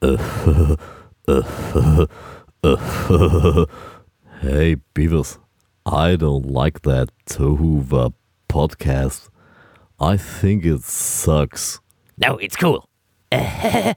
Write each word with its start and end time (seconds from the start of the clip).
hey, 4.40 4.76
Beavers, 4.94 5.38
I 5.84 6.14
don't 6.14 6.46
like 6.46 6.82
that 6.82 7.08
Tohuva 7.26 8.12
podcast. 8.48 9.28
I 9.98 10.16
think 10.16 10.64
it 10.64 10.82
sucks. 10.82 11.80
No, 12.16 12.36
it's 12.38 12.54
cool. 12.54 12.88
Tova 13.32 13.94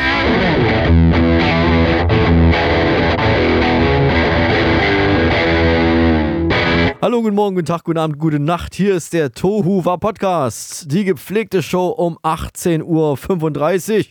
Hallo, 7.02 7.20
guten 7.20 7.34
Morgen, 7.34 7.54
guten 7.54 7.66
Tag, 7.66 7.84
guten 7.84 7.98
Abend, 7.98 8.18
gute 8.18 8.40
Nacht. 8.40 8.74
Hier 8.74 8.94
ist 8.94 9.12
der 9.12 9.30
Tohuwa 9.30 9.98
Podcast, 9.98 10.90
die 10.90 11.04
gepflegte 11.04 11.62
Show 11.62 11.88
um 11.88 12.16
18.35 12.22 13.98
Uhr. 13.98 14.04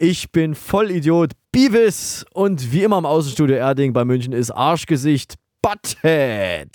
Ich 0.00 0.32
bin 0.32 0.56
Vollidiot 0.56 1.32
Beavis 1.52 2.26
und 2.34 2.72
wie 2.72 2.82
immer 2.82 2.98
im 2.98 3.06
Außenstudio 3.06 3.54
Erding 3.54 3.92
bei 3.92 4.04
München 4.04 4.32
ist 4.32 4.50
Arschgesicht 4.50 5.36
Butthead. 5.62 6.70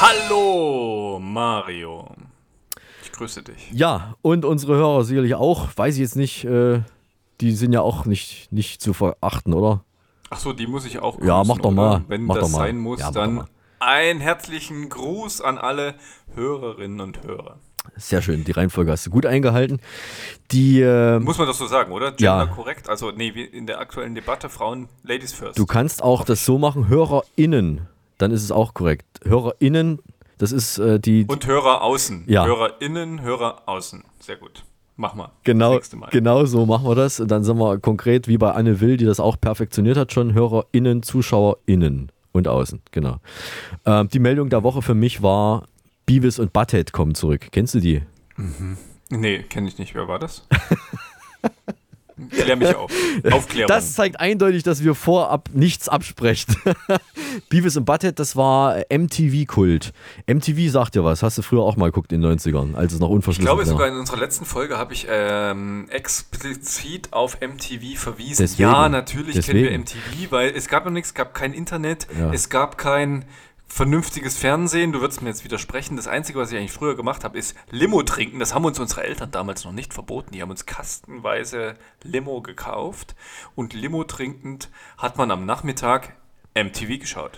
Hallo, 0.00 1.20
Mario. 1.20 2.08
Ich 3.02 3.12
grüße 3.12 3.42
dich. 3.42 3.70
Ja, 3.70 4.14
und 4.22 4.46
unsere 4.46 4.76
Hörer 4.76 5.04
sicherlich 5.04 5.34
auch. 5.34 5.68
Weiß 5.76 5.94
ich 5.94 6.00
jetzt 6.00 6.16
nicht, 6.16 6.44
äh, 6.46 6.80
die 7.42 7.52
sind 7.52 7.74
ja 7.74 7.82
auch 7.82 8.06
nicht, 8.06 8.50
nicht 8.50 8.80
zu 8.80 8.94
verachten, 8.94 9.52
oder? 9.52 9.84
Achso, 10.30 10.52
die 10.52 10.66
muss 10.66 10.84
ich 10.86 10.98
auch 11.00 11.14
grüßen, 11.14 11.28
Ja, 11.28 11.44
mach 11.44 11.58
doch 11.58 11.66
oder? 11.66 11.74
mal. 11.76 12.04
Wenn 12.08 12.24
Mach 12.24 12.36
das 12.36 12.44
doch 12.50 12.58
mal. 12.58 12.64
sein 12.66 12.78
muss, 12.78 13.00
Ja, 13.00 13.10
dann 13.10 13.44
einen 13.80 14.20
herzlichen 14.20 14.88
Gruß 14.88 15.40
an 15.42 15.58
alle 15.58 15.94
Hörerinnen 16.34 17.00
und 17.00 17.22
Hörer. 17.22 17.58
Sehr 17.96 18.22
schön, 18.22 18.44
die 18.44 18.52
Reihenfolge 18.52 18.90
hast 18.90 19.06
du 19.06 19.10
gut 19.10 19.26
eingehalten. 19.26 19.78
Die, 20.50 20.80
äh, 20.80 21.18
Muss 21.20 21.36
man 21.38 21.46
das 21.46 21.58
so 21.58 21.66
sagen, 21.66 21.92
oder? 21.92 22.14
Ja. 22.18 22.38
Gender 22.40 22.54
korrekt? 22.54 22.88
Also, 22.88 23.10
nee, 23.10 23.34
wie 23.34 23.44
in 23.44 23.66
der 23.66 23.78
aktuellen 23.78 24.14
Debatte 24.14 24.48
Frauen, 24.48 24.88
Ladies 25.02 25.32
first. 25.34 25.58
du 25.58 25.66
kannst 25.66 26.02
auch 26.02 26.24
das 26.24 26.44
so 26.46 26.58
machen, 26.58 26.88
HörerInnen, 26.88 27.82
dann 28.18 28.30
ist 28.30 28.42
es 28.42 28.50
auch 28.50 28.72
korrekt. 28.74 29.04
HörerInnen, 29.24 30.00
das 30.38 30.50
ist 30.50 30.78
äh, 30.78 30.98
die, 30.98 31.26
und 31.28 31.46
Hörer 31.46 31.82
außen. 31.82 32.24
Ja. 32.26 32.46
HörerInnen, 32.46 33.20
Hörer 33.20 33.62
außen. 33.66 34.02
Sehr 34.18 34.36
gut. 34.36 34.64
Mach 34.96 35.14
mal. 35.14 35.30
Genau, 35.42 35.80
Mal. 35.96 36.10
genau 36.10 36.44
so 36.44 36.66
machen 36.66 36.86
wir 36.86 36.94
das. 36.94 37.18
Und 37.18 37.30
dann 37.30 37.42
sind 37.42 37.58
wir 37.58 37.78
konkret 37.78 38.28
wie 38.28 38.38
bei 38.38 38.52
Anne 38.52 38.80
Will, 38.80 38.96
die 38.96 39.04
das 39.04 39.18
auch 39.18 39.40
perfektioniert 39.40 39.96
hat, 39.96 40.12
schon 40.12 40.34
HörerInnen, 40.34 41.02
ZuschauerInnen 41.02 42.12
und 42.32 42.48
außen. 42.48 42.80
Genau. 42.92 43.16
Ähm, 43.84 44.08
die 44.08 44.20
Meldung 44.20 44.50
der 44.50 44.62
Woche 44.62 44.82
für 44.82 44.94
mich 44.94 45.22
war, 45.22 45.66
Beavis 46.06 46.38
und 46.38 46.52
Butthead 46.52 46.92
kommen 46.92 47.14
zurück. 47.14 47.48
Kennst 47.50 47.74
du 47.74 47.80
die? 47.80 48.02
Nee, 49.10 49.42
kenne 49.42 49.68
ich 49.68 49.78
nicht. 49.78 49.94
Wer 49.94 50.06
war 50.06 50.18
das? 50.18 50.46
Klär 52.30 52.56
mich 52.56 52.74
auf. 52.74 52.90
Aufklärung. 53.32 53.68
Das 53.68 53.94
zeigt 53.94 54.20
eindeutig, 54.20 54.62
dass 54.62 54.84
wir 54.84 54.94
vorab 54.94 55.48
nichts 55.52 55.88
absprechen. 55.88 56.54
Beavis 57.48 57.76
und 57.76 57.84
Butthead, 57.84 58.18
das 58.18 58.36
war 58.36 58.76
MTV-Kult. 58.92 59.92
MTV 60.26 60.70
sagt 60.70 60.94
dir 60.94 61.04
was, 61.04 61.22
hast 61.22 61.38
du 61.38 61.42
früher 61.42 61.62
auch 61.62 61.76
mal 61.76 61.86
geguckt 61.86 62.12
in 62.12 62.22
den 62.22 62.38
90ern, 62.38 62.74
als 62.74 62.92
es 62.92 63.00
noch 63.00 63.08
ich 63.08 63.14
unverschlüsselt 63.14 63.46
glaube, 63.46 63.62
war. 63.62 63.66
sogar 63.66 63.88
in 63.88 63.96
unserer 63.96 64.18
letzten 64.18 64.44
Folge 64.44 64.78
habe 64.78 64.92
ich 64.94 65.06
ähm, 65.10 65.86
explizit 65.90 67.12
auf 67.12 67.38
MTV 67.40 67.98
verwiesen. 67.98 68.42
Deswegen. 68.42 68.70
ja, 68.70 68.88
natürlich 68.88 69.34
kennen 69.44 69.62
wir 69.62 69.70
Deswegen. 69.78 69.82
MTV, 69.82 70.30
weil 70.32 70.50
es 70.50 70.68
gab 70.68 70.84
noch 70.84 70.92
nichts, 70.92 71.08
es 71.10 71.14
gab 71.14 71.34
kein 71.34 71.52
Internet, 71.52 72.06
Ja. 72.18 72.32
es 72.32 72.48
gab 72.48 72.78
kein 72.78 73.24
vernünftiges 73.74 74.38
Fernsehen. 74.38 74.92
Du 74.92 75.00
würdest 75.00 75.20
mir 75.20 75.30
jetzt 75.30 75.42
widersprechen. 75.42 75.96
Das 75.96 76.06
Einzige, 76.06 76.38
was 76.38 76.52
ich 76.52 76.56
eigentlich 76.58 76.70
früher 76.70 76.94
gemacht 76.94 77.24
habe, 77.24 77.36
ist 77.36 77.56
Limo 77.72 78.04
trinken. 78.04 78.38
Das 78.38 78.54
haben 78.54 78.64
uns 78.64 78.78
unsere 78.78 79.02
Eltern 79.02 79.32
damals 79.32 79.64
noch 79.64 79.72
nicht 79.72 79.92
verboten. 79.92 80.30
Die 80.32 80.40
haben 80.42 80.50
uns 80.50 80.64
kastenweise 80.64 81.74
Limo 82.04 82.40
gekauft 82.40 83.16
und 83.56 83.74
Limo 83.74 84.04
trinkend 84.04 84.70
hat 84.96 85.18
man 85.18 85.32
am 85.32 85.44
Nachmittag 85.44 86.14
MTV 86.54 87.00
geschaut. 87.00 87.32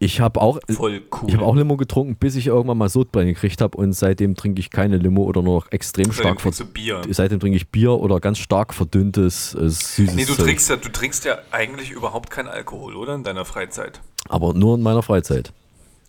Ich 0.00 0.20
habe 0.20 0.42
auch, 0.42 0.58
cool. 0.80 1.02
ich 1.28 1.34
habe 1.34 1.44
auch 1.44 1.54
Limo 1.54 1.76
getrunken, 1.76 2.16
bis 2.16 2.34
ich 2.34 2.48
irgendwann 2.48 2.78
mal 2.78 2.88
Sodbrennen 2.88 3.32
gekriegt 3.32 3.60
habe 3.60 3.78
und 3.78 3.92
seitdem 3.92 4.34
trinke 4.34 4.58
ich 4.58 4.70
keine 4.70 4.96
Limo 4.96 5.22
oder 5.22 5.40
nur 5.40 5.60
noch 5.60 5.70
extrem 5.70 6.06
Seitdem 6.06 6.20
stark 6.20 6.40
verdünntes. 6.40 6.74
Bier. 6.74 7.02
Seitdem 7.10 7.38
trinke 7.38 7.56
ich 7.56 7.68
Bier 7.70 7.92
oder 7.92 8.18
ganz 8.18 8.38
stark 8.38 8.74
verdünntes, 8.74 9.54
äh, 9.54 9.70
süßes 9.70 10.16
Nee, 10.16 10.24
du 10.24 10.34
Zeug. 10.34 10.46
trinkst, 10.46 10.68
ja, 10.68 10.76
du 10.76 10.88
trinkst 10.90 11.24
ja 11.24 11.38
eigentlich 11.52 11.92
überhaupt 11.92 12.28
keinen 12.30 12.48
Alkohol, 12.48 12.96
oder? 12.96 13.14
In 13.14 13.22
deiner 13.22 13.44
Freizeit. 13.44 14.00
Aber 14.28 14.52
nur 14.52 14.74
in 14.74 14.82
meiner 14.82 15.04
Freizeit. 15.04 15.52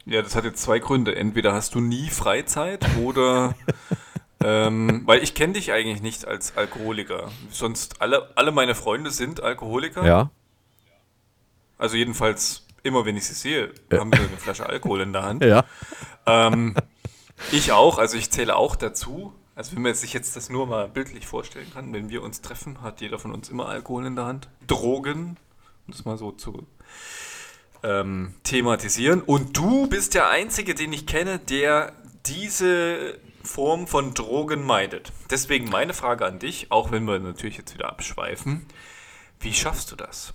Ja, 0.08 0.22
das 0.22 0.38
hat 0.38 0.46
jetzt 0.46 0.62
zwei 0.62 0.80
Gründe. 0.80 1.18
Entweder 1.18 1.54
hast 1.54 1.76
du 1.76 1.82
nie 1.82 2.10
Freizeit 2.10 2.86
oder. 3.04 3.56
ähm, 4.44 5.02
weil 5.06 5.22
ich 5.22 5.36
kenne 5.36 5.54
dich 5.54 5.74
eigentlich 5.74 6.02
nicht 6.02 6.26
als 6.26 6.56
Alkoholiker. 6.56 7.30
Sonst 7.52 8.02
alle, 8.02 8.32
alle 8.36 8.54
meine 8.54 8.74
Freunde 8.74 9.12
sind 9.12 9.44
Alkoholiker. 9.44 10.06
Ja? 10.06 10.32
Also 11.78 11.98
jedenfalls 11.98 12.66
immer, 12.84 13.06
wenn 13.06 13.18
ich 13.18 13.26
sie 13.28 13.34
sehe, 13.34 13.74
haben 13.92 14.12
sie 14.14 14.20
eine 14.20 14.38
Flasche 14.38 14.66
Alkohol 14.66 15.02
in 15.02 15.12
der 15.12 15.24
Hand. 15.24 15.44
Ja. 15.44 15.66
Ähm, 16.26 16.74
ich 17.52 17.74
auch, 17.74 17.98
also 17.98 18.16
ich 18.18 18.32
zähle 18.32 18.56
auch 18.56 18.78
dazu. 18.78 19.34
Also 19.56 19.76
wenn 19.76 19.82
man 19.82 19.94
sich 19.94 20.14
jetzt 20.14 20.38
das 20.38 20.50
nur 20.50 20.68
mal 20.68 20.88
bildlich 20.88 21.28
vorstellen 21.28 21.70
kann, 21.74 21.92
wenn 21.92 22.10
wir 22.10 22.24
uns 22.24 22.40
treffen, 22.42 22.82
hat 22.82 23.02
jeder 23.02 23.20
von 23.20 23.34
uns 23.34 23.50
immer 23.50 23.68
Alkohol 23.68 24.06
in 24.06 24.16
der 24.16 24.26
Hand. 24.26 24.48
Drogen, 24.68 25.36
um 25.86 25.92
das 25.92 26.06
mal 26.06 26.18
so 26.18 26.32
zu 26.32 26.66
ähm, 27.84 28.34
thematisieren. 28.44 29.22
Und 29.22 29.58
du 29.58 29.88
bist 29.88 30.14
der 30.14 30.30
Einzige, 30.30 30.76
den 30.76 30.94
ich 30.94 31.06
kenne, 31.06 31.40
der 31.40 31.94
diese 32.26 33.20
Form 33.44 33.88
von 33.88 34.14
Drogen 34.14 34.64
meidet. 34.64 35.12
Deswegen 35.30 35.70
meine 35.70 35.94
Frage 35.94 36.26
an 36.26 36.40
dich, 36.40 36.72
auch 36.72 36.92
wenn 36.92 37.06
wir 37.06 37.20
natürlich 37.20 37.58
jetzt 37.58 37.74
wieder 37.74 37.90
abschweifen. 37.90 38.66
Wie 39.40 39.54
schaffst 39.54 39.92
du 39.92 39.96
das? 39.96 40.34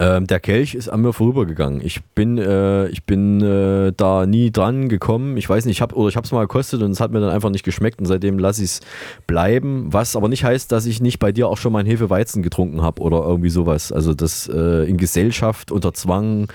Ähm, 0.00 0.28
der 0.28 0.38
Kelch 0.38 0.76
ist 0.76 0.88
an 0.88 1.00
mir 1.00 1.12
vorübergegangen. 1.12 1.80
Ich 1.84 2.04
bin, 2.14 2.38
äh, 2.38 2.86
ich 2.86 3.02
bin 3.02 3.40
äh, 3.42 3.92
da 3.96 4.26
nie 4.26 4.52
dran 4.52 4.88
gekommen. 4.88 5.36
Ich 5.36 5.48
weiß 5.48 5.64
nicht, 5.64 5.78
ich 5.78 5.82
habe 5.82 5.96
oder 5.96 6.08
ich 6.08 6.14
habe 6.14 6.24
es 6.24 6.30
mal 6.30 6.42
gekostet 6.42 6.82
und 6.82 6.92
es 6.92 7.00
hat 7.00 7.10
mir 7.10 7.20
dann 7.20 7.30
einfach 7.30 7.50
nicht 7.50 7.64
geschmeckt 7.64 7.98
und 7.98 8.06
seitdem 8.06 8.38
lasse 8.38 8.62
ich 8.62 8.70
es 8.70 8.80
bleiben. 9.26 9.92
Was 9.92 10.14
aber 10.14 10.28
nicht 10.28 10.44
heißt, 10.44 10.70
dass 10.70 10.86
ich 10.86 11.00
nicht 11.00 11.18
bei 11.18 11.32
dir 11.32 11.48
auch 11.48 11.56
schon 11.56 11.72
mal 11.72 11.80
einen 11.80 11.88
Hefeweizen 11.88 12.44
getrunken 12.44 12.80
habe 12.80 13.02
oder 13.02 13.24
irgendwie 13.24 13.50
sowas. 13.50 13.90
Also 13.90 14.14
das 14.14 14.48
äh, 14.48 14.88
in 14.88 14.98
Gesellschaft 14.98 15.72
unter 15.72 15.92
Zwang, 15.92 16.46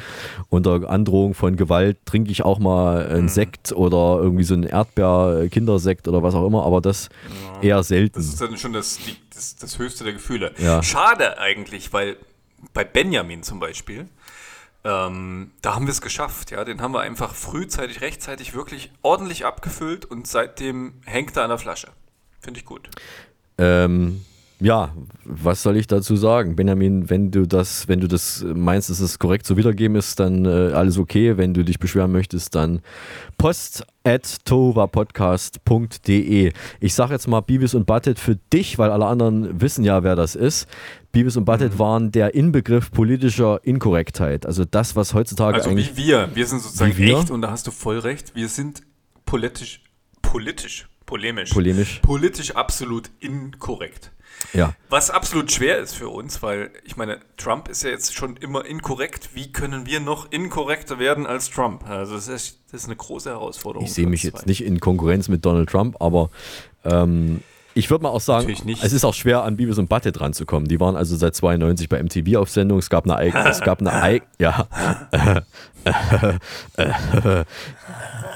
unter 0.48 0.90
Androhung 0.90 1.34
von 1.34 1.58
Gewalt 1.58 1.98
trinke 2.06 2.32
ich 2.32 2.46
auch 2.46 2.60
mal 2.60 3.08
einen 3.08 3.28
Sekt 3.28 3.74
oder 3.74 4.20
irgendwie 4.22 4.46
so 4.46 4.54
einen 4.54 4.64
Erdbeer-Kindersekt 4.64 6.08
oder 6.08 6.24
was 6.24 6.34
auch 6.34 6.48
immer. 6.48 6.66
Aber 6.66 6.80
das 6.80 7.10
eher 7.62 7.84
selten. 7.84 8.16
Das 8.16 8.26
ist 8.26 8.40
dann 8.40 8.56
schon 8.56 8.72
das, 8.72 9.00
das, 9.36 9.58
das 9.58 9.80
höchste 9.80 10.06
der 10.06 10.14
Gefühle. 10.14 10.54
Ja. 10.60 10.82
Schade 10.82 11.40
eigentlich, 11.40 11.92
weil 11.92 12.16
bei 12.74 12.84
Benjamin 12.84 13.44
zum 13.44 13.60
Beispiel, 13.60 14.08
ähm, 14.84 15.52
da 15.62 15.76
haben 15.76 15.86
wir 15.86 15.92
es 15.92 16.02
geschafft. 16.02 16.52
Ja, 16.52 16.66
den 16.66 16.82
haben 16.82 16.94
wir 16.94 17.02
einfach 17.02 17.34
frühzeitig, 17.34 18.02
rechtzeitig 18.02 18.54
wirklich 18.54 18.92
ordentlich 19.02 19.46
abgefüllt 19.46 20.06
und 20.06 20.28
seitdem 20.28 20.96
hängt 21.06 21.38
er 21.38 21.44
an 21.44 21.50
der 21.50 21.58
Flasche. 21.58 21.90
Finde 22.40 22.60
ich 22.60 22.66
gut. 22.66 22.90
Ähm, 23.58 24.26
ja, 24.60 24.94
was 25.26 25.64
soll 25.64 25.78
ich 25.78 25.88
dazu 25.88 26.16
sagen? 26.16 26.56
Benjamin, 26.56 27.10
wenn 27.10 27.32
du 27.32 27.46
das, 27.46 27.88
wenn 27.88 28.00
du 28.00 28.08
das 28.08 28.44
meinst, 28.44 28.90
dass 28.90 29.00
es 29.00 29.20
korrekt 29.20 29.46
so 29.46 29.58
wiedergeben 29.58 29.96
ist, 29.96 30.20
dann 30.20 30.46
äh, 30.46 30.74
alles 30.74 30.98
okay. 30.98 31.38
Wenn 31.38 31.54
du 31.54 31.64
dich 31.64 31.80
beschweren 31.80 32.12
möchtest, 32.12 32.56
dann 32.56 32.82
Post 33.38 33.86
at 34.06 34.46
tovapodcast.de. 34.46 36.52
Ich 36.80 36.94
sage 36.94 37.14
jetzt 37.14 37.28
mal 37.28 37.42
Bibis 37.42 37.74
und 37.74 37.86
Butted 37.86 38.20
für 38.20 38.36
dich, 38.52 38.78
weil 38.78 38.92
alle 38.92 39.06
anderen 39.06 39.62
wissen 39.62 39.84
ja, 39.84 40.04
wer 40.04 40.16
das 40.16 40.36
ist. 40.36 40.68
Bibis 41.12 41.38
und 41.38 41.44
Mhm. 41.44 41.46
Butted 41.46 41.80
waren 41.80 42.12
der 42.12 42.34
Inbegriff 42.36 42.92
politischer 42.92 43.60
Inkorrektheit. 43.64 44.46
Also 44.46 44.66
das, 44.66 44.96
was 44.96 45.14
heutzutage 45.14 45.56
Also 45.58 45.70
eigentlich... 45.70 45.96
wie 45.98 46.08
wir. 46.08 46.30
Wir 46.34 46.46
sind 46.48 46.62
sozusagen 46.62 46.98
wir? 46.98 47.18
echt, 47.20 47.32
und 47.32 47.42
da 47.42 47.52
hast 47.52 47.68
du 47.68 47.72
voll 47.72 48.00
recht, 48.00 48.36
wir 48.36 48.50
sind 48.50 48.82
politisch, 49.26 49.82
politisch, 50.22 50.88
polemisch, 51.06 51.52
Polemisch. 51.52 52.00
politisch 52.02 52.52
absolut 52.56 53.10
inkorrekt. 53.20 54.12
Ja. 54.54 54.74
Was 54.90 55.10
absolut 55.10 55.52
schwer 55.52 55.78
ist 55.80 55.96
für 55.96 56.10
uns, 56.10 56.42
weil 56.42 56.72
ich 56.84 56.98
meine, 56.98 57.20
Trump 57.38 57.68
ist 57.68 57.84
ja 57.84 57.90
jetzt 57.90 58.14
schon 58.14 58.38
immer 58.38 58.66
inkorrekt. 58.66 59.30
Wie 59.34 59.52
können 59.52 59.86
wir 59.86 60.00
noch 60.00 60.32
inkorrekter 60.32 61.00
werden 61.00 61.26
als 61.26 61.50
Trump? 61.50 61.88
Also 61.88 62.16
das 62.16 62.28
ist, 62.28 62.60
das 62.72 62.82
ist 62.82 62.88
eine 62.88 62.96
große 62.96 63.30
Herausforderung. 63.30 63.86
Ich 63.86 63.94
sehe 63.94 64.08
mich 64.08 64.24
jetzt 64.24 64.46
nicht 64.46 64.64
in 64.64 64.80
Konkurrenz 64.80 65.28
mit 65.28 65.46
Donald 65.46 65.70
Trump, 65.70 65.96
aber 66.00 66.30
ähm, 66.84 67.42
ich 67.76 67.90
würde 67.90 68.04
mal 68.04 68.10
auch 68.10 68.22
sagen, 68.22 68.54
es 68.82 68.94
ist 68.94 69.06
auch 69.06 69.14
schwer, 69.14 69.44
an 69.44 69.58
Beavis 69.58 69.78
und 69.78 69.90
Butthead 69.90 70.20
ranzukommen. 70.20 70.68
Die 70.68 70.80
waren 70.80 70.96
also 70.96 71.16
seit 71.16 71.36
92 71.36 71.90
bei 71.90 72.02
MTV 72.02 72.38
auf 72.38 72.50
Sendung. 72.50 72.80
Es 72.80 72.90
gab 72.90 73.06
eine 73.06 73.16
eigene, 73.16 73.50
es 73.50 73.62
gab 73.62 73.80
eine 73.82 73.94
eig 73.94 74.24
ja. 74.40 74.68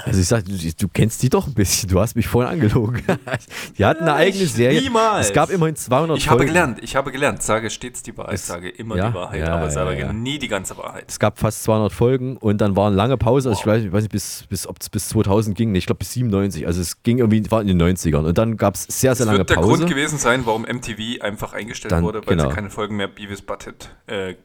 Also 0.06 0.22
ich 0.22 0.28
sag, 0.28 0.46
du, 0.46 0.54
du 0.54 0.88
kennst 0.88 1.22
die 1.24 1.30
doch 1.30 1.48
ein 1.48 1.54
bisschen. 1.54 1.90
Du 1.90 2.00
hast 2.00 2.16
mich 2.16 2.28
vorhin 2.28 2.52
angelogen. 2.52 3.02
Die 3.78 3.86
hatten 3.86 4.04
eine 4.04 4.14
eigene 4.14 4.46
Serie. 4.46 4.82
niemals. 4.82 5.28
Es 5.28 5.34
gab 5.34 5.50
immerhin 5.50 5.76
200 5.76 6.18
Ich 6.18 6.28
habe 6.28 6.40
Folgen. 6.40 6.54
gelernt, 6.54 6.80
ich 6.82 6.96
habe 6.96 7.12
gelernt, 7.12 7.42
sage 7.42 7.70
stets 7.70 8.04
die 8.04 8.18
Wahrheit, 8.18 8.40
sage 8.40 8.70
immer 8.70 8.96
ja, 8.96 9.10
die 9.10 9.16
Wahrheit, 9.16 9.40
ja, 9.40 9.56
aber 9.56 9.70
sage 9.70 10.00
ja, 10.00 10.14
nie 10.14 10.40
die 10.40 10.48
ganze 10.48 10.78
Wahrheit. 10.78 11.06
Es 11.08 11.20
gab 11.20 11.40
fast 11.40 11.64
200 11.64 11.92
Folgen 11.92 12.38
und 12.38 12.60
dann 12.60 12.76
war 12.76 12.88
eine 12.88 12.96
lange 12.96 13.18
Pause. 13.18 13.50
Also 13.50 13.62
ich 13.62 13.68
weiß, 13.68 13.84
ich 13.84 13.92
weiß 13.92 14.04
nicht, 14.04 14.12
bis, 14.12 14.46
bis, 14.50 14.68
ob 14.68 14.78
es 14.80 14.90
bis 14.90 15.10
2000 15.10 15.58
ging. 15.58 15.76
Ich 15.76 15.86
glaube 15.86 16.00
bis 16.00 16.14
97. 16.14 16.66
Also 16.68 16.82
es 16.82 17.04
ging 17.04 17.18
irgendwie, 17.20 17.50
war 17.52 17.62
in 17.62 17.68
den 17.68 17.82
90ern. 17.82 18.26
Und 18.26 18.38
dann 18.38 18.58
gab 18.58 18.76
es 18.76 18.84
sehr, 18.84 19.16
sehr 19.16 19.26
Das 19.28 19.34
lange 19.34 19.38
wird 19.40 19.50
der 19.52 19.56
Pause. 19.56 19.68
Grund 19.78 19.90
gewesen 19.90 20.18
sein, 20.18 20.46
warum 20.46 20.64
MTV 20.64 21.22
einfach 21.22 21.54
eingestellt 21.54 21.92
Dann- 21.92 22.04
wurde, 22.04 22.20
weil 22.26 22.36
genau. 22.36 22.50
sie 22.50 22.56
keine 22.56 22.70
Folgen 22.70 22.96
mehr 22.98 23.08
Beavis 23.08 23.42
Butthead 23.42 23.90
äh, 24.08 24.36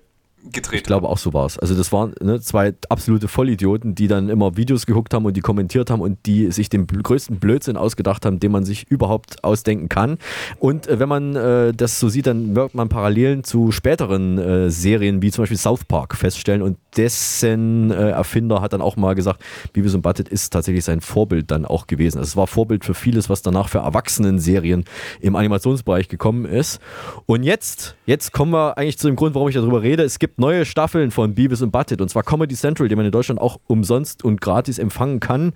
gedreht 0.51 0.81
Ich 0.81 0.85
glaube 0.85 1.09
auch 1.09 1.19
so 1.19 1.33
war 1.33 1.47
es. 1.47 1.59
Also 1.59 1.75
das 1.75 1.93
waren 1.93 2.15
ne, 2.21 2.41
zwei 2.41 2.75
absolute 2.89 3.29
Vollidioten, 3.29 3.95
die 3.95 4.09
dann 4.09 4.29
immer 4.29 4.57
Videos 4.57 4.87
geguckt 4.87 5.15
haben 5.15 5.25
und 5.25 5.37
die 5.37 5.41
kommentiert 5.41 5.91
haben 5.91 6.01
und 6.01 6.27
die 6.27 6.51
sich 6.51 6.69
den 6.69 6.87
größten 6.87 7.39
Blödsinn 7.39 7.77
ausgedacht 7.77 8.27
haben, 8.27 8.41
den 8.41 8.53
man 8.53 8.65
sich 8.65 8.91
überhaupt 8.91 9.45
ausdenken 9.45 9.89
kann. 9.89 10.19
Und 10.59 10.87
äh, 10.87 10.99
wenn 10.99 11.09
man 11.09 11.37
äh, 11.37 11.73
das 11.73 12.01
so 12.01 12.09
sieht, 12.09 12.27
dann 12.27 12.57
wird 12.57 12.75
man 12.75 12.89
Parallelen 12.89 13.45
zu 13.45 13.73
späteren 13.73 14.39
äh, 14.39 14.71
Serien 14.71 15.23
wie 15.23 15.31
zum 15.31 15.43
Beispiel 15.43 15.59
South 15.59 15.85
Park 15.85 16.17
feststellen 16.17 16.63
und 16.63 16.77
dessen 16.97 17.91
äh, 17.91 18.11
Erfinder 18.11 18.61
hat 18.61 18.73
dann 18.73 18.83
auch 18.83 18.97
mal 18.97 19.15
gesagt, 19.15 19.43
Beavis 19.73 19.95
und 19.95 20.03
Butthead 20.03 20.29
ist 20.29 20.51
tatsächlich 20.51 20.85
sein 20.85 21.01
Vorbild 21.01 21.51
dann 21.51 21.65
auch 21.65 21.87
gewesen. 21.87 22.19
Also 22.19 22.29
es 22.29 22.37
war 22.37 22.47
Vorbild 22.47 22.85
für 22.85 22.95
vieles, 22.95 23.31
was 23.31 23.43
danach 23.43 23.69
für 23.69 23.79
Erwachsenen-Serien 23.79 24.85
im 25.21 25.37
Animationsbereich 25.37 26.09
gekommen 26.09 26.45
ist. 26.45 26.81
Und 27.27 27.43
jetzt, 27.43 27.97
jetzt 28.07 28.33
kommen 28.33 28.53
wir 28.53 28.77
eigentlich 28.77 28.99
zu 28.99 29.07
dem 29.07 29.17
Grund, 29.17 29.35
warum 29.35 29.49
ich 29.49 29.55
darüber 29.55 29.83
rede. 29.83 30.03
Es 30.03 30.19
gibt 30.19 30.32
neue 30.37 30.65
Staffeln 30.65 31.11
von 31.11 31.35
Beavis 31.35 31.63
und 31.63 31.71
Butthead. 31.71 32.01
Und 32.01 32.09
zwar 32.09 32.23
Comedy 32.23 32.55
Central, 32.55 32.89
die 32.89 32.97
man 32.97 33.07
in 33.07 33.13
Deutschland 33.13 33.41
auch 33.41 33.59
umsonst 33.67 34.25
und 34.25 34.41
gratis 34.41 34.79
empfangen 34.79 35.21
kann, 35.21 35.53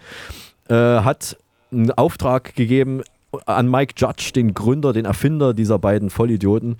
äh, 0.69 0.75
hat 0.75 1.37
einen 1.71 1.91
Auftrag 1.93 2.55
gegeben 2.55 3.03
an 3.45 3.71
Mike 3.71 3.95
Judge, 3.97 4.31
den 4.35 4.55
Gründer, 4.55 4.93
den 4.93 5.05
Erfinder 5.05 5.53
dieser 5.53 5.79
beiden 5.79 6.11
Vollidioten, 6.11 6.77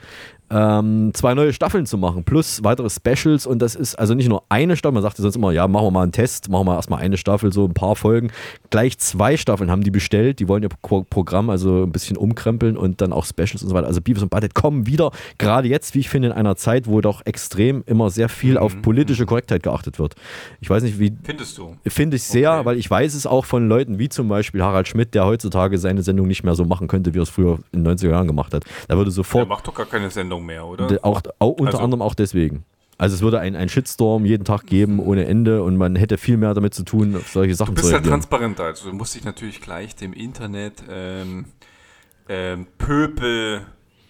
ähm, 0.51 1.11
zwei 1.15 1.35
neue 1.35 1.53
Staffeln 1.53 1.87
zu 1.87 1.99
machen, 1.99 2.25
plus 2.25 2.63
weitere 2.63 2.89
Specials. 2.91 3.47
Und 3.47 3.61
das 3.61 3.75
ist 3.75 3.97
also 3.97 4.15
nicht 4.15 4.29
nur 4.29 4.45
eine 4.49 4.77
Staffel, 4.77 4.95
man 4.95 5.03
sagte 5.03 5.23
sonst 5.23 5.37
immer, 5.37 5.53
ja, 5.53 5.67
machen 5.69 5.87
wir 5.87 5.91
mal 5.91 6.03
einen 6.03 6.13
Test, 6.13 6.49
machen 6.49 6.67
wir 6.67 6.75
erstmal 6.77 7.01
eine 7.01 7.17
Staffel, 7.17 7.53
so 7.53 7.65
ein 7.65 7.75
paar 7.75 7.97
Folgen. 7.97 8.31
Gleich 8.71 8.99
zwei 8.99 9.37
Staffeln 9.37 9.71
haben 9.71 9.83
die 9.83 9.91
bestellt, 9.91 10.39
die 10.41 10.49
wollen 10.49 10.63
ihr 10.63 10.69
Pro 10.69 11.03
Programm 11.09 11.51
also 11.51 11.83
ein 11.85 11.93
bisschen 11.93 12.17
umkrempeln 12.17 12.77
und 12.77 13.01
dann 13.01 13.13
auch 13.13 13.25
Specials 13.25 13.63
und 13.63 13.69
so 13.69 13.75
weiter. 13.75 13.87
Also 13.87 14.01
Beavis 14.01 14.23
und 14.23 14.31
Butthead 14.31 14.55
kommen 14.55 14.87
wieder, 14.87 15.11
gerade 15.39 15.69
jetzt, 15.69 15.95
wie 15.95 16.01
ich 16.01 16.09
finde, 16.09 16.29
in 16.29 16.35
einer 16.35 16.57
Zeit, 16.57 16.87
wo 16.87 17.01
doch 17.01 17.25
extrem 17.27 17.83
immer 17.87 18.11
sehr 18.11 18.29
viel 18.29 18.59
auf 18.59 18.81
politische 18.83 19.27
Korrektheit 19.27 19.63
geachtet 19.63 19.99
wird. 19.99 20.15
Ich 20.61 20.71
weiß 20.71 20.83
nicht, 20.83 20.99
wie, 20.99 21.13
Findest 21.23 21.59
du? 21.59 21.77
Finde 21.87 22.17
ich 22.17 22.23
sehr, 22.23 22.53
Okay. 22.53 22.65
weil 22.67 22.79
ich 22.79 22.91
weiß 22.91 23.15
es 23.15 23.27
auch 23.27 23.45
von 23.45 23.69
Leuten 23.69 23.99
wie 23.99 24.09
zum 24.09 24.29
Beispiel 24.29 24.63
Harald 24.63 24.87
Schmidt, 24.89 25.15
der 25.15 25.25
heutzutage 25.27 25.79
seine 25.79 26.03
Sendung 26.03 26.27
nicht 26.29 26.45
mehr 26.45 26.55
so 26.55 26.65
machen 26.65 26.87
könnte, 26.89 27.15
wie 27.15 27.19
er 27.19 27.23
es 27.23 27.31
früher 27.31 27.59
in 27.73 27.83
den 27.85 27.97
90er 27.97 28.11
Jahren 28.11 28.27
gemacht 28.27 28.55
hat. 28.55 28.65
Da 28.89 28.97
würde 28.97 29.11
Der 29.11 29.15
sofort, 29.15 29.49
macht 29.49 29.67
doch 29.67 29.75
gar 29.75 29.87
keine 29.87 30.11
Sendung 30.11 30.36
mehr, 30.41 30.67
oder? 30.67 30.87
de- 30.87 31.01
auch, 31.03 31.23
auch 31.39 31.53
unter 31.53 31.67
Also- 31.75 31.79
anderem 31.79 32.03
auch 32.03 32.15
deswegen. 32.15 32.65
Also 32.99 33.15
es 33.15 33.21
würde 33.21 33.41
einen, 33.41 33.69
Shitstorm 33.69 34.25
jeden 34.25 34.45
Tag 34.45 34.65
geben 34.67 35.01
ohne 35.01 35.27
Ende 35.27 35.63
und 35.63 35.77
man 35.77 35.97
hätte 35.97 36.17
viel 36.17 36.39
mehr 36.39 36.55
damit 36.55 36.73
zu 36.73 36.83
tun, 36.83 37.21
solche 37.31 37.51
Du 37.53 37.57
Sachen 37.57 37.77
zu 37.77 37.83
bist 37.83 37.93
ja 37.93 38.01
transparent, 38.01 38.59
also 38.59 38.89
du 38.89 38.97
musst 38.97 39.15
dich 39.15 39.23
natürlich 39.25 39.61
gleich 39.61 39.95
dem 39.97 40.15
Internet 40.15 40.83
ähm, 40.89 41.45
ähm, 42.29 42.67
Pöbel 42.79 43.67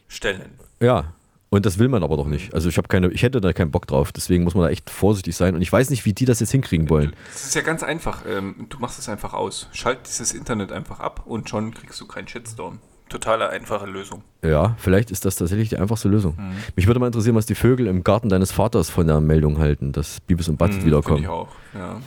stellen. 0.09 0.51
Ja. 0.81 1.13
Und 1.49 1.65
das 1.65 1.79
will 1.79 1.89
man 1.89 2.03
aber 2.03 2.17
doch 2.17 2.27
nicht. 2.27 2.55
Also 2.55 2.69
ich 2.69 2.77
habe 2.77 2.89
keine, 2.89 3.09
ich 3.11 3.23
hätte 3.23 3.41
da 3.41 3.53
keinen 3.53 3.71
Bock 3.71 3.87
drauf. 3.87 4.11
Deswegen 4.13 4.43
muss 4.45 4.55
man 4.55 4.65
da 4.65 4.71
echt 4.71 4.91
vorsichtig 4.91 5.37
sein. 5.37 5.55
Und 5.55 5.63
ich 5.63 5.73
weiß 5.73 5.91
nicht, 5.91 6.05
wie 6.05 6.13
die 6.13 6.25
das 6.25 6.41
jetzt 6.41 6.51
hinkriegen 6.51 6.91
wollen. 6.91 7.13
Das 7.33 7.45
ist 7.47 7.55
ja 7.55 7.63
ganz 7.63 7.83
einfach. 7.85 8.25
Ähm, 8.29 8.67
du 8.69 8.79
machst 8.79 8.99
es 8.99 9.09
einfach 9.09 9.33
aus. 9.33 9.69
Schalt 9.73 10.01
dieses 10.07 10.33
Internet 10.33 10.73
einfach 10.73 10.99
ab 10.99 11.23
und 11.25 11.49
schon 11.49 11.73
kriegst 11.73 12.01
du 12.01 12.07
keinen 12.07 12.27
Shitstorm. 12.29 12.81
Totale 13.09 13.49
einfache 13.51 13.87
Lösung. 13.87 14.23
Ja, 14.43 14.75
vielleicht 14.79 15.13
ist 15.13 15.25
das 15.25 15.37
tatsächlich 15.37 15.69
die 15.69 15.77
einfachste 15.77 16.09
Lösung. 16.09 16.35
Mhm. 16.37 16.57
Mich 16.75 16.87
würde 16.89 16.99
mal 16.99 17.07
interessieren, 17.07 17.37
was 17.37 17.47
die 17.47 17.55
Vögel 17.55 17.87
im 17.87 18.03
Garten 18.03 18.29
deines 18.29 18.51
Vaters 18.51 18.91
von 18.91 19.07
der 19.07 19.21
Meldung 19.21 19.59
halten, 19.59 19.93
dass 19.93 20.21
Beavis 20.21 20.49
und 20.49 20.57
Butthead 20.57 20.75
Finde 20.83 20.87
wiederkommen. 20.87 21.23
ich 21.23 21.29
auch. 21.29 21.49
Ja. 21.73 22.01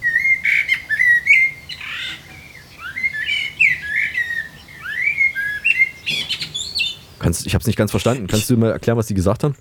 Kannst, 7.19 7.45
ich 7.45 7.53
habe 7.53 7.61
es 7.61 7.67
nicht 7.67 7.75
ganz 7.75 7.91
verstanden. 7.91 8.27
Kannst 8.27 8.49
du 8.49 8.57
mal 8.57 8.71
erklären, 8.71 8.97
was 8.97 9.07
die 9.07 9.13
gesagt 9.13 9.43
haben? 9.43 9.55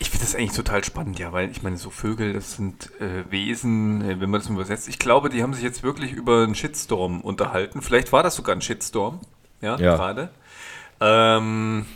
Ich 0.00 0.10
finde 0.10 0.24
das 0.24 0.34
eigentlich 0.34 0.52
total 0.56 0.82
spannend, 0.82 1.18
ja, 1.18 1.30
weil 1.32 1.50
ich 1.50 1.62
meine, 1.62 1.76
so 1.76 1.90
Vögel, 1.90 2.32
das 2.32 2.54
sind 2.56 2.90
äh, 3.00 3.30
Wesen, 3.30 4.00
äh, 4.02 4.20
wenn 4.20 4.30
man 4.30 4.40
das 4.40 4.48
mal 4.48 4.56
übersetzt. 4.56 4.88
Ich 4.88 4.98
glaube, 4.98 5.28
die 5.28 5.42
haben 5.42 5.52
sich 5.52 5.62
jetzt 5.62 5.82
wirklich 5.82 6.12
über 6.12 6.42
einen 6.42 6.54
Shitstorm 6.54 7.20
unterhalten. 7.20 7.82
Vielleicht 7.82 8.10
war 8.12 8.22
das 8.22 8.34
sogar 8.34 8.54
ein 8.56 8.62
Shitstorm, 8.62 9.20
ja, 9.60 9.76
Ja. 9.78 9.96
gerade. 9.96 10.30
Ähm, 11.00 11.86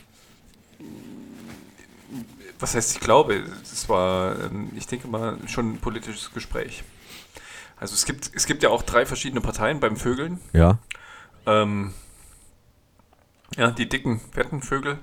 was 2.59 2.75
heißt, 2.75 2.97
ich 2.97 3.01
glaube, 3.01 3.45
es 3.63 3.89
war, 3.89 4.39
ähm, 4.45 4.71
ich 4.75 4.87
denke 4.87 5.09
mal, 5.09 5.37
schon 5.47 5.75
ein 5.75 5.79
politisches 5.79 6.33
Gespräch. 6.33 6.85
Also 7.77 7.95
es 7.95 8.07
gibt, 8.07 8.31
es 8.35 8.47
gibt 8.47 8.63
ja 8.63 8.71
auch 8.71 8.83
drei 8.83 9.05
verschiedene 9.05 9.41
Parteien 9.41 9.81
beim 9.81 9.97
Vögeln. 9.97 10.41
Ja. 10.53 10.79
Ähm, 11.47 11.93
ja, 13.57 13.71
die 13.71 13.89
dicken, 13.89 14.21
fetten 14.33 14.63
Vögel, 14.63 14.99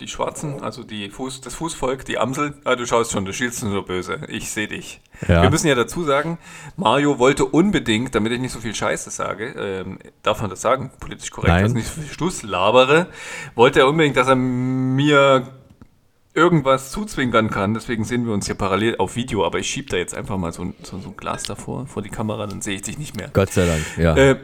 die 0.00 0.08
schwarzen, 0.08 0.60
also 0.62 0.82
die 0.82 1.08
Fuß, 1.08 1.40
das 1.40 1.54
Fußvolk, 1.54 2.04
die 2.04 2.18
Amsel. 2.18 2.54
Ah, 2.64 2.74
du 2.74 2.84
schaust 2.86 3.12
schon, 3.12 3.24
du 3.24 3.32
schielst 3.32 3.62
nur 3.62 3.72
so 3.72 3.82
böse. 3.82 4.20
Ich 4.28 4.50
sehe 4.50 4.66
dich. 4.66 5.00
Ja. 5.28 5.42
Wir 5.42 5.50
müssen 5.50 5.68
ja 5.68 5.74
dazu 5.76 6.02
sagen, 6.02 6.38
Mario 6.76 7.18
wollte 7.18 7.44
unbedingt, 7.44 8.14
damit 8.14 8.32
ich 8.32 8.40
nicht 8.40 8.52
so 8.52 8.60
viel 8.60 8.74
Scheiße 8.74 9.10
sage, 9.10 9.54
ähm, 9.56 9.98
darf 10.22 10.40
man 10.40 10.50
das 10.50 10.60
sagen, 10.60 10.90
politisch 10.98 11.30
korrekt, 11.30 11.52
Nein. 11.52 11.62
dass 11.62 11.70
ich 11.70 11.76
nicht 11.76 11.94
so 11.94 12.00
viel 12.00 12.10
Stuss 12.10 12.42
labere, 12.42 13.06
wollte 13.54 13.80
er 13.80 13.88
unbedingt, 13.88 14.16
dass 14.16 14.26
er 14.26 14.34
mir 14.34 15.48
irgendwas 16.34 16.90
zuzwinkern 16.90 17.48
kann. 17.50 17.74
Deswegen 17.74 18.04
sehen 18.04 18.26
wir 18.26 18.34
uns 18.34 18.46
hier 18.46 18.56
parallel 18.56 18.96
auf 18.98 19.14
Video, 19.14 19.46
aber 19.46 19.60
ich 19.60 19.70
schieb 19.70 19.90
da 19.90 19.96
jetzt 19.96 20.16
einfach 20.16 20.36
mal 20.36 20.52
so 20.52 20.62
ein, 20.62 20.74
so, 20.82 20.98
so 20.98 21.10
ein 21.10 21.16
Glas 21.16 21.44
davor, 21.44 21.86
vor 21.86 22.02
die 22.02 22.10
Kamera, 22.10 22.48
dann 22.48 22.60
sehe 22.60 22.74
ich 22.74 22.82
dich 22.82 22.98
nicht 22.98 23.16
mehr. 23.16 23.30
Gott 23.32 23.52
sei 23.52 23.66
Dank, 23.66 23.84
ja. 23.96 24.16
Äh, 24.16 24.36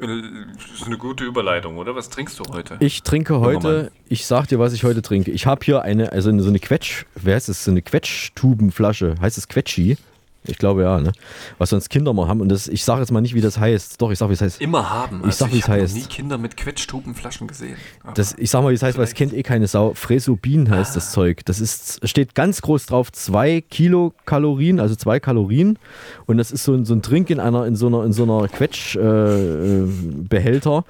ist 0.00 0.86
eine 0.86 0.96
gute 0.98 1.24
Überleitung, 1.24 1.76
oder? 1.76 1.94
Was 1.94 2.08
trinkst 2.08 2.38
du 2.38 2.44
heute? 2.52 2.76
ich 2.80 3.02
trinke 3.02 3.40
heute, 3.40 3.90
ich 4.08 4.26
sag 4.26 4.46
dir, 4.46 4.58
was 4.58 4.72
ich 4.72 4.84
heute 4.84 5.02
trinke. 5.02 5.30
Ich 5.30 5.46
habe 5.46 5.64
hier 5.64 5.82
eine, 5.82 6.12
also 6.12 6.36
so 6.38 6.48
eine 6.48 6.58
Quetsch, 6.58 7.04
wer 7.14 7.34
heißt 7.34 7.48
das, 7.48 7.64
so 7.64 7.70
eine 7.70 7.82
Quetschtubenflasche. 7.82 9.16
Heißt 9.20 9.38
es 9.38 9.48
Quetschi? 9.48 9.96
Ich 10.44 10.56
glaube 10.56 10.82
ja, 10.82 11.00
ne? 11.00 11.12
Was 11.58 11.70
sonst 11.70 11.90
Kinder 11.90 12.12
mal 12.12 12.28
haben. 12.28 12.40
Und 12.40 12.48
das, 12.48 12.68
ich 12.68 12.84
sage 12.84 13.00
jetzt 13.00 13.10
mal 13.10 13.20
nicht, 13.20 13.34
wie 13.34 13.40
das 13.40 13.58
heißt. 13.58 14.00
Doch, 14.00 14.10
ich 14.10 14.18
sag, 14.18 14.28
wie 14.30 14.34
es 14.34 14.40
heißt. 14.40 14.60
Immer 14.60 14.88
haben. 14.88 15.22
Ich 15.28 15.34
sag, 15.34 15.52
wie 15.52 15.58
es 15.58 15.64
hab 15.64 15.76
noch 15.76 15.82
heißt. 15.82 15.94
nie 15.94 16.02
Kinder 16.04 16.38
mit 16.38 16.56
Quetschtubenflaschen 16.56 17.46
gesehen. 17.46 17.76
Das, 18.14 18.34
ich 18.38 18.50
sag 18.50 18.62
mal, 18.62 18.70
wie 18.70 18.74
es 18.74 18.82
heißt, 18.82 18.96
weil 18.96 19.04
es 19.04 19.14
kennt 19.14 19.34
eh 19.34 19.42
keine 19.42 19.66
Sau. 19.66 19.92
Fresobin 19.94 20.70
heißt 20.70 20.96
das 20.96 21.12
Zeug. 21.12 21.44
Das 21.44 21.60
ist, 21.60 22.06
steht 22.08 22.34
ganz 22.34 22.62
groß 22.62 22.86
drauf, 22.86 23.12
zwei 23.12 23.60
Kilokalorien, 23.60 24.80
also 24.80 24.94
zwei 24.96 25.20
Kalorien. 25.20 25.78
Und 26.26 26.38
das 26.38 26.50
ist 26.50 26.64
so 26.64 26.72
ein, 26.72 26.84
so 26.84 26.94
ein 26.94 27.02
Drink 27.02 27.30
in 27.30 27.40
einer, 27.40 27.66
in 27.66 27.76
so 27.76 27.88
einer, 27.88 28.04
in 28.04 28.12
so 28.12 28.22
einer 28.22 28.48
Quetschbehälter. 28.48 29.84
Äh, 29.84 30.28
Behälter. 30.28 30.84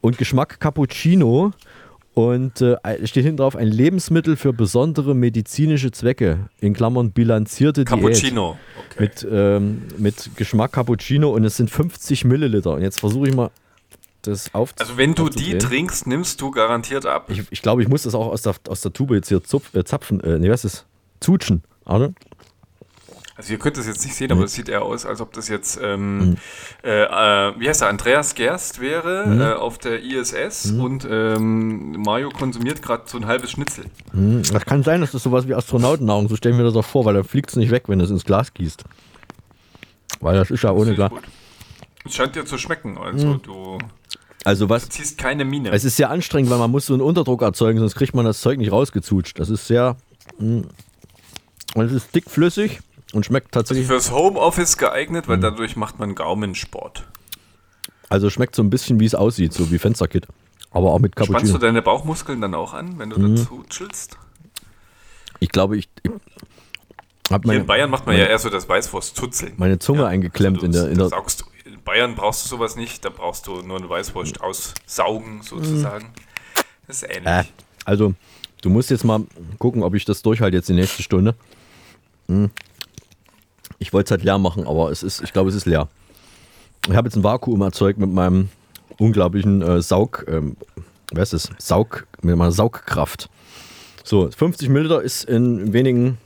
und 0.00 0.18
Geschmack 0.18 0.60
Cappuccino. 0.60 1.52
Und 2.14 2.60
äh, 2.60 2.76
steht 3.06 3.24
hinten 3.24 3.38
drauf 3.38 3.56
ein 3.56 3.68
Lebensmittel 3.68 4.36
für 4.36 4.52
besondere 4.52 5.14
medizinische 5.14 5.92
Zwecke. 5.92 6.50
In 6.60 6.74
Klammern 6.74 7.12
bilanzierte 7.12 7.84
Diät. 7.84 7.88
Cappuccino. 7.88 8.58
Okay. 8.90 9.02
Mit, 9.02 9.26
ähm, 9.30 9.82
mit 9.96 10.30
Geschmack 10.36 10.72
Cappuccino 10.72 11.30
und 11.30 11.44
es 11.44 11.56
sind 11.56 11.70
50 11.70 12.26
Milliliter. 12.26 12.72
Und 12.74 12.82
jetzt 12.82 13.00
versuche 13.00 13.28
ich 13.28 13.34
mal 13.34 13.50
das 14.22 14.54
auf 14.54 14.74
also 14.78 14.96
wenn 14.96 15.14
du 15.14 15.28
die 15.28 15.58
trinkst, 15.58 16.06
nimmst 16.06 16.40
du 16.40 16.50
garantiert 16.52 17.06
ab. 17.06 17.28
Ich, 17.28 17.42
ich 17.50 17.62
glaube, 17.62 17.82
ich 17.82 17.88
muss 17.88 18.04
das 18.04 18.14
auch 18.14 18.28
aus 18.28 18.42
der, 18.42 18.54
aus 18.68 18.80
der 18.80 18.92
Tube 18.92 19.12
jetzt 19.12 19.28
hier 19.28 19.42
zupf, 19.42 19.74
äh, 19.74 19.84
zapfen. 19.84 20.20
Äh, 20.20 20.38
nee, 20.38 20.50
was 20.50 20.64
ist 20.64 20.74
das? 20.74 20.86
Zutschen. 21.20 21.62
Oder? 21.86 22.12
Also 23.42 23.54
ihr 23.54 23.58
könnt 23.58 23.76
das 23.76 23.88
jetzt 23.88 24.04
nicht 24.04 24.14
sehen, 24.14 24.30
aber 24.30 24.44
es 24.44 24.52
sieht 24.52 24.68
eher 24.68 24.82
aus, 24.82 25.04
als 25.04 25.20
ob 25.20 25.32
das 25.32 25.48
jetzt, 25.48 25.76
Mhm. 25.80 25.84
ähm, 25.84 26.36
äh, 26.84 27.02
äh, 27.02 27.52
wie 27.58 27.68
heißt 27.68 27.82
er, 27.82 27.88
Andreas 27.88 28.36
Gerst 28.36 28.80
wäre 28.80 29.26
Mhm. 29.26 29.40
äh, 29.40 29.52
auf 29.54 29.78
der 29.78 30.00
ISS 30.00 30.70
und 30.70 31.04
ähm, 31.10 32.00
Mario 32.00 32.28
konsumiert 32.30 32.82
gerade 32.82 33.02
so 33.06 33.18
ein 33.18 33.26
halbes 33.26 33.50
Schnitzel. 33.50 33.86
Hm, 34.12 34.42
Das 34.52 34.64
kann 34.64 34.84
sein, 34.84 35.00
dass 35.00 35.10
das 35.10 35.24
sowas 35.24 35.48
wie 35.48 35.54
Astronautennahrung, 35.54 36.28
so 36.28 36.36
stellen 36.36 36.56
wir 36.56 36.64
das 36.64 36.76
auch 36.76 36.84
vor, 36.84 37.04
weil 37.04 37.14
dann 37.14 37.24
fliegt 37.24 37.50
es 37.50 37.56
nicht 37.56 37.72
weg, 37.72 37.88
wenn 37.88 37.98
du 37.98 38.04
es 38.04 38.12
ins 38.12 38.24
Glas 38.24 38.54
gießt. 38.54 38.84
Weil 40.20 40.36
das 40.36 40.52
ist 40.52 40.62
ja 40.62 40.70
ohne 40.70 40.94
Finde 40.94 41.08
Glas. 41.08 41.12
Es 42.04 42.14
scheint 42.14 42.36
dir 42.36 42.44
zu 42.44 42.58
schmecken, 42.58 42.96
also 42.96 43.26
Mhm. 43.26 43.42
du 43.42 43.78
Also 44.44 44.68
was, 44.68 44.88
ziehst 44.88 45.18
keine 45.18 45.44
Mine. 45.44 45.70
es 45.72 45.82
ist 45.84 45.96
sehr 45.96 46.10
anstrengend, 46.10 46.48
weil 46.48 46.58
man 46.58 46.70
muss 46.70 46.86
so 46.86 46.92
einen 46.94 47.02
Unterdruck 47.02 47.42
erzeugen, 47.42 47.80
sonst 47.80 47.96
kriegt 47.96 48.14
man 48.14 48.24
das 48.24 48.40
Zeug 48.40 48.58
nicht 48.58 48.70
rausgezutscht. 48.70 49.40
Das 49.40 49.50
ist 49.50 49.66
sehr, 49.66 49.96
mh, 50.38 50.62
und 51.74 51.84
es 51.86 51.92
ist 51.92 52.14
dickflüssig 52.14 52.78
und 53.12 53.24
schmeckt 53.26 53.52
tatsächlich, 53.52 53.86
Fürs 53.86 54.10
Homeoffice 54.10 54.76
geeignet, 54.78 55.26
Mhm. 55.26 55.32
weil 55.32 55.38
dadurch 55.40 55.76
macht 55.76 55.98
man 55.98 56.14
Gaumensport. 56.14 57.04
also 58.08 58.28
schmeckt 58.30 58.54
so 58.56 58.62
ein 58.62 58.70
bisschen 58.70 59.00
wie 59.00 59.06
es 59.06 59.14
aussieht, 59.14 59.52
so 59.52 59.70
wie 59.70 59.78
Fensterkit. 59.78 60.26
Aber 60.70 60.92
auch 60.92 60.98
mit 60.98 61.12
Spannst 61.12 61.28
du 61.28 61.32
Cappuccino. 61.34 61.58
deine 61.58 61.82
Bauchmuskeln 61.82 62.40
dann 62.40 62.54
auch 62.54 62.72
an, 62.72 62.98
wenn 62.98 63.10
du 63.10 63.18
Mhm. 63.20 63.36
dazu 63.36 63.62
chillst? 63.68 64.16
Ich 65.40 65.50
glaube, 65.50 65.76
ich, 65.76 65.88
ich 66.02 66.10
Hier 67.28 67.40
meine, 67.44 67.60
in 67.60 67.66
Bayern 67.66 67.90
macht 67.90 68.06
man 68.06 68.14
meine- 68.14 68.24
ja 68.26 68.30
eher 68.30 68.38
so 68.38 68.48
das 68.50 68.68
Weißwurst-Zuzeln. 68.68 69.54
meine 69.56 69.78
Zunge 69.78 70.06
eingeklemmt 70.06 70.58
Also 70.58 70.66
in 70.66 70.72
der, 70.72 70.82
du- 70.84 70.88
in 70.90 70.94
da 70.94 71.02
der, 71.04 71.08
saugst 71.10 71.40
du. 71.42 71.44
In 71.68 71.82
Bayern 71.82 72.14
brauchst 72.14 72.44
du 72.44 72.48
sowas 72.48 72.76
nicht, 72.76 73.04
da 73.04 73.10
brauchst 73.10 73.46
du 73.46 73.60
nur 73.62 73.78
eine 73.78 73.88
Weißwurst 73.88 74.40
aussaugen, 74.40 75.42
sozusagen. 75.42 76.12
Das 76.86 77.02
ist 77.02 77.10
ähnlich. 77.10 77.26
Äh, 77.26 77.44
also, 77.84 78.14
du 78.62 78.70
musst 78.70 78.90
jetzt 78.90 79.04
mal 79.04 79.24
gucken, 79.58 79.82
ob 79.82 79.94
ich 79.94 80.04
das 80.04 80.22
durchhalte 80.22 80.56
jetzt 80.56 80.68
die 80.68 80.74
nächste 80.74 81.02
Stunde. 81.02 81.34
Hm. 82.28 82.50
Ich 83.82 83.92
wollte 83.92 84.06
es 84.06 84.10
halt 84.12 84.24
leer 84.24 84.38
machen, 84.38 84.66
aber 84.66 84.90
es 84.90 85.02
ist, 85.02 85.22
ich 85.22 85.32
glaube, 85.32 85.50
es 85.50 85.56
ist 85.56 85.66
leer. 85.66 85.88
Ich 86.88 86.94
habe 86.94 87.08
jetzt 87.08 87.16
ein 87.16 87.24
Vakuum 87.24 87.60
erzeugt 87.62 87.98
mit 87.98 88.10
meinem 88.10 88.48
unglaublichen 88.98 89.60
äh, 89.60 89.82
Saug, 89.82 90.24
ähm, 90.28 90.56
wer 91.12 91.22
ist 91.22 91.32
es? 91.32 91.50
Saug, 91.58 92.06
mit 92.22 92.36
meiner 92.36 92.52
Saugkraft. 92.52 93.28
So, 94.04 94.30
50 94.30 94.68
Milliliter 94.68 95.02
ist 95.02 95.24
in 95.24 95.72
wenigen 95.72 96.18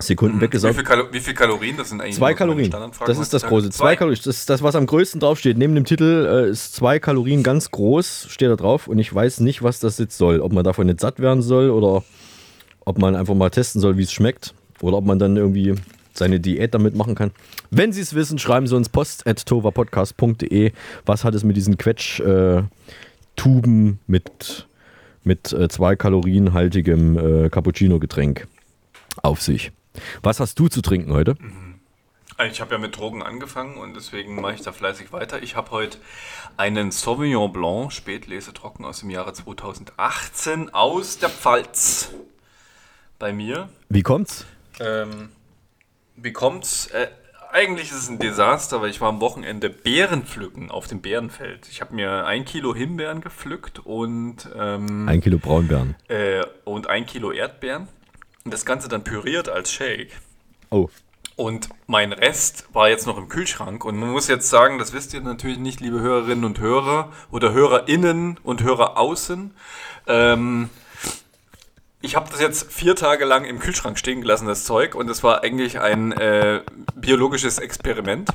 Sekunden 0.00 0.38
Wie 0.38 0.42
weggesaugt. 0.42 0.74
viel, 0.74 0.84
Kalo 0.84 1.04
wie 1.12 1.20
viel 1.20 1.34
Kalorien? 1.34 1.76
Das 1.76 1.88
sind 1.88 2.00
eigentlich 2.00 2.16
Zwei 2.16 2.34
Kalorien. 2.34 2.72
Das 3.06 3.18
ist 3.18 3.32
das 3.32 3.44
große. 3.44 3.70
Zwei 3.70 3.96
Kalorien. 3.96 4.20
Das 4.24 4.36
ist 4.36 4.50
das, 4.50 4.62
was 4.62 4.74
am 4.76 4.86
größten 4.86 5.20
draufsteht. 5.20 5.56
Neben 5.56 5.74
dem 5.74 5.84
Titel 5.84 6.26
äh, 6.28 6.50
ist 6.50 6.74
zwei 6.74 6.98
Kalorien 6.98 7.42
ganz 7.42 7.70
groß, 7.70 8.26
steht 8.28 8.50
da 8.50 8.56
drauf. 8.56 8.86
Und 8.86 8.98
ich 8.98 9.12
weiß 9.12 9.40
nicht, 9.40 9.62
was 9.62 9.80
das 9.80 9.98
jetzt 9.98 10.16
soll. 10.16 10.40
Ob 10.40 10.52
man 10.52 10.64
davon 10.64 10.86
nicht 10.86 11.00
satt 11.00 11.18
werden 11.18 11.42
soll 11.42 11.70
oder 11.70 12.04
ob 12.84 12.98
man 12.98 13.16
einfach 13.16 13.34
mal 13.34 13.50
testen 13.50 13.80
soll, 13.80 13.96
wie 13.98 14.02
es 14.02 14.12
schmeckt. 14.12 14.54
Oder 14.80 14.98
ob 14.98 15.04
man 15.04 15.18
dann 15.18 15.36
irgendwie 15.36 15.74
seine 16.18 16.40
Diät 16.40 16.74
damit 16.74 16.94
machen 16.94 17.14
kann. 17.14 17.30
Wenn 17.70 17.92
Sie 17.92 18.00
es 18.00 18.14
wissen, 18.14 18.38
schreiben 18.38 18.66
Sie 18.66 18.76
uns 18.76 18.88
post.tovapodcast.de. 18.88 20.72
Was 21.06 21.24
hat 21.24 21.34
es 21.34 21.44
mit 21.44 21.56
diesen 21.56 21.78
Quetsch-Tuben 21.78 22.68
mit, 24.06 24.68
mit 25.24 25.52
äh, 25.52 25.68
zwei 25.68 25.96
kalorienhaltigem 25.96 27.18
äh, 27.44 27.48
Cappuccino-Getränk 27.48 28.46
auf 29.22 29.40
sich? 29.42 29.72
Was 30.22 30.40
hast 30.40 30.58
du 30.58 30.68
zu 30.68 30.82
trinken 30.82 31.12
heute? 31.12 31.36
Ich 32.50 32.60
habe 32.60 32.72
ja 32.72 32.78
mit 32.78 32.96
Drogen 32.96 33.20
angefangen 33.20 33.78
und 33.78 33.94
deswegen 33.94 34.40
mache 34.40 34.54
ich 34.54 34.62
da 34.62 34.70
fleißig 34.70 35.12
weiter. 35.12 35.42
Ich 35.42 35.56
habe 35.56 35.72
heute 35.72 35.98
einen 36.56 36.92
Sauvignon 36.92 37.52
Blanc 37.52 37.92
Spätlese 37.92 38.52
trocken 38.52 38.84
aus 38.84 39.00
dem 39.00 39.10
Jahre 39.10 39.32
2018 39.32 40.72
aus 40.72 41.18
der 41.18 41.30
Pfalz 41.30 42.10
bei 43.18 43.32
mir. 43.32 43.68
Wie 43.88 44.02
kommt's? 44.02 44.46
Ähm, 44.78 45.30
wie 46.22 46.32
kommt's? 46.32 46.86
Äh, 46.88 47.08
eigentlich 47.50 47.90
ist 47.90 47.98
es 48.02 48.08
ein 48.10 48.18
Desaster, 48.18 48.82
weil 48.82 48.90
ich 48.90 49.00
war 49.00 49.08
am 49.08 49.20
Wochenende 49.20 49.70
Beeren 49.70 50.24
pflücken 50.24 50.70
auf 50.70 50.86
dem 50.86 51.00
Bärenfeld. 51.00 51.66
Ich 51.70 51.80
habe 51.80 51.94
mir 51.94 52.26
ein 52.26 52.44
Kilo 52.44 52.74
Himbeeren 52.74 53.20
gepflückt 53.22 53.78
und, 53.80 54.48
ähm, 54.56 55.08
Ein 55.08 55.20
Kilo 55.20 55.38
Braunbeeren. 55.38 55.94
äh, 56.08 56.42
und 56.64 56.88
ein 56.88 57.06
Kilo 57.06 57.32
Erdbeeren. 57.32 57.88
Und 58.44 58.52
das 58.54 58.64
Ganze 58.66 58.88
dann 58.88 59.02
püriert 59.04 59.48
als 59.48 59.72
Shake. 59.72 60.12
Oh. 60.70 60.88
Und 61.36 61.68
mein 61.86 62.12
Rest 62.12 62.66
war 62.72 62.88
jetzt 62.88 63.06
noch 63.06 63.16
im 63.16 63.28
Kühlschrank. 63.28 63.84
Und 63.84 63.96
man 63.96 64.10
muss 64.10 64.26
jetzt 64.28 64.50
sagen, 64.50 64.78
das 64.78 64.92
wisst 64.92 65.14
ihr 65.14 65.20
natürlich 65.20 65.58
nicht, 65.58 65.80
liebe 65.80 66.00
Hörerinnen 66.00 66.44
und 66.44 66.58
Hörer 66.58 67.12
oder 67.30 67.52
HörerInnen 67.52 68.38
und 68.42 68.62
Hörer 68.62 68.96
außen. 68.98 69.54
Ähm, 70.06 70.68
ich 72.00 72.14
habe 72.14 72.30
das 72.30 72.40
jetzt 72.40 72.72
vier 72.72 72.94
Tage 72.94 73.24
lang 73.24 73.44
im 73.44 73.58
Kühlschrank 73.58 73.98
stehen 73.98 74.20
gelassen, 74.20 74.46
das 74.46 74.64
Zeug. 74.64 74.94
Und 74.94 75.10
es 75.10 75.24
war 75.24 75.42
eigentlich 75.42 75.80
ein 75.80 76.12
äh, 76.12 76.62
biologisches 76.94 77.58
Experiment. 77.58 78.30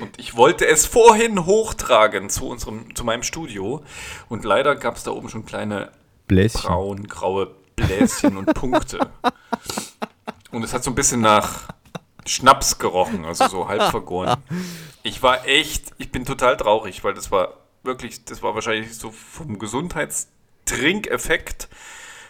Und 0.00 0.18
ich 0.18 0.36
wollte 0.36 0.66
es 0.66 0.86
vorhin 0.86 1.46
hochtragen 1.46 2.28
zu, 2.28 2.48
unserem, 2.48 2.94
zu 2.94 3.04
meinem 3.04 3.22
Studio. 3.22 3.82
Und 4.28 4.44
leider 4.44 4.76
gab 4.76 4.96
es 4.96 5.04
da 5.04 5.12
oben 5.12 5.30
schon 5.30 5.46
kleine 5.46 5.90
Bläschen. 6.28 6.60
braun-graue 6.60 7.54
Bläschen 7.76 8.36
und 8.36 8.52
Punkte. 8.54 8.98
Und 10.50 10.62
es 10.62 10.74
hat 10.74 10.84
so 10.84 10.90
ein 10.90 10.94
bisschen 10.94 11.22
nach 11.22 11.68
Schnaps 12.26 12.78
gerochen, 12.78 13.24
also 13.24 13.48
so 13.48 13.68
halb 13.68 13.90
vergoren. 13.90 14.36
Ich 15.02 15.22
war 15.22 15.46
echt, 15.46 15.92
ich 15.96 16.12
bin 16.12 16.26
total 16.26 16.58
traurig, 16.58 17.02
weil 17.04 17.14
das 17.14 17.30
war 17.30 17.54
wirklich, 17.82 18.26
das 18.26 18.42
war 18.42 18.54
wahrscheinlich 18.54 18.94
so 18.96 19.10
vom 19.10 19.58
Gesundheitstrinkeffekt 19.58 21.68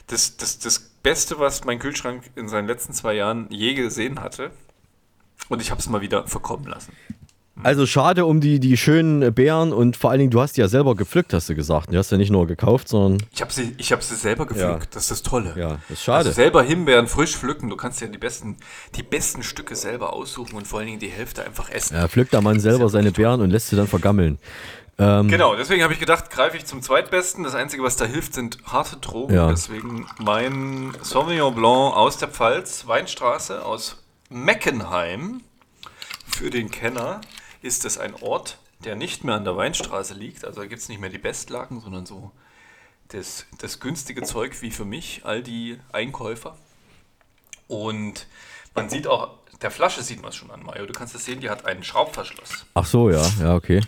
das, 0.07 0.37
das, 0.37 0.59
das 0.59 0.79
Beste, 1.03 1.39
was 1.39 1.65
mein 1.65 1.79
Kühlschrank 1.79 2.31
in 2.37 2.49
seinen 2.49 2.67
letzten 2.69 2.93
zwei 2.93 3.15
Jahren 3.15 3.47
je 3.51 3.75
gesehen 3.75 4.21
hatte. 4.21 4.51
Und 5.49 5.61
ich 5.61 5.71
habe 5.71 5.81
es 5.81 5.89
mal 5.89 6.01
wieder 6.01 6.27
verkommen 6.27 6.67
lassen. 6.67 6.93
Also 7.65 7.85
schade 7.87 8.25
um 8.25 8.41
die, 8.41 8.61
die 8.61 8.77
schönen 8.79 9.33
Beeren 9.35 9.73
und 9.75 9.97
vor 9.97 10.11
allen 10.11 10.21
Dingen, 10.21 10.31
du 10.31 10.41
hast 10.41 10.57
die 10.57 10.63
ja 10.63 10.69
selber 10.69 10.95
gepflückt, 10.95 11.35
hast 11.35 11.51
du 11.51 11.55
gesagt. 11.55 11.93
Die 11.93 11.99
hast 11.99 12.11
ja 12.11 12.17
nicht 12.17 12.31
nur 12.31 12.47
gekauft, 12.47 12.89
sondern 12.89 13.23
Ich 13.33 13.43
habe 13.43 13.53
sie, 13.53 13.75
ich 13.77 13.93
hab 13.93 14.03
sie 14.03 14.15
selber 14.17 14.47
gepflückt, 14.47 14.85
Ja. 14.85 14.89
das 14.93 15.03
ist 15.05 15.11
das 15.11 15.23
Tolle. 15.23 15.53
ja, 15.57 15.73
das 15.89 15.99
ist 15.99 16.03
schade. 16.03 16.19
Also 16.21 16.33
selber 16.33 16.63
Himbeeren 16.63 17.09
frisch 17.09 17.37
pflücken, 17.37 17.69
du 17.69 17.77
kannst 17.77 18.01
ja 18.01 18.07
die 18.07 18.17
besten, 18.19 18.57
die 18.97 19.03
besten 19.03 19.43
Stücke 19.43 19.77
selber 19.77 20.15
aussuchen 20.15 20.57
und 20.57 20.67
vor 20.67 20.79
allen 20.79 20.89
Dingen 20.89 20.99
die 21.01 21.09
Hälfte 21.11 21.45
einfach 21.45 21.69
essen. 21.69 21.95
ja, 21.95 22.09
pflückt 22.09 22.33
der 22.33 22.41
Mann 22.41 22.59
selber 22.59 22.89
seine 22.89 23.13
Beeren 23.13 23.43
und 23.43 23.51
lässt 23.51 23.69
sie 23.69 23.77
dann 23.77 23.87
vergammeln. 23.87 24.39
Ähm, 24.99 25.29
Genau, 25.29 25.57
deswegen 25.57 25.83
habe 25.83 25.93
ich 25.93 26.01
gedacht, 26.01 26.31
greife 26.31 26.57
ich 26.57 26.67
zum 26.67 26.83
Zweitbesten. 26.83 27.45
Das 27.45 27.55
Einzige, 27.55 27.83
was 27.83 27.97
da 27.97 28.05
hilft, 28.05 28.35
sind 28.35 28.59
harte 28.67 28.97
Drogen. 28.97 29.35
Ja. 29.35 29.49
Deswegen 29.49 30.07
mein 30.19 30.95
Sauvignon 31.03 31.55
Blanc 31.55 31.95
aus 31.97 32.19
der 32.19 32.29
Pfalz, 32.29 32.87
Weinstraße 32.87 33.65
aus 33.65 34.03
Meckenheim. 34.29 35.43
Für 36.27 36.51
den 36.51 36.71
Kenner 36.71 37.21
ist 37.63 37.85
es 37.85 37.99
ein 37.99 38.15
Ort, 38.21 38.59
der 38.85 38.97
nicht 38.97 39.25
mehr 39.25 39.35
an 39.35 39.45
der 39.45 39.57
Weinstraße 39.57 40.15
liegt. 40.15 40.45
Also 40.45 40.61
da 40.61 40.67
gibt 40.67 40.83
es 40.83 40.89
nicht 40.89 41.01
mehr 41.01 41.11
die 41.11 41.19
Bestlagen, 41.19 41.81
sondern 41.81 42.07
so 42.07 42.33
das, 43.09 43.47
das 43.59 43.81
günstige 43.81 44.23
Zeug 44.23 44.61
wie 44.63 44.71
für 44.71 44.85
mich, 44.85 45.23
all 45.25 45.43
die 45.43 45.79
Einkäufer. 45.93 46.57
Und 47.69 48.27
man 48.75 48.89
sieht 48.89 49.07
auch, 49.07 49.31
der 49.61 49.71
Flasche 49.71 50.03
sieht 50.03 50.21
man 50.23 50.31
es 50.31 50.37
schon 50.37 50.51
an, 50.51 50.63
Mario. 50.63 50.87
Du 50.87 50.93
kannst 50.93 51.15
es 51.15 51.25
sehen, 51.25 51.41
die 51.41 51.51
hat 51.51 51.67
einen 51.67 51.85
Schraubverschluss. 51.85 52.67
Ach 52.75 52.87
so, 52.87 53.11
ja, 53.11 53.25
ja, 53.41 53.55
okay. 53.55 53.81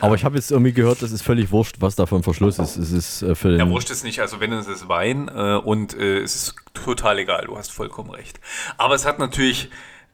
Aber 0.00 0.14
ich 0.14 0.24
habe 0.24 0.36
jetzt 0.36 0.50
irgendwie 0.50 0.72
gehört, 0.72 1.02
das 1.02 1.12
ist 1.12 1.22
völlig 1.22 1.50
wurscht, 1.50 1.76
was 1.80 1.94
da 1.96 2.06
für 2.06 2.16
ein 2.16 2.22
Verschluss 2.22 2.58
ist. 2.58 2.76
Es 2.76 2.90
ist 2.90 3.22
äh, 3.22 3.34
für 3.34 3.50
den. 3.50 3.58
Ja, 3.58 3.68
wurscht 3.68 3.90
es 3.90 4.02
nicht. 4.02 4.20
Also 4.20 4.40
wenn 4.40 4.52
es 4.52 4.66
ist 4.66 4.88
Wein 4.88 5.28
äh, 5.28 5.56
und 5.56 5.94
äh, 5.94 6.18
es 6.18 6.34
ist 6.34 6.56
total 6.74 7.18
egal, 7.18 7.46
du 7.46 7.56
hast 7.56 7.70
vollkommen 7.70 8.10
recht. 8.10 8.40
Aber 8.78 8.94
es 8.94 9.04
hat 9.04 9.18
natürlich, 9.18 9.70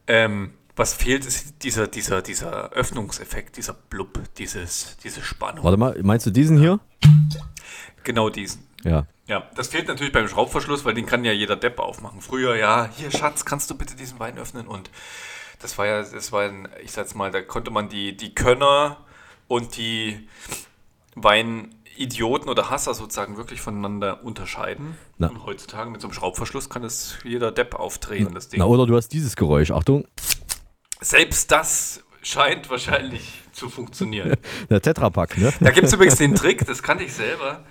ähm, 0.07 0.53
was 0.75 0.93
fehlt, 0.93 1.25
ist 1.25 1.63
dieser, 1.63 1.87
dieser, 1.87 2.21
dieser 2.21 2.71
Öffnungseffekt, 2.71 3.57
dieser 3.57 3.73
Blub, 3.73 4.19
dieses, 4.37 4.97
diese 5.03 5.21
Spannung. 5.21 5.63
Warte 5.63 5.77
mal, 5.77 5.97
meinst 6.03 6.25
du 6.25 6.31
diesen 6.31 6.57
hier? 6.57 6.79
Genau 8.03 8.29
diesen. 8.29 8.67
Ja. 8.83 9.07
Ja, 9.27 9.43
das 9.55 9.67
fehlt 9.67 9.89
natürlich 9.89 10.13
beim 10.13 10.27
Schraubverschluss, 10.29 10.85
weil 10.85 10.93
den 10.93 11.05
kann 11.05 11.25
ja 11.25 11.33
jeder 11.33 11.57
Depp 11.57 11.79
aufmachen. 11.79 12.21
Früher, 12.21 12.55
ja, 12.55 12.89
hier 12.95 13.11
Schatz, 13.11 13.43
kannst 13.43 13.69
du 13.69 13.77
bitte 13.77 13.95
diesen 13.95 14.19
Wein 14.19 14.37
öffnen? 14.37 14.67
Und 14.67 14.89
das 15.59 15.77
war 15.77 15.85
ja, 15.85 16.01
das 16.01 16.31
war 16.31 16.43
ein, 16.43 16.69
ich 16.81 16.93
sag's 16.93 17.13
mal, 17.13 17.31
da 17.31 17.41
konnte 17.41 17.69
man 17.69 17.89
die, 17.89 18.15
die 18.15 18.33
Könner 18.33 18.97
und 19.47 19.77
die 19.77 20.27
Weinidioten 21.15 22.49
oder 22.49 22.69
Hasser 22.69 22.93
sozusagen 22.93 23.37
wirklich 23.37 23.61
voneinander 23.61 24.23
unterscheiden. 24.23 24.97
Na. 25.17 25.27
Und 25.27 25.45
heutzutage 25.45 25.89
mit 25.89 26.01
so 26.01 26.07
einem 26.07 26.13
Schraubverschluss 26.13 26.69
kann 26.69 26.81
das 26.81 27.17
jeder 27.23 27.51
Depp 27.51 27.75
aufdrehen, 27.75 28.33
das 28.33 28.49
Ding. 28.49 28.59
Na, 28.59 28.65
oder 28.65 28.85
du 28.85 28.95
hast 28.95 29.09
dieses 29.09 29.35
Geräusch. 29.35 29.71
Achtung, 29.71 30.05
Selbst 31.01 31.51
das 31.51 32.03
scheint 32.21 32.69
wahrscheinlich 32.69 33.41
zu 33.53 33.69
funktionieren. 33.69 34.35
der 34.69 34.81
Tetrapack, 34.81 35.37
ne? 35.37 35.53
Da 35.59 35.71
gibt 35.71 35.87
es 35.87 35.93
übrigens 35.93 36.17
den 36.17 36.35
Trick, 36.35 36.65
das 36.65 36.83
kannte 36.83 37.03
ich 37.03 37.13
selber. 37.13 37.63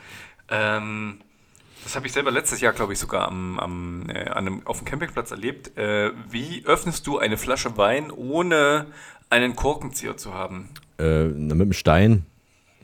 Ähm, 0.48 1.20
das 1.84 1.94
habe 1.94 2.06
ich 2.06 2.12
selber 2.12 2.32
letztes 2.32 2.60
Jahr, 2.60 2.72
glaube 2.72 2.94
ich, 2.94 2.98
sogar 2.98 3.28
am, 3.28 3.60
am, 3.60 4.08
äh, 4.08 4.30
einem, 4.30 4.66
auf 4.66 4.78
dem 4.78 4.86
Campingplatz 4.86 5.30
erlebt. 5.30 5.76
Äh, 5.78 6.10
wie 6.28 6.64
öffnest 6.64 7.06
du 7.06 7.18
eine 7.18 7.36
Flasche 7.36 7.76
Wein, 7.76 8.10
ohne 8.10 8.86
einen 9.30 9.54
Korkenzieher 9.54 10.16
zu 10.16 10.34
haben? 10.34 10.70
Äh, 10.98 11.24
mit 11.24 11.60
dem 11.60 11.72
Stein, 11.72 12.26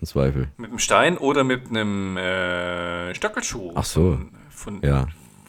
im 0.00 0.07
Zweifel. 0.07 0.49
Mit 0.57 0.71
einem 0.71 0.78
Stein 0.78 1.19
oder 1.19 1.45
mit 1.45 1.69
einem 1.71 2.16
äh, 2.16 3.14
Stöckelschuh? 3.14 3.73
Ach 3.75 3.85
so. 3.85 4.19
Von, 4.50 4.81
von, 4.81 4.83
Ja. 4.83 5.07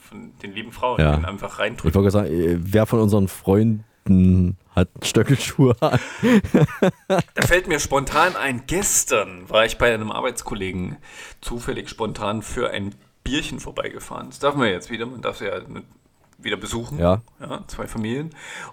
von 0.10 0.32
den 0.42 0.54
lieben 0.54 0.72
Frauen, 0.72 1.00
Ja. 1.00 1.18
die 1.18 1.26
einfach 1.26 1.54
Ich 1.54 1.60
reindrücken. 1.60 1.96
wollte 1.96 2.12
gerade 2.12 2.30
sagen, 2.30 2.34
äh, 2.34 2.58
wer 2.60 2.86
von 2.86 3.00
unseren 3.00 3.28
Freunden 3.28 4.58
hat 4.76 4.90
Stöckelschuhe 5.02 5.76
an. 5.82 6.00
Da 7.08 7.42
fällt 7.46 7.68
mir 7.68 7.80
spontan 7.80 8.36
ein, 8.36 8.64
gestern 8.68 9.50
war 9.50 9.66
ich 9.66 9.78
bei 9.78 9.94
einem 9.94 10.12
Arbeitskollegen 10.12 10.98
zufällig 11.42 11.90
spontan 11.90 12.42
für 12.42 12.70
ein 12.72 12.96
Bierchen 13.24 13.60
vorbeigefahren. 13.60 14.28
Das 14.30 14.40
darf 14.40 14.56
man 14.56 14.68
jetzt 14.68 14.90
wieder, 14.90 15.06
man 15.06 15.22
darf 15.22 15.42
ja 15.42 15.62
mit- 15.68 15.86
wieder 16.40 16.58
besuchen. 16.58 17.00
Ja. 17.00 17.22
ja 17.40 17.64
zwei 17.68 17.88
Familien. 17.88 18.32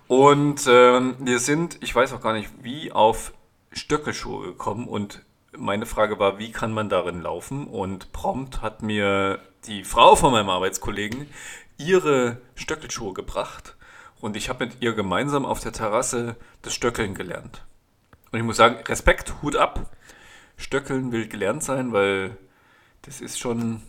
Und 0.08 0.66
ähm, 0.68 1.14
wir 1.20 1.38
sind, 1.38 1.78
ich 1.82 1.94
weiß 1.94 2.12
auch 2.14 2.20
gar 2.20 2.32
nicht 2.32 2.48
wie, 2.62 2.90
auf 2.90 3.32
Stöckelschuhe 3.72 4.46
gekommen 4.46 4.88
und 4.88 5.24
meine 5.56 5.86
Frage 5.86 6.18
war, 6.18 6.38
wie 6.38 6.52
kann 6.52 6.72
man 6.72 6.88
darin 6.88 7.20
laufen? 7.22 7.66
Und 7.66 8.12
prompt 8.12 8.62
hat 8.62 8.82
mir 8.82 9.40
die 9.66 9.84
Frau 9.84 10.16
von 10.16 10.32
meinem 10.32 10.48
Arbeitskollegen 10.48 11.26
ihre 11.76 12.40
Stöckelschuhe 12.54 13.14
gebracht 13.14 13.76
und 14.20 14.36
ich 14.36 14.48
habe 14.48 14.66
mit 14.66 14.80
ihr 14.80 14.92
gemeinsam 14.92 15.46
auf 15.46 15.60
der 15.60 15.72
Terrasse 15.72 16.36
das 16.62 16.74
Stöckeln 16.74 17.14
gelernt. 17.14 17.64
Und 18.30 18.38
ich 18.38 18.44
muss 18.44 18.56
sagen, 18.56 18.76
Respekt, 18.86 19.42
Hut 19.42 19.56
ab. 19.56 19.90
Stöckeln 20.56 21.10
will 21.10 21.26
gelernt 21.26 21.64
sein, 21.64 21.92
weil 21.92 22.36
das 23.02 23.20
ist 23.20 23.38
schon, 23.38 23.82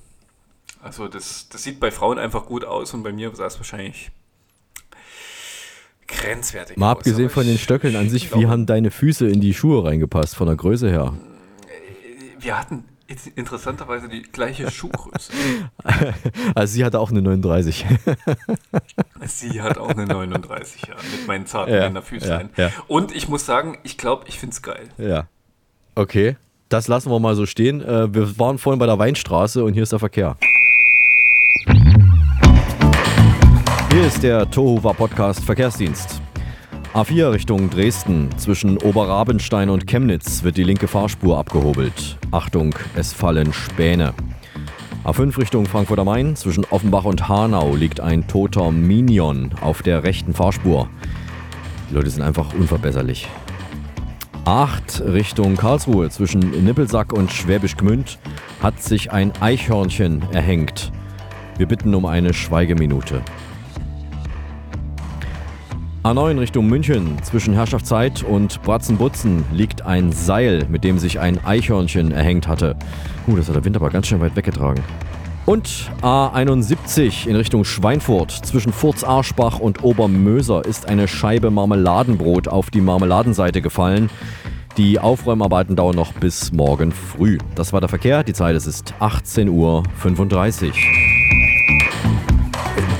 also 0.81 1.07
das, 1.07 1.49
das 1.49 1.63
sieht 1.63 1.79
bei 1.79 1.91
Frauen 1.91 2.17
einfach 2.17 2.45
gut 2.45 2.63
aus 2.63 2.93
und 2.93 3.03
bei 3.03 3.11
mir 3.11 3.35
sah 3.35 3.45
es 3.45 3.59
wahrscheinlich 3.59 4.11
grenzwertig 6.21 6.77
Mal 6.77 6.91
aus. 6.91 6.97
abgesehen 6.97 7.29
von 7.29 7.45
den 7.45 7.57
Stöckeln 7.57 7.95
an 7.95 8.05
ich 8.05 8.11
sich, 8.11 8.35
wie 8.35 8.47
haben 8.47 8.65
deine 8.65 8.91
Füße 8.91 9.27
in 9.27 9.41
die 9.41 9.53
Schuhe 9.53 9.83
reingepasst, 9.85 10.35
von 10.35 10.47
der 10.47 10.55
Größe 10.55 10.89
her? 10.89 11.13
Wir 12.39 12.57
hatten 12.59 12.85
interessanterweise 13.35 14.07
die 14.07 14.21
gleiche 14.21 14.71
Schuhgröße. 14.71 15.33
Also 16.55 16.73
sie 16.73 16.85
hatte 16.85 16.99
auch 16.99 17.11
eine 17.11 17.21
39. 17.21 17.85
Sie 19.25 19.61
hat 19.61 19.77
auch 19.77 19.89
eine 19.89 20.05
39, 20.05 20.81
ja, 20.87 20.95
mit 21.11 21.27
meinen 21.27 21.45
zarten 21.45 21.73
Ja, 21.73 21.81
Männerfüßlein. 21.81 22.49
ja, 22.57 22.65
ja. 22.67 22.71
Und 22.87 23.13
ich 23.15 23.27
muss 23.27 23.45
sagen, 23.45 23.77
ich 23.83 23.97
glaube, 23.97 24.23
ich 24.27 24.39
finde 24.39 24.53
es 24.53 24.61
geil. 24.61 24.89
ja. 24.97 25.27
Okay. 25.95 26.37
Das 26.69 26.87
lassen 26.87 27.11
wir 27.11 27.19
mal 27.19 27.35
so 27.35 27.45
stehen. 27.45 27.81
Äh, 27.81 28.13
Wir 28.13 28.39
waren 28.39 28.57
vorhin 28.57 28.79
bei 28.79 28.85
der 28.85 28.97
Weinstraße 28.97 29.61
und 29.65 29.73
hier 29.73 29.83
ist 29.83 29.91
der 29.91 29.99
Verkehr. 29.99 30.37
Hier 34.01 34.07
ist 34.07 34.23
der 34.23 34.49
Tohuwa 34.49 34.93
Podcast 34.93 35.43
Verkehrsdienst. 35.43 36.23
A4 36.95 37.33
Richtung 37.33 37.69
Dresden. 37.69 38.29
Zwischen 38.35 38.79
Oberrabenstein 38.79 39.69
und 39.69 39.85
Chemnitz 39.85 40.41
wird 40.41 40.57
die 40.57 40.63
linke 40.63 40.87
Fahrspur 40.87 41.37
abgehobelt. 41.37 42.17
Achtung, 42.31 42.73
es 42.95 43.13
fallen 43.13 43.53
Späne. 43.53 44.15
A5 45.03 45.37
Richtung 45.37 45.67
Frankfurt 45.67 45.99
am 45.99 46.07
Main. 46.07 46.35
Zwischen 46.35 46.65
Offenbach 46.71 47.03
und 47.03 47.29
Hanau 47.29 47.75
liegt 47.75 47.99
ein 47.99 48.27
toter 48.27 48.71
Minion 48.71 49.51
auf 49.61 49.83
der 49.83 50.01
rechten 50.01 50.33
Fahrspur. 50.33 50.89
Die 51.91 51.93
Leute 51.93 52.09
sind 52.09 52.23
einfach 52.23 52.55
unverbesserlich. 52.55 53.27
8 54.45 55.03
Richtung 55.13 55.57
Karlsruhe 55.57 56.09
zwischen 56.09 56.39
Nippelsack 56.65 57.13
und 57.13 57.31
Schwäbisch 57.31 57.77
Gmünd 57.77 58.17
hat 58.63 58.81
sich 58.81 59.11
ein 59.11 59.31
Eichhörnchen 59.41 60.23
erhängt. 60.31 60.91
Wir 61.59 61.67
bitten 61.67 61.93
um 61.93 62.07
eine 62.07 62.33
Schweigeminute. 62.33 63.21
A9 66.03 66.39
Richtung 66.39 66.65
München 66.65 67.21
zwischen 67.21 67.53
Herrschaftszeit 67.53 68.23
und 68.23 68.59
Bratzenbutzen 68.63 69.45
liegt 69.53 69.83
ein 69.85 70.11
Seil, 70.11 70.65
mit 70.67 70.83
dem 70.83 70.97
sich 70.97 71.19
ein 71.19 71.37
Eichhörnchen 71.45 72.11
erhängt 72.11 72.47
hatte. 72.47 72.75
Uh, 73.27 73.35
das 73.35 73.47
hat 73.47 73.55
der 73.55 73.63
Wind 73.65 73.75
aber 73.75 73.91
ganz 73.91 74.07
schön 74.07 74.19
weit 74.19 74.35
weggetragen. 74.35 74.83
Und 75.45 75.91
A71 76.01 77.27
in 77.27 77.35
Richtung 77.35 77.63
Schweinfurt 77.65 78.31
zwischen 78.31 78.73
Furz-Arschbach 78.73 79.59
und 79.59 79.83
Obermöser 79.83 80.65
ist 80.65 80.89
eine 80.89 81.07
Scheibe 81.07 81.51
Marmeladenbrot 81.51 82.47
auf 82.47 82.71
die 82.71 82.81
Marmeladenseite 82.81 83.61
gefallen. 83.61 84.09
Die 84.77 84.97
Aufräumarbeiten 84.97 85.75
dauern 85.75 85.95
noch 85.95 86.13
bis 86.13 86.51
morgen 86.51 86.91
früh. 86.91 87.37
Das 87.53 87.73
war 87.73 87.79
der 87.79 87.89
Verkehr. 87.89 88.23
Die 88.23 88.33
Zeit 88.33 88.55
es 88.55 88.65
ist 88.65 88.95
18.35 88.99 89.49
Uhr. 89.51 89.83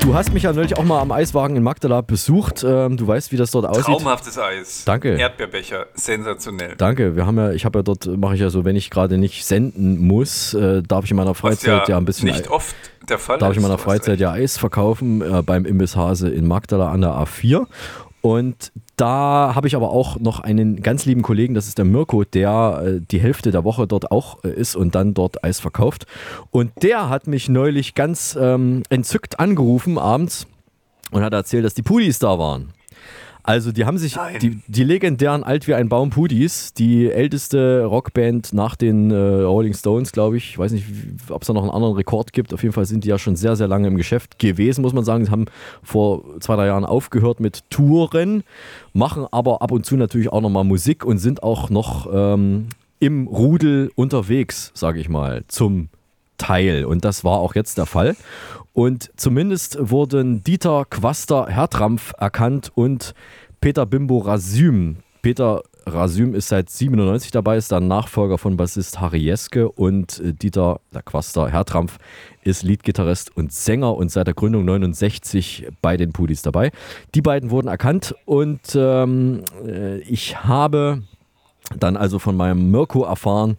Du 0.01 0.15
hast 0.15 0.33
mich 0.33 0.43
ja 0.43 0.51
neulich 0.51 0.77
auch 0.77 0.83
mal 0.83 0.99
am 0.99 1.11
Eiswagen 1.11 1.55
in 1.55 1.61
Magdala 1.61 2.01
besucht. 2.01 2.63
Ähm, 2.67 2.97
du 2.97 3.07
weißt, 3.07 3.31
wie 3.31 3.37
das 3.37 3.51
dort 3.51 3.67
aussieht. 3.67 3.85
Traumhaftes 3.85 4.37
Eis. 4.39 4.83
Danke. 4.83 5.15
Erdbeerbecher, 5.15 5.85
sensationell. 5.93 6.73
Danke. 6.75 7.15
Wir 7.15 7.27
haben 7.27 7.37
ja, 7.37 7.51
ich 7.51 7.65
habe 7.65 7.79
ja 7.79 7.83
dort, 7.83 8.07
mache 8.07 8.33
ich 8.33 8.41
ja 8.41 8.49
so, 8.49 8.65
wenn 8.65 8.75
ich 8.75 8.89
gerade 8.89 9.19
nicht 9.19 9.45
senden 9.45 9.99
muss, 9.99 10.55
äh, 10.55 10.81
darf 10.81 11.05
ich 11.05 11.11
in 11.11 11.17
meiner 11.17 11.35
Freizeit 11.35 11.87
ja, 11.87 11.97
ein 11.97 12.05
bisschen 12.05 12.29
nicht 12.29 12.49
oft 12.49 12.75
der 13.07 13.19
Fall 13.19 13.37
darf 13.37 13.51
ich 13.51 13.57
in 13.57 13.63
meiner 13.63 13.77
Freizeit 13.77 14.19
ja 14.19 14.31
Eis 14.31 14.57
verkaufen 14.57 15.21
äh, 15.21 15.41
beim 15.43 15.65
Imbiss 15.65 15.95
Hase 15.95 16.29
in 16.29 16.47
Magdala 16.47 16.91
an 16.91 17.01
der 17.01 17.11
A4. 17.11 17.67
Und 18.21 18.71
da 19.01 19.55
habe 19.55 19.67
ich 19.67 19.75
aber 19.75 19.89
auch 19.89 20.19
noch 20.19 20.39
einen 20.39 20.83
ganz 20.83 21.05
lieben 21.05 21.23
Kollegen, 21.23 21.55
das 21.55 21.67
ist 21.67 21.79
der 21.79 21.85
Mirko, 21.85 22.23
der 22.23 22.83
äh, 22.85 23.01
die 23.01 23.19
Hälfte 23.19 23.49
der 23.49 23.63
Woche 23.63 23.87
dort 23.87 24.11
auch 24.11 24.43
äh, 24.43 24.49
ist 24.49 24.75
und 24.75 24.93
dann 24.93 25.15
dort 25.15 25.43
Eis 25.43 25.59
verkauft. 25.59 26.05
Und 26.51 26.71
der 26.83 27.09
hat 27.09 27.25
mich 27.25 27.49
neulich 27.49 27.95
ganz 27.95 28.37
ähm, 28.39 28.83
entzückt 28.89 29.39
angerufen 29.39 29.97
abends 29.97 30.45
und 31.09 31.23
hat 31.23 31.33
erzählt, 31.33 31.65
dass 31.65 31.73
die 31.73 31.81
Pudis 31.81 32.19
da 32.19 32.37
waren. 32.37 32.73
Also 33.43 33.71
die 33.71 33.85
haben 33.85 33.97
sich, 33.97 34.17
die, 34.41 34.59
die 34.67 34.83
legendären 34.83 35.43
Alt 35.43 35.67
wie 35.67 35.73
ein 35.73 35.89
Baum 35.89 36.11
Pudis, 36.11 36.73
die 36.73 37.09
älteste 37.09 37.85
Rockband 37.85 38.53
nach 38.53 38.75
den 38.75 39.09
äh, 39.09 39.15
Rolling 39.15 39.73
Stones, 39.73 40.11
glaube 40.11 40.37
ich. 40.37 40.51
Ich 40.51 40.59
weiß 40.59 40.71
nicht, 40.71 40.85
ob 41.29 41.41
es 41.41 41.47
da 41.47 41.53
noch 41.53 41.63
einen 41.63 41.71
anderen 41.71 41.95
Rekord 41.95 42.33
gibt. 42.33 42.53
Auf 42.53 42.61
jeden 42.61 42.73
Fall 42.73 42.85
sind 42.85 43.03
die 43.03 43.09
ja 43.09 43.17
schon 43.17 43.35
sehr, 43.35 43.55
sehr 43.55 43.67
lange 43.67 43.87
im 43.87 43.97
Geschäft 43.97 44.37
gewesen, 44.37 44.81
muss 44.81 44.93
man 44.93 45.03
sagen. 45.03 45.25
Sie 45.25 45.31
haben 45.31 45.45
vor 45.81 46.39
zwei, 46.39 46.55
drei 46.55 46.67
Jahren 46.67 46.85
aufgehört 46.85 47.39
mit 47.39 47.69
Touren, 47.69 48.43
machen 48.93 49.25
aber 49.31 49.61
ab 49.61 49.71
und 49.71 49.85
zu 49.85 49.95
natürlich 49.97 50.29
auch 50.29 50.41
nochmal 50.41 50.63
Musik 50.63 51.03
und 51.03 51.17
sind 51.17 51.41
auch 51.41 51.69
noch 51.69 52.07
ähm, 52.13 52.67
im 52.99 53.27
Rudel 53.27 53.91
unterwegs, 53.95 54.71
sage 54.75 54.99
ich 54.99 55.09
mal, 55.09 55.43
zum 55.47 55.89
Teil. 56.37 56.85
Und 56.85 57.05
das 57.05 57.23
war 57.23 57.39
auch 57.39 57.55
jetzt 57.55 57.77
der 57.77 57.85
Fall. 57.85 58.15
Und 58.73 59.11
zumindest 59.15 59.77
wurden 59.79 60.43
Dieter 60.43 60.85
Quaster 60.89 61.47
Hertrampf 61.47 62.13
erkannt 62.17 62.71
und 62.73 63.13
Peter 63.59 63.85
Bimbo 63.85 64.19
Rasüm. 64.19 64.97
Peter 65.21 65.61
Rasüm 65.85 66.33
ist 66.35 66.47
seit 66.47 66.69
97 66.69 67.31
dabei, 67.31 67.57
ist 67.57 67.71
der 67.71 67.79
Nachfolger 67.79 68.37
von 68.37 68.55
Bassist 68.55 68.99
Harry 68.99 69.19
Jeske 69.19 69.69
und 69.69 70.19
äh, 70.19 70.33
Dieter 70.33 70.79
Quaster 71.05 71.49
Hertrampf 71.49 71.97
ist 72.43 72.63
Leadgitarrist 72.63 73.35
und 73.35 73.51
Sänger 73.51 73.95
und 73.95 74.09
seit 74.11 74.27
der 74.27 74.33
Gründung 74.33 74.65
69 74.65 75.67
bei 75.81 75.97
den 75.97 76.13
Pudis 76.13 76.41
dabei. 76.41 76.71
Die 77.13 77.21
beiden 77.21 77.49
wurden 77.49 77.67
erkannt 77.67 78.15
und 78.25 78.75
ähm, 78.75 79.43
äh, 79.65 79.97
ich 79.99 80.43
habe 80.43 81.03
dann 81.77 81.97
also 81.97 82.19
von 82.19 82.35
meinem 82.35 82.71
Mirko 82.71 83.03
erfahren, 83.03 83.57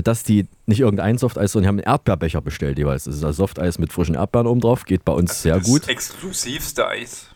dass 0.00 0.22
die 0.22 0.46
nicht 0.66 0.80
irgendein 0.80 1.18
Softeis, 1.18 1.52
sondern 1.52 1.64
die 1.64 1.68
haben 1.68 1.78
einen 1.84 1.92
Erdbeerbecher 1.92 2.40
bestellt 2.40 2.78
jeweils. 2.78 3.04
Das 3.04 3.16
ist 3.16 3.22
das 3.22 3.36
Softeis 3.36 3.78
mit 3.78 3.92
frischen 3.92 4.14
Erdbeeren 4.14 4.46
oben 4.46 4.60
drauf, 4.60 4.84
geht 4.84 5.04
bei 5.04 5.12
uns 5.12 5.42
sehr 5.42 5.58
das 5.58 5.66
gut. 5.66 5.88
exklusivste 5.88 6.86
Eis 6.86 7.26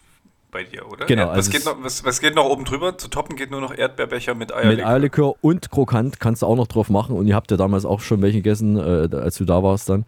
bei 0.51 0.64
dir, 0.64 0.90
oder? 0.90 1.07
Genau, 1.07 1.29
was, 1.29 1.37
also 1.37 1.51
geht 1.51 1.64
noch, 1.66 1.77
was, 1.83 2.05
was 2.05 2.21
geht 2.21 2.35
noch 2.35 2.47
oben 2.47 2.64
drüber? 2.64 2.97
Zu 2.97 3.09
toppen 3.09 3.37
geht 3.37 3.51
nur 3.51 3.61
noch 3.61 3.77
Erdbeerbecher 3.77 4.35
mit 4.35 4.49
Mit 4.49 4.57
Eierlikör. 4.57 4.88
Eierlikör 4.88 5.35
und 5.42 5.71
krokant 5.71 6.21
kannst 6.21 6.42
du 6.42 6.47
auch 6.47 6.57
noch 6.57 6.66
drauf 6.66 6.88
machen. 6.88 7.14
Und 7.16 7.27
ihr 7.27 7.35
habt 7.35 7.51
ja 7.51 7.57
damals 7.57 7.85
auch 7.85 8.01
schon 8.01 8.23
welche 8.23 8.38
gegessen, 8.38 8.77
äh, 8.79 9.14
als 9.14 9.37
du 9.37 9.45
da 9.45 9.62
warst 9.62 9.90
dann. 9.90 10.07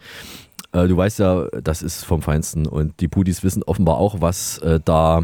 Äh, 0.72 0.88
du 0.88 0.96
weißt 0.96 1.18
ja, 1.18 1.48
das 1.62 1.82
ist 1.82 2.04
vom 2.04 2.22
Feinsten. 2.22 2.66
Und 2.66 3.00
die 3.00 3.08
Pudis 3.08 3.42
wissen 3.42 3.62
offenbar 3.62 3.98
auch, 3.98 4.20
was 4.20 4.58
äh, 4.58 4.80
da 4.82 5.22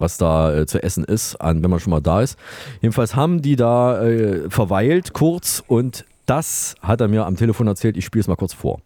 was 0.00 0.16
da 0.16 0.54
äh, 0.54 0.66
zu 0.66 0.80
essen 0.80 1.02
ist, 1.02 1.36
an, 1.36 1.62
wenn 1.62 1.70
man 1.70 1.80
schon 1.80 1.90
mal 1.90 2.00
da 2.00 2.22
ist. 2.22 2.38
Jedenfalls 2.80 3.16
haben 3.16 3.42
die 3.42 3.56
da 3.56 4.00
äh, 4.00 4.48
verweilt 4.48 5.12
kurz 5.12 5.64
und 5.66 6.04
das 6.28 6.74
hat 6.82 7.00
er 7.00 7.08
mir 7.08 7.26
am 7.26 7.36
Telefon 7.36 7.66
erzählt. 7.66 7.96
Ich 7.96 8.04
spiele 8.04 8.20
es 8.20 8.28
mal 8.28 8.36
kurz 8.36 8.54
vor. 8.54 8.80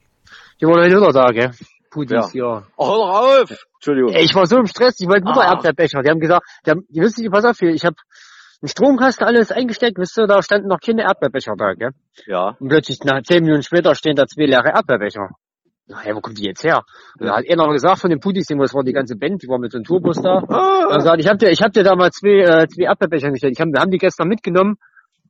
Die 0.61 0.67
waren 0.67 0.81
heute 0.83 0.97
wieder 0.97 1.13
da, 1.13 1.27
gell? 1.33 1.51
Pudis, 1.91 2.33
ja. 2.33 2.63
Oh, 2.77 2.87
hör 2.87 2.97
doch 2.97 3.43
auf! 3.43 3.67
Entschuldigung. 3.77 4.13
Ey, 4.15 4.25
ich 4.25 4.35
war 4.35 4.47
so 4.47 4.57
im 4.57 4.67
Stress, 4.67 4.97
die 4.97 5.07
wollten 5.07 5.27
wieder 5.27 5.43
Ah. 5.43 5.53
Erdbeerbecher. 5.55 6.03
Die 6.03 6.09
haben 6.11 6.21
gesagt, 6.21 6.47
die 6.65 6.71
haben, 6.71 6.87
die 6.89 7.01
wissen, 7.01 7.31
pass 7.31 7.45
auf, 7.45 7.61
ich 7.61 7.85
habe 7.85 7.97
einen 8.63 8.69
Stromkasten 8.69 9.27
alles 9.27 9.51
eingesteckt, 9.53 9.99
wisst 9.99 10.17
ihr, 10.19 10.27
da 10.27 10.41
standen 10.41 10.69
noch 10.69 10.79
keine 10.81 11.03
Erdbeerbecher 11.03 11.55
da, 11.59 11.75
gell? 11.75 11.91
Ja. 12.27 12.57
Und 12.61 12.69
plötzlich, 12.69 13.01
nach 13.05 13.23
zehn 13.25 13.43
Minuten 13.43 13.63
später, 13.63 13.95
stehen 13.95 14.17
da 14.17 14.27
zwei 14.27 14.47
leere 14.47 14.69
Erdbeerbecher. 14.69 15.29
Na, 15.89 15.99
hey, 16.01 16.15
wo 16.15 16.21
kommt 16.21 16.39
die 16.39 16.45
jetzt 16.47 16.63
her? 16.65 16.83
Und 17.19 17.27
da 17.27 17.37
hat 17.37 17.45
einer 17.51 17.71
gesagt 17.73 17.99
von 17.99 18.09
den 18.09 18.21
Pudis, 18.21 18.47
das 18.47 18.73
war 18.73 18.85
die 18.85 18.93
ganze 18.93 19.17
Band, 19.17 19.43
die 19.43 19.49
war 19.49 19.59
mit 19.59 19.73
so 19.73 19.79
einem 19.79 19.85
Tourbus 19.85 20.23
da. 20.23 20.43
Ah. 20.49 20.87
Er 20.93 21.01
sagt, 21.01 21.21
ich 21.21 21.29
hab 21.29 21.39
dir, 21.39 21.51
ich 21.51 21.61
hab 21.61 21.73
dir 21.73 21.83
da 21.83 21.97
mal 21.97 22.11
zwei, 22.13 22.39
äh, 22.63 22.69
zwei 22.69 22.85
Erdbeerbecher 22.85 23.31
gestellt. 23.33 23.55
Ich 23.57 23.61
hab, 23.61 23.69
wir 23.69 23.81
haben 23.81 23.91
die 23.91 23.99
gestern 23.99 24.29
mitgenommen, 24.29 24.77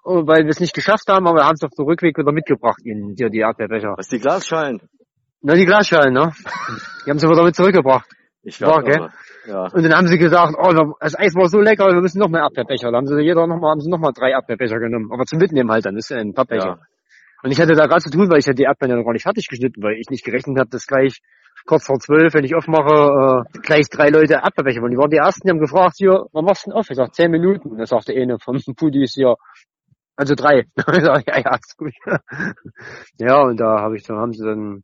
weil 0.05 0.45
wir 0.45 0.51
es 0.51 0.61
nicht 0.61 0.75
geschafft 0.75 1.09
haben, 1.09 1.27
aber 1.27 1.38
wir 1.38 1.45
haben 1.45 1.55
es 1.55 1.62
auf 1.62 1.71
dem 1.77 1.85
Rückweg 1.85 2.19
wieder 2.19 2.33
mitgebracht, 2.33 2.81
ihnen, 2.85 3.15
dir 3.15 3.31
die 3.31 3.41
Erdbeerbecher. 3.41 3.95
Was 3.97 4.09
die 4.09 4.19
Glasschalen? 4.19 4.81
Na, 5.43 5.55
die 5.55 5.67
Glasschalen, 5.67 6.12
ne? 6.12 6.33
Die 7.05 7.11
haben 7.11 7.19
sie 7.19 7.29
wieder 7.29 7.43
mit 7.43 7.57
zurückgebracht. 7.57 8.09
Ich 8.45 8.61
War, 8.61 8.83
glaub, 8.83 8.85
gell? 8.85 9.09
Ja. 9.47 9.67
Und 9.73 9.83
dann 9.83 9.93
haben 9.93 10.07
sie 10.07 10.19
gesagt, 10.19 10.55
oh, 10.57 10.95
das 11.01 11.19
Eis 11.19 11.35
war 11.35 11.49
so 11.49 11.61
lecker, 11.61 11.87
wir 11.87 12.01
müssen 12.01 12.19
noch 12.19 12.29
mehr 12.29 12.43
Erdbeerbecher. 12.43 12.93
Da 12.93 12.97
haben 12.97 13.07
sie 13.07 13.21
jeder 13.21 13.47
noch 13.49 13.59
mal, 13.59 13.71
haben 13.71 13.81
sie 13.81 13.91
noch 13.91 13.99
mal 13.99 14.12
drei 14.12 14.31
Erdbeerbecher 14.31 14.79
genommen. 14.79 15.11
Aber 15.12 15.25
zum 15.25 15.38
Mitnehmen 15.38 15.71
halt, 15.71 15.85
dann 15.85 15.97
ist 15.97 16.11
ja 16.11 16.19
ein 16.19 16.33
Pappbecher. 16.33 16.79
Ja. 16.79 16.81
Und 17.43 17.51
ich 17.51 17.61
hatte 17.61 17.75
da 17.75 17.87
gerade 17.87 18.03
zu 18.03 18.11
tun, 18.11 18.31
weil 18.31 18.38
ich 18.38 18.47
ja 18.47 18.53
die 18.53 18.62
Erdbeeren 18.62 18.93
ja 18.93 18.97
noch 18.99 19.05
gar 19.05 19.12
nicht 19.12 19.25
fertig 19.25 19.49
geschnitten, 19.49 19.83
weil 19.83 19.95
ich 19.99 20.11
nicht 20.11 20.25
gerechnet 20.25 20.59
habe, 20.59 20.71
dass 20.71 20.87
gleich 20.87 21.19
kurz 21.67 21.87
vor 21.87 21.99
zwölf, 21.99 22.35
wenn 22.35 22.45
ich 22.45 22.55
aufmache, 22.55 23.47
äh, 23.55 23.59
gleich 23.61 23.88
drei 23.88 24.11
Leute 24.11 24.35
Erdbeerbecher. 24.35 24.83
Und 24.83 24.93
die 24.93 24.97
waren 24.97 25.11
die 25.11 25.17
ersten, 25.17 25.47
die 25.47 25.51
haben 25.51 25.59
gefragt, 25.59 25.95
hier, 25.99 26.27
wann 26.33 26.45
machst 26.45 26.67
du 26.67 26.71
denn 26.71 26.79
auf? 26.79 26.87
Ich 26.88 26.97
sag, 26.97 27.15
zehn 27.15 27.31
Minuten. 27.31 27.71
Und 27.71 27.79
da 27.79 27.87
sagte 27.87 28.12
eine 28.12 28.38
von 28.38 28.61
Pudis 28.77 29.15
hier, 29.15 29.35
also 30.16 30.35
drei. 30.35 30.64
Ja, 30.87 31.20
ja, 31.27 31.59
gut. 31.77 31.92
ja, 33.18 33.42
und 33.42 33.59
da 33.59 33.81
habe 33.81 33.96
ich 33.96 34.05
dann, 34.05 34.16
haben 34.18 34.33
sie 34.33 34.44
dann, 34.44 34.83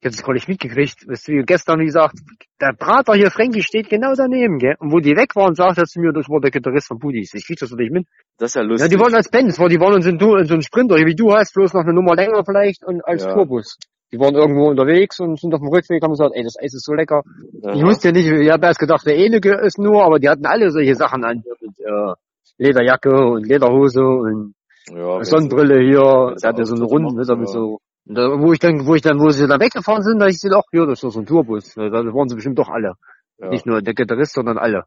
ich 0.00 0.04
habe 0.06 0.14
das 0.16 0.22
gar 0.24 0.32
nicht 0.32 0.48
mitgekriegt, 0.48 1.06
weißt 1.08 1.28
du, 1.28 1.32
wie 1.32 1.42
gestern, 1.42 1.80
wie 1.80 1.86
gesagt, 1.86 2.14
der 2.60 2.72
Prater 2.78 3.14
hier, 3.14 3.30
Frankie, 3.30 3.62
steht 3.62 3.88
genau 3.90 4.14
daneben, 4.16 4.58
gell? 4.58 4.76
Und 4.78 4.92
wo 4.92 4.98
die 5.00 5.16
weg 5.16 5.36
waren, 5.36 5.54
sagt 5.54 5.78
er 5.78 5.84
zu 5.84 6.00
mir, 6.00 6.12
das 6.12 6.28
war 6.28 6.40
der 6.40 6.50
Gitarrist 6.50 6.88
von 6.88 6.98
Pudis. 6.98 7.34
Ich 7.34 7.46
krieg 7.46 7.58
das 7.58 7.70
nicht 7.72 7.92
mit. 7.92 8.06
Das 8.38 8.50
ist 8.50 8.54
ja 8.56 8.62
Ja, 8.62 8.68
lustig. 8.68 8.90
die 8.90 8.98
waren 8.98 9.14
als 9.14 9.28
Band, 9.30 9.48
das 9.48 9.58
war, 9.58 9.68
die 9.68 9.78
waren 9.80 9.94
in 10.02 10.18
so 10.18 10.36
in 10.36 10.46
so 10.46 10.54
einem 10.54 10.62
Sprinter, 10.62 10.96
wie 10.96 11.14
du 11.14 11.32
hast, 11.32 11.52
bloß 11.54 11.74
noch 11.74 11.82
eine 11.82 11.92
Nummer 11.92 12.14
länger 12.14 12.42
vielleicht 12.44 12.84
und 12.84 13.04
als 13.04 13.24
Ja. 13.24 13.34
Tourbus. 13.34 13.76
Die 14.10 14.18
waren 14.18 14.34
irgendwo 14.34 14.70
unterwegs 14.70 15.20
und 15.20 15.38
sind 15.38 15.52
auf 15.52 15.60
dem 15.60 15.68
Rückweg, 15.68 16.02
haben 16.02 16.12
gesagt, 16.12 16.32
ey, 16.34 16.42
das 16.42 16.56
Eis 16.58 16.72
ist 16.72 16.84
so 16.86 16.94
lecker. 16.94 17.22
Aha. 17.62 17.74
Ich 17.74 17.82
wusste 17.82 18.08
ja 18.08 18.12
nicht, 18.12 18.26
ich 18.26 18.50
habe 18.50 18.64
erst 18.64 18.78
gedacht, 18.80 19.04
der 19.06 19.18
Elige 19.18 19.54
ist 19.60 19.78
nur, 19.78 20.02
aber 20.02 20.18
die 20.18 20.30
hatten 20.30 20.46
alle 20.46 20.70
solche 20.70 20.94
Sachen 20.94 21.24
an, 21.24 21.42
mit 21.60 21.78
äh, 21.80 22.14
Lederjacke 22.58 23.10
und 23.10 23.46
Lederhose 23.46 24.04
und 24.04 24.54
ja, 24.90 25.24
Sonnenbrille 25.24 25.80
hier. 25.80 26.34
Der 26.42 26.50
hatte 26.50 26.64
so 26.64 26.74
eine 26.74 26.84
Auto 26.84 26.94
Runde, 26.94 27.24
macht, 27.24 27.38
mit, 27.38 27.48
so, 27.48 27.78
und 28.08 28.14
da, 28.14 28.22
wo 28.40 28.52
ich 28.52 28.58
dann, 28.58 28.86
wo 28.86 28.94
ich 28.94 29.02
dann, 29.02 29.20
wo 29.20 29.28
sie 29.28 29.46
dann 29.46 29.60
weggefahren 29.60 30.02
sind, 30.02 30.18
da 30.18 30.26
ich 30.26 30.38
sie, 30.38 30.48
ach, 30.52 30.62
hier, 30.70 30.86
das 30.86 30.98
ist 30.98 31.04
doch 31.04 31.10
so 31.10 31.20
ein 31.20 31.26
Tourbus. 31.26 31.74
Da 31.74 31.82
waren 31.92 32.28
sie 32.28 32.34
bestimmt 32.34 32.58
doch 32.58 32.70
alle. 32.70 32.94
Ja. 33.38 33.50
Nicht 33.50 33.66
nur 33.66 33.82
der 33.82 33.94
Gitarrist, 33.94 34.32
sondern 34.32 34.56
alle. 34.56 34.84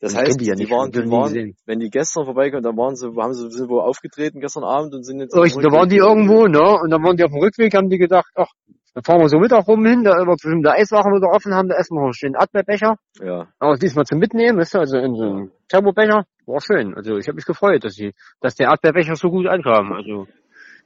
Das 0.00 0.16
heißt, 0.16 0.40
die 0.40 0.46
ja 0.46 0.54
die, 0.54 0.70
waren, 0.70 0.90
die 0.90 1.10
waren, 1.10 1.54
wenn 1.66 1.80
die 1.80 1.90
gestern 1.90 2.24
vorbeikommen, 2.24 2.62
dann 2.62 2.76
waren 2.76 2.94
sie, 2.94 3.08
haben 3.08 3.34
sie, 3.34 3.50
sind 3.50 3.68
wo 3.68 3.80
aufgetreten 3.80 4.40
gestern 4.40 4.64
Abend 4.64 4.94
und 4.94 5.04
sind 5.04 5.20
jetzt. 5.20 5.36
Richtig, 5.36 5.62
da 5.62 5.70
waren 5.72 5.88
die 5.88 5.96
irgendwo, 5.96 6.46
ne? 6.46 6.78
Und 6.80 6.90
dann 6.90 7.02
waren 7.02 7.16
die 7.16 7.24
auf 7.24 7.32
dem 7.32 7.40
Rückweg, 7.40 7.74
haben 7.74 7.90
die 7.90 7.98
gedacht, 7.98 8.30
ach, 8.36 8.48
dann 8.94 9.02
fahren 9.02 9.20
wir 9.20 9.28
so 9.28 9.38
Mittag 9.38 9.66
rum 9.66 9.84
hin, 9.84 10.04
da 10.04 10.12
wird 10.12 10.40
bestimmt 10.40 10.64
der 10.64 10.74
Eiswachen 10.74 11.12
wieder 11.12 11.34
offen 11.34 11.52
haben, 11.52 11.68
da 11.68 11.74
essen 11.76 11.96
wir 11.96 12.06
noch 12.06 12.12
schön 12.14 12.34
Erdbeerbecher. 12.34 12.96
Ja. 13.20 13.48
Aber 13.58 13.76
diesmal 13.76 14.04
zum 14.04 14.20
Mitnehmen, 14.20 14.58
weißt 14.58 14.74
du, 14.74 14.78
also 14.78 14.98
in 14.98 15.16
so 15.16 15.24
einem 15.24 15.50
Turbobecher. 15.68 16.24
War 16.46 16.60
schön. 16.60 16.94
Also 16.94 17.16
ich 17.16 17.26
habe 17.26 17.36
mich 17.36 17.46
gefreut, 17.46 17.84
dass 17.84 17.94
die, 17.94 18.14
dass 18.40 18.54
der 18.54 18.68
Erdbeerbecher 18.68 19.16
so 19.16 19.30
gut 19.30 19.46
ankam. 19.46 19.92
Also 19.92 20.26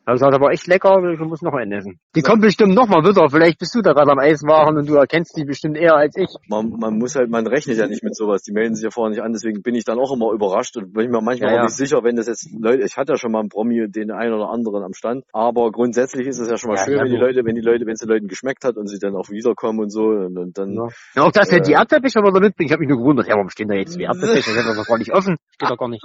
da 0.09 0.13
gesagt, 0.15 0.35
aber 0.35 0.51
echt 0.53 0.67
lecker, 0.67 1.03
ich 1.13 1.21
muss 1.21 1.43
noch 1.43 1.53
einen 1.53 1.73
essen. 1.73 2.01
Die 2.17 2.23
kommen 2.23 2.41
bestimmt 2.41 2.75
noch 2.75 2.89
mal 2.89 3.03
wieder, 3.05 3.29
vielleicht 3.29 3.59
bist 3.59 3.75
du 3.75 3.83
da 3.83 3.93
gerade 3.93 4.11
am 4.11 4.19
Eiswachen 4.19 4.79
und 4.79 4.89
du 4.89 4.95
erkennst 4.95 5.37
die 5.37 5.45
bestimmt 5.45 5.77
eher 5.77 5.95
als 5.97 6.17
ich. 6.17 6.29
Man, 6.49 6.71
man 6.81 6.97
muss 6.99 7.15
halt, 7.15 7.29
man 7.31 7.47
rechnet 7.47 7.77
ja 7.77 7.87
nicht 7.87 8.03
mit 8.03 8.17
sowas. 8.17 8.43
Die 8.43 8.53
melden 8.53 8.75
sich 8.75 8.85
ja 8.85 8.91
vorher 8.91 9.11
nicht 9.11 9.23
an, 9.23 9.33
deswegen 9.33 9.61
bin 9.63 9.75
ich 9.75 9.85
dann 9.85 9.99
auch 9.99 10.11
immer 10.13 10.33
überrascht 10.33 10.77
und 10.79 10.95
bin 10.95 11.11
mir 11.11 11.21
manchmal 11.21 11.51
Ja, 11.51 11.55
auch 11.57 11.59
ja. 11.59 11.65
nicht 11.65 11.77
sicher, 11.77 12.03
wenn 12.05 12.17
das 12.17 12.27
jetzt 12.27 12.49
Leute, 12.59 12.85
ich 12.85 12.97
hatte 12.97 13.13
ja 13.13 13.17
schon 13.19 13.33
mal 13.33 13.41
einen 13.41 13.51
Promi, 13.51 13.87
den 13.91 14.11
einen 14.11 14.33
oder 14.33 14.49
anderen 14.49 14.83
am 14.83 14.95
Stand, 14.95 15.25
aber 15.33 15.71
grundsätzlich 15.73 16.27
ist 16.27 16.39
es 16.39 16.49
ja 16.49 16.57
schon 16.57 16.71
mal 16.71 16.77
Ja, 16.77 16.85
schön, 16.85 16.97
ja, 16.97 17.03
wenn 17.05 17.11
die. 17.11 17.17
Leute, 17.19 17.45
wenn 17.45 17.55
die 17.55 17.61
Leute, 17.61 17.85
wenn 17.85 17.93
es 17.93 18.01
den 18.01 18.09
Leuten 18.09 18.29
geschmeckt 18.29 18.65
hat 18.65 18.77
und 18.77 18.87
sie 18.89 18.99
dann 18.99 19.15
auch 19.15 19.29
wiederkommen 19.29 19.81
und 19.81 19.91
so 19.91 20.05
und, 20.07 20.39
und 20.39 20.57
dann, 20.57 20.73
Ja. 20.75 20.89
Ja, 21.17 21.23
auch 21.25 21.33
dass 21.33 21.51
er 21.51 21.59
Äh. 21.59 21.63
die 21.63 21.73
Erdbeerbecher 21.73 22.21
wieder 22.23 22.41
mitbringt. 22.41 22.71
Ich 22.71 22.73
habe 22.73 22.81
mich 22.81 22.89
nur 22.89 22.99
gewundert, 22.99 23.27
ja, 23.29 23.35
warum 23.35 23.51
stehen 23.51 23.69
da 23.69 23.75
jetzt 23.75 23.93
zwei 23.93 24.03
Erdbeerbecher? 24.09 24.55
Das 24.55 24.67
ist 24.67 24.79
doch 24.79 24.87
gar 24.87 24.99
nicht 24.99 25.13
offen. 25.13 25.37
Steht 25.55 25.69
doch 25.71 25.77
gar 25.77 25.89
nicht. 25.89 26.03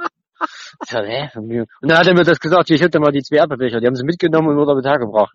Sag, 0.87 1.05
hä? 1.05 1.29
Und 1.35 1.67
dann 1.81 1.97
hat 1.97 2.07
er 2.07 2.13
mir 2.13 2.23
das 2.23 2.39
gesagt, 2.39 2.69
ich 2.69 2.81
hätte 2.81 2.99
mal 2.99 3.11
die 3.11 3.21
zwei 3.23 3.37
Erdbeerbecher, 3.37 3.79
die 3.79 3.87
haben 3.87 3.95
sie 3.95 4.03
mitgenommen 4.03 4.49
und 4.49 4.61
wieder 4.61 4.75
mit 4.75 4.85
hergebracht. 4.85 5.33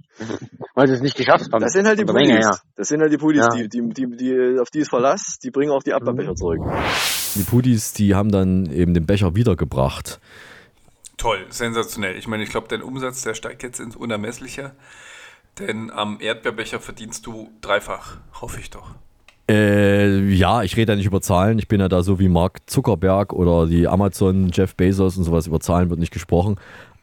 Weil 0.74 0.88
sie 0.88 0.94
es 0.94 1.00
nicht 1.00 1.16
geschafft 1.16 1.52
haben. 1.52 1.60
das 1.62 1.72
sind 1.72 1.86
halt 1.86 1.98
die 1.98 2.04
Pudis. 2.04 2.28
her. 2.28 2.58
Das 2.76 2.88
sind 2.88 3.00
halt 3.00 3.12
die 3.12 3.16
Pudis, 3.18 3.46
Ja. 3.50 3.56
die, 3.56 3.68
die, 3.68 3.88
die, 3.88 4.16
die, 4.16 4.58
auf 4.60 4.70
die 4.70 4.80
ist 4.80 4.90
Verlass, 4.90 5.38
die 5.42 5.50
bringen 5.50 5.72
auch 5.72 5.82
die 5.82 5.92
Abwehrbecher 5.94 6.34
zurück. 6.34 6.60
Die 7.34 7.42
Pudis, 7.42 7.92
die 7.92 8.14
haben 8.14 8.30
dann 8.30 8.66
eben 8.72 8.94
den 8.94 9.06
Becher 9.06 9.34
wiedergebracht. 9.34 10.20
Toll, 11.16 11.46
sensationell. 11.50 12.16
Ich 12.16 12.28
meine, 12.28 12.44
ich 12.44 12.50
glaube, 12.50 12.68
dein 12.68 12.82
Umsatz, 12.82 13.22
der 13.22 13.34
steigt 13.34 13.62
jetzt 13.64 13.80
ins 13.80 13.96
Unermessliche. 13.96 14.72
Denn 15.58 15.90
am 15.90 16.18
Erdbeerbecher 16.20 16.78
verdienst 16.78 17.26
du 17.26 17.50
dreifach, 17.60 18.18
hoffe 18.40 18.60
ich 18.60 18.70
doch. 18.70 18.94
Äh, 19.50 20.28
ja, 20.34 20.62
ich 20.62 20.76
rede 20.76 20.92
ja 20.92 20.96
nicht 20.96 21.06
über 21.06 21.22
Zahlen. 21.22 21.58
Ich 21.58 21.68
bin 21.68 21.80
ja 21.80 21.88
da 21.88 22.02
so 22.02 22.18
wie 22.18 22.28
Mark 22.28 22.58
Zuckerberg 22.66 23.32
oder 23.32 23.66
die 23.66 23.88
Amazon, 23.88 24.50
Jeff 24.52 24.74
Bezos 24.76 25.16
und 25.16 25.24
sowas. 25.24 25.46
Über 25.46 25.60
Zahlen 25.60 25.88
wird 25.88 26.00
nicht 26.00 26.12
gesprochen. 26.12 26.56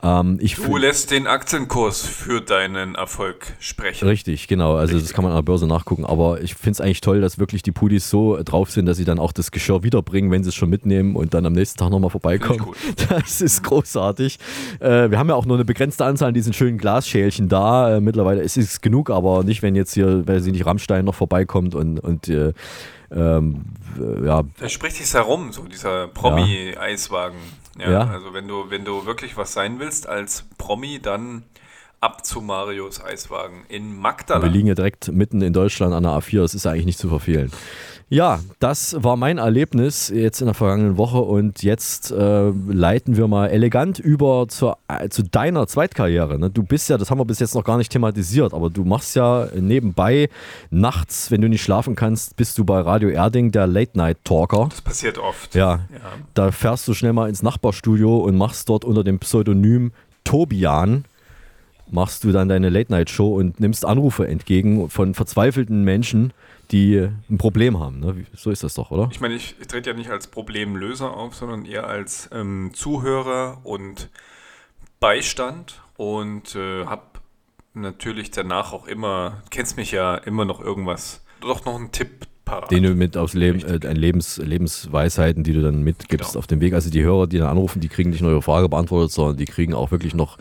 Ähm, 0.06 0.38
ich 0.40 0.56
Du 0.56 0.78
lässt 0.78 1.10
den 1.10 1.26
Aktienkurs 1.26 2.06
für 2.06 2.40
deinen 2.40 2.94
Erfolg 2.94 3.54
sprechen. 3.60 4.08
Richtig, 4.08 4.48
genau. 4.48 4.76
Also 4.76 5.00
das 5.00 5.14
kann 5.14 5.24
man 5.24 5.32
an 5.32 5.38
der 5.38 5.44
Börse 5.44 5.66
nachgucken. 5.66 6.06
Aber 6.06 6.42
ich 6.42 6.54
finde 6.54 6.72
es 6.72 6.82
eigentlich 6.82 7.02
toll, 7.02 7.22
dass 7.22 7.40
wirklich 7.40 7.64
die 7.64 7.72
Pudis 7.72 8.10
so 8.10 8.38
drauf 8.44 8.70
sind, 8.70 8.86
dass 8.86 8.98
sie 8.98 9.06
dann 9.06 9.18
auch 9.18 9.32
das 9.32 9.50
Geschirr 9.50 9.82
wiederbringen, 9.82 10.30
wenn 10.30 10.44
sie 10.44 10.50
es 10.50 10.56
schon 10.56 10.70
mitnehmen 10.70 11.16
und 11.16 11.34
dann 11.34 11.46
am 11.48 11.54
nächsten 11.54 11.80
Tag 11.80 11.90
nochmal 11.90 12.12
vorbeikommen. 12.12 12.66
Das 13.10 13.42
ist 13.42 13.64
großartig. 13.64 14.38
Äh, 14.80 15.10
wir 15.10 15.18
haben 15.18 15.30
ja 15.30 15.36
auch 15.36 15.46
nur 15.46 15.58
eine 15.58 15.66
begrenzte 15.66 16.06
Anzahl 16.06 16.30
an 16.30 16.34
diesen 16.34 16.54
schönen 16.54 16.78
Glasschälchen 16.78 17.50
da. 17.50 17.96
Äh, 17.96 18.02
mittlerweile 18.02 18.42
ist 18.42 18.58
es 18.58 18.82
genug, 18.82 19.10
aber 19.10 19.44
nicht, 19.44 19.62
wenn 19.64 19.76
jetzt 19.76 19.94
hier, 19.94 20.28
weil 20.28 20.42
sie 20.42 20.52
nicht 20.52 20.66
Rammstein 20.66 21.06
noch 21.06 21.16
vorbeikommt 21.16 21.74
und, 21.74 22.00
und 22.00 22.28
äh, 22.28 22.54
ähm, 23.12 23.66
äh, 24.00 24.26
ja, 24.26 24.44
Da 24.60 24.70
spricht 24.70 24.98
sich 24.98 25.14
herum, 25.14 25.52
so 25.52 25.64
dieser 25.64 26.08
Promi-Eiswagen. 26.08 27.38
Ja, 27.38 27.65
Ja. 27.78 28.08
Also 28.08 28.34
wenn 28.34 28.48
du, 28.48 28.70
wenn 28.70 28.86
du 28.86 29.06
wirklich 29.06 29.38
was 29.38 29.54
sein 29.54 29.80
willst 29.80 30.08
als 30.08 30.44
Promi, 30.58 31.00
dann 31.00 31.44
ab 32.06 32.24
zu 32.24 32.40
Marios 32.40 33.04
Eiswagen 33.04 33.64
in 33.68 33.98
Magdala. 33.98 34.44
wir 34.44 34.52
liegen 34.52 34.68
ja 34.68 34.76
direkt 34.76 35.12
mitten 35.12 35.42
in 35.42 35.54
Deutschland 35.54 35.92
an 35.92 36.04
der 36.04 36.12
A4. 36.12 36.42
Das 36.42 36.54
ist 36.54 36.68
eigentlich 36.68 36.86
nicht 36.86 37.00
zu 37.00 37.10
verfehlen. 37.10 37.52
Ja, 38.10 38.40
das 38.60 38.96
war 39.04 39.16
mein 39.18 39.40
Erlebnis 39.40 40.10
jetzt 40.10 40.40
in 40.40 40.46
der 40.46 40.54
vergangenen 40.54 40.98
Woche 40.98 41.18
und 41.18 41.64
jetzt 41.64 42.12
äh, 42.12 42.52
leiten 42.68 43.18
wir 43.18 43.28
mal 43.28 43.48
elegant 43.48 43.98
über 43.98 44.46
zur, 44.48 44.78
äh, 44.88 45.10
zu 45.10 45.24
deiner 45.24 45.66
Zweitkarriere. 45.66 46.38
Ne? 46.38 46.52
Du 46.52 46.62
bist 46.62 46.88
ja, 46.90 47.00
das 47.00 47.10
haben 47.10 47.18
wir 47.18 47.26
bis 47.26 47.40
jetzt 47.40 47.56
noch 47.56 47.64
gar 47.64 47.78
nicht 47.80 47.92
thematisiert, 47.92 48.54
aber 48.54 48.70
du 48.70 48.84
machst 48.86 49.16
ja 49.16 49.48
nebenbei 49.60 50.30
nachts, 50.70 51.32
wenn 51.32 51.42
du 51.42 51.50
nicht 51.50 51.64
schlafen 51.64 51.96
kannst, 51.96 52.36
bist 52.36 52.60
du 52.60 52.64
bei 52.66 52.80
Radio 52.82 53.10
Erding 53.10 53.52
der 53.52 53.66
Late-Night-Talker. 53.66 54.68
Das 54.70 54.82
passiert 54.82 55.18
oft. 55.18 55.56
Ja, 55.56 55.66
Ja. 55.72 55.80
da 56.36 56.52
fährst 56.52 56.88
du 56.88 56.94
schnell 56.94 57.14
mal 57.14 57.28
ins 57.28 57.42
Nachbarstudio 57.42 58.18
und 58.18 58.38
machst 58.38 58.70
dort 58.70 58.86
unter 58.86 59.04
dem 59.04 59.18
Pseudonym 59.18 59.92
Tobian 60.24 61.06
machst 61.92 62.24
du 62.24 62.32
dann 62.32 62.50
deine 62.50 62.70
Late-Night-Show 62.70 63.36
und 63.36 63.60
nimmst 63.60 63.86
Anrufe 63.86 64.28
entgegen 64.28 64.90
von 64.90 65.14
verzweifelten 65.14 65.84
Menschen, 65.84 66.34
die 66.72 67.08
ein 67.30 67.38
Problem 67.38 67.80
haben. 67.80 68.00
Ne? 68.00 68.26
So 68.34 68.52
ist 68.52 68.64
das 68.64 68.74
doch, 68.74 68.92
oder? 68.92 69.10
Ich 69.12 69.22
meine, 69.22 69.36
ich, 69.36 69.56
trete 69.68 69.92
ja 69.92 69.96
nicht 69.96 70.10
als 70.10 70.28
Problemlöser 70.28 71.16
auf, 71.16 71.36
sondern 71.36 71.66
eher 71.66 71.88
als 71.88 72.30
ähm, 72.32 72.72
Zuhörer 72.74 73.60
und 73.64 74.10
Beistand 75.00 75.82
und 75.98 76.56
äh, 76.56 76.86
habe 76.86 77.04
natürlich 77.74 78.32
danach 78.32 78.74
auch 78.74 78.88
immer, 78.88 79.44
kennst 79.52 79.78
mich 79.78 79.92
ja, 79.92 80.16
immer 80.16 80.46
noch 80.46 80.62
irgendwas, 80.62 81.24
doch 81.42 81.66
noch 81.66 81.76
einen 81.76 81.92
Tipp 81.92 82.28
parat. 82.56 82.72
Den 82.72 82.84
du 82.84 82.96
mit 82.96 83.18
aufs 83.18 83.34
Leben, 83.34 83.64
äh, 83.64 83.80
dein 83.80 83.96
Lebens, 83.96 84.38
Lebensweisheiten, 84.38 85.44
die 85.44 85.54
du 85.54 85.62
dann 85.62 85.84
mitgibst 85.84 86.32
Genau. 86.32 86.40
auf 86.40 86.48
dem 86.48 86.62
Weg. 86.62 86.74
Also 86.74 86.90
die 86.90 87.04
Hörer, 87.04 87.28
die 87.28 87.38
dann 87.38 87.50
anrufen, 87.50 87.80
die 87.80 87.88
kriegen 87.88 88.10
nicht 88.10 88.22
nur 88.22 88.32
ihre 88.32 88.42
Frage 88.42 88.70
beantwortet, 88.70 89.12
sondern 89.12 89.38
die 89.38 89.46
kriegen 89.46 89.74
auch 89.74 89.92
wirklich 89.92 90.14
noch 90.14 90.38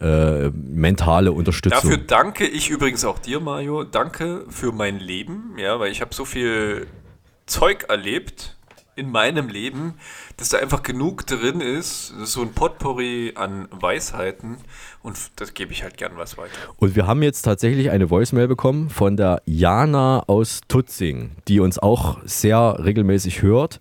äh, 0.00 0.50
mentale 0.50 1.32
Unterstützung. 1.32 1.90
Dafür 1.90 1.98
danke 1.98 2.46
ich 2.46 2.70
übrigens 2.70 3.04
auch 3.04 3.18
dir, 3.18 3.40
Mario. 3.40 3.84
Danke 3.84 4.44
für 4.48 4.72
mein 4.72 4.98
Leben, 4.98 5.54
ja, 5.58 5.78
weil 5.80 5.90
ich 5.92 6.00
habe 6.00 6.14
so 6.14 6.24
viel 6.24 6.86
Zeug 7.46 7.86
erlebt 7.88 8.57
in 8.98 9.10
meinem 9.10 9.48
Leben, 9.48 9.94
dass 10.36 10.50
da 10.50 10.58
einfach 10.58 10.82
genug 10.82 11.26
drin 11.26 11.60
ist, 11.60 12.08
so 12.24 12.42
ein 12.42 12.52
Potpourri 12.52 13.32
an 13.36 13.68
Weisheiten 13.70 14.58
und 15.02 15.16
das 15.36 15.54
gebe 15.54 15.72
ich 15.72 15.82
halt 15.82 15.96
gern 15.96 16.12
was 16.16 16.36
weiter. 16.36 16.50
Und 16.78 16.96
wir 16.96 17.06
haben 17.06 17.22
jetzt 17.22 17.42
tatsächlich 17.42 17.90
eine 17.90 18.10
Voicemail 18.10 18.48
bekommen 18.48 18.90
von 18.90 19.16
der 19.16 19.40
Jana 19.46 20.24
aus 20.26 20.60
Tutzing, 20.68 21.30
die 21.46 21.60
uns 21.60 21.78
auch 21.78 22.18
sehr 22.24 22.78
regelmäßig 22.84 23.42
hört. 23.42 23.78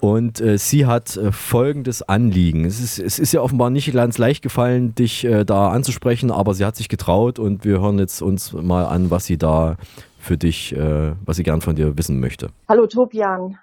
Und 0.00 0.40
äh, 0.40 0.58
sie 0.58 0.86
hat 0.86 1.16
äh, 1.16 1.32
folgendes 1.32 2.02
Anliegen. 2.02 2.64
Es 2.64 2.80
ist, 2.80 2.98
es 2.98 3.18
ist 3.18 3.32
ja 3.32 3.40
offenbar 3.40 3.70
nicht 3.70 3.92
ganz 3.92 4.18
leicht 4.18 4.42
gefallen, 4.42 4.94
dich 4.94 5.24
äh, 5.24 5.44
da 5.44 5.70
anzusprechen, 5.70 6.30
aber 6.30 6.54
sie 6.54 6.64
hat 6.64 6.76
sich 6.76 6.88
getraut 6.88 7.38
und 7.38 7.64
wir 7.64 7.80
hören 7.80 7.98
jetzt 7.98 8.20
uns 8.20 8.52
mal 8.52 8.84
an, 8.84 9.10
was 9.10 9.24
sie 9.24 9.38
da 9.38 9.76
für 10.18 10.36
dich, 10.36 10.76
äh, 10.76 11.12
was 11.24 11.38
sie 11.38 11.44
gern 11.44 11.60
von 11.60 11.76
dir 11.76 11.96
wissen 11.96 12.20
möchte. 12.20 12.50
Hallo 12.68 12.86
Tobian. 12.86 13.58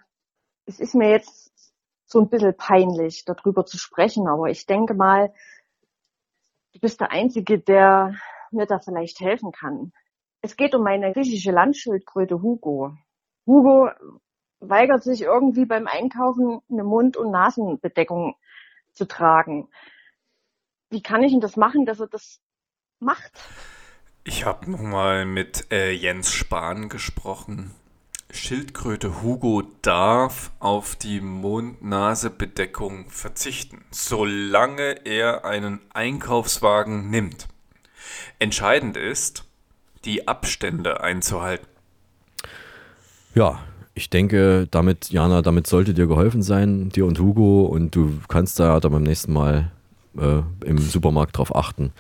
Es 0.65 0.80
ist 0.80 0.95
mir 0.95 1.10
jetzt 1.10 1.52
so 2.06 2.19
ein 2.21 2.30
bisschen 2.30 2.56
peinlich, 2.56 3.26
darüber 3.26 3.65
zu 3.65 3.78
sprechen, 3.78 4.28
aber 4.28 4.49
ich 4.49 4.65
denke 4.65 4.93
mal, 4.93 5.34
du 6.73 6.80
bist 6.80 7.02
der 7.02 7.12
Einzige, 7.12 7.60
der 7.60 8.15
mir 8.52 8.65
da 8.65 8.80
vielleicht 8.80 9.19
helfen 9.19 9.52
kann. 9.52 9.91
Es 10.41 10.56
geht 10.56 10.76
um 10.76 10.84
meine 10.84 11.12
griechische 11.13 11.52
Landschildkröte 11.52 12.41
Hugo. 12.41 12.95
Hugo 13.45 13.89
weigert 14.60 15.04
sich 15.04 15.21
irgendwie 15.21 15.65
beim 15.65 15.88
Einkaufen 15.88 16.62
eine 16.69 16.84
Mund- 16.84 17.17
und 17.17 17.32
Nasenbedeckung 17.32 18.36
zu 18.93 19.06
tragen. 19.06 19.69
Wie 20.89 21.02
kann 21.02 21.23
ich 21.23 21.32
denn 21.32 21.41
das 21.41 21.58
machen, 21.58 21.86
dass 21.86 21.99
er 21.99 22.08
das 22.08 22.41
macht? 22.99 23.32
Ich 24.23 24.45
habe 24.45 24.69
nochmal 24.69 25.26
mit 25.26 25.71
äh, 25.71 25.91
Jens 25.91 26.32
Spahn 26.32 26.88
gesprochen. 26.88 27.71
Schildkröte 28.36 29.22
Hugo 29.22 29.62
darf 29.84 30.52
auf 30.60 30.96
die 30.96 31.22
Mund-Nase-Bedeckung 31.22 33.06
verzichten, 33.10 33.86
solange 33.91 35.06
er 35.06 35.46
einen 35.46 35.80
Einkaufswagen 35.93 37.12
nimmt. 37.12 37.48
Entscheidend 38.39 38.98
ist, 38.98 39.46
die 40.04 40.28
Abstände 40.28 41.02
einzuhalten. 41.02 41.67
Ja, 43.36 43.60
ich 43.93 44.10
denke, 44.10 44.67
damit, 44.69 45.12
Jana, 45.12 45.43
damit 45.43 45.67
sollte 45.67 45.93
dir 45.93 46.08
geholfen 46.08 46.41
sein, 46.41 46.89
dir 46.89 47.06
und 47.06 47.19
Hugo, 47.19 47.65
und 47.65 47.96
du 47.96 48.19
kannst 48.28 48.60
da 48.60 48.80
dann 48.80 48.91
beim 48.91 49.04
nächsten 49.04 49.32
Mal 49.32 49.72
äh, 50.17 50.41
im 50.65 50.78
Supermarkt 50.78 51.38
drauf 51.38 51.56
achten 51.56 51.91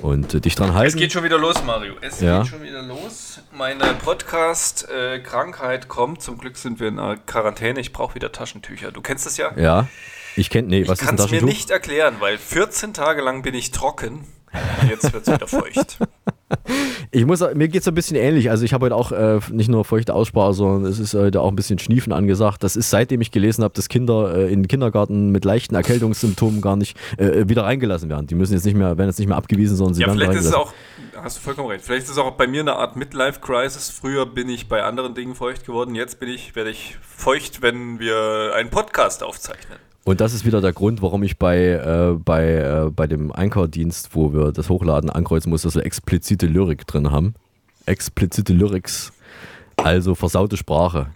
und 0.00 0.34
äh, 0.34 0.40
dich 0.40 0.54
dran 0.54 0.70
Es 0.70 0.74
halten. 0.74 0.98
geht 0.98 1.12
schon 1.12 1.24
wieder 1.24 1.38
los, 1.38 1.62
Mario. 1.64 1.94
Es 2.00 2.20
Ja. 2.20 2.40
geht 2.42 2.48
schon 2.50 2.62
wieder 2.62 2.82
los. 2.82 3.40
Meine 3.52 3.84
Podcast-Krankheit 4.04 5.88
kommt. 5.88 6.22
Zum 6.22 6.38
Glück 6.38 6.56
sind 6.56 6.80
wir 6.80 6.88
in 6.88 6.98
einer 6.98 7.16
Quarantäne. 7.16 7.80
Ich 7.80 7.92
brauche 7.92 8.14
wieder 8.14 8.32
Taschentücher. 8.32 8.92
Du 8.92 9.00
kennst 9.00 9.26
das 9.26 9.36
ja? 9.36 9.52
Ja, 9.56 9.86
ich 10.36 10.50
kenne, 10.50 10.68
nee, 10.68 10.86
was 10.88 10.98
ich 10.98 11.02
ist 11.02 11.02
ein 11.02 11.06
kann 11.06 11.14
es 11.16 11.20
mir 11.22 11.26
Taschentuch? 11.38 11.48
nicht 11.48 11.70
erklären, 11.70 12.16
weil 12.20 12.38
14 12.38 12.94
Tage 12.94 13.22
lang 13.22 13.42
bin 13.42 13.54
ich 13.54 13.70
trocken. 13.70 14.24
Und 14.82 14.88
jetzt 14.90 15.12
wird 15.12 15.26
es 15.26 15.34
wieder 15.34 15.48
feucht. 15.48 15.98
Ich 17.10 17.24
muss, 17.24 17.40
mir 17.54 17.68
geht 17.68 17.80
es 17.82 17.88
ein 17.88 17.94
bisschen 17.94 18.16
ähnlich. 18.16 18.50
Also 18.50 18.64
ich 18.64 18.74
habe 18.74 18.84
heute 18.86 18.94
auch 18.94 19.12
äh, 19.12 19.40
nicht 19.50 19.70
nur 19.70 19.84
feuchte 19.84 20.12
Aussprache, 20.12 20.52
sondern 20.52 20.90
es 20.90 20.98
ist 20.98 21.14
heute 21.14 21.40
auch 21.40 21.48
ein 21.48 21.56
bisschen 21.56 21.78
Schniefen 21.78 22.12
angesagt. 22.12 22.62
Das 22.62 22.76
ist 22.76 22.90
seitdem 22.90 23.20
ich 23.22 23.30
gelesen 23.30 23.64
habe, 23.64 23.72
dass 23.74 23.88
Kinder 23.88 24.34
äh, 24.34 24.52
in 24.52 24.62
den 24.62 24.68
Kindergarten 24.68 25.30
mit 25.30 25.44
leichten 25.44 25.74
Erkältungssymptomen 25.74 26.60
gar 26.60 26.76
nicht 26.76 26.98
äh, 27.16 27.48
wieder 27.48 27.64
reingelassen 27.64 28.10
werden. 28.10 28.26
Die 28.26 28.34
müssen 28.34 28.52
jetzt 28.52 28.66
nicht 28.66 28.76
mehr, 28.76 28.98
werden 28.98 29.08
jetzt 29.08 29.18
nicht 29.18 29.28
mehr 29.28 29.38
abgewiesen, 29.38 29.76
sondern 29.76 29.94
sie 29.94 30.02
Ja, 30.02 30.08
werden 30.08 30.18
vielleicht 30.18 30.40
ist 30.40 30.46
es 30.46 30.54
auch, 30.54 30.72
hast 31.16 31.38
du 31.38 31.40
vollkommen 31.40 31.68
recht, 31.68 31.84
vielleicht 31.84 32.04
ist 32.04 32.10
es 32.10 32.18
auch 32.18 32.30
bei 32.32 32.46
mir 32.46 32.60
eine 32.60 32.74
Art 32.76 32.96
Midlife-Crisis. 32.96 33.88
Früher 33.90 34.26
bin 34.26 34.48
ich 34.50 34.68
bei 34.68 34.82
anderen 34.82 35.14
Dingen 35.14 35.34
feucht 35.34 35.64
geworden, 35.64 35.94
jetzt 35.94 36.20
bin 36.20 36.28
ich, 36.28 36.56
werde 36.56 36.70
ich 36.70 36.98
feucht, 37.00 37.62
wenn 37.62 38.00
wir 38.00 38.52
einen 38.54 38.68
Podcast 38.68 39.22
aufzeichnen. 39.22 39.78
Und 40.08 40.22
das 40.22 40.32
ist 40.32 40.46
wieder 40.46 40.62
der 40.62 40.72
Grund, 40.72 41.02
warum 41.02 41.22
ich 41.22 41.36
bei, 41.36 41.58
äh, 41.58 42.16
bei, 42.24 42.54
äh, 42.54 42.90
bei 42.90 43.06
dem 43.06 43.30
Einkaufdienst, 43.30 44.08
wo 44.14 44.32
wir 44.32 44.52
das 44.52 44.70
hochladen, 44.70 45.10
ankreuzen 45.10 45.50
muss, 45.50 45.60
dass 45.60 45.74
wir 45.74 45.84
explizite 45.84 46.46
Lyrik 46.46 46.86
drin 46.86 47.10
haben. 47.10 47.34
Explizite 47.84 48.54
Lyrics. 48.54 49.12
Also 49.76 50.14
versaute 50.14 50.56
Sprache. 50.56 51.08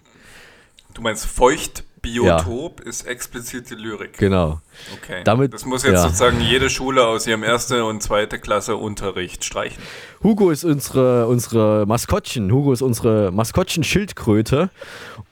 Du 0.93 1.01
meinst 1.01 1.25
Feuchtbiotop 1.25 2.81
ist 2.81 3.07
explizite 3.07 3.73
Lyrik. 3.73 4.15
Genau. 4.19 4.61
Okay. 5.01 5.21
Damit- 5.23 5.55
das 5.55 5.65
muss 5.65 5.81
jetzt 5.81 5.93
ja. 5.93 6.03
sozusagen 6.03 6.39
jede 6.39 6.69
Schule 6.69 7.07
aus 7.07 7.25
ihrem 7.25 7.41
erste 7.41 7.85
und 7.85 8.03
zweite 8.03 8.37
Klasse 8.37 8.75
Unterricht 8.75 9.43
streichen. 9.43 9.81
Hugo 10.21 10.51
ist 10.51 10.65
unsere, 10.65 11.25
unsere 11.25 11.87
Maskottchen. 11.87 12.51
Hugo 12.51 12.71
ist 12.71 12.83
unsere 12.83 13.31
Maskottchen-Schildkröte. 13.31 14.69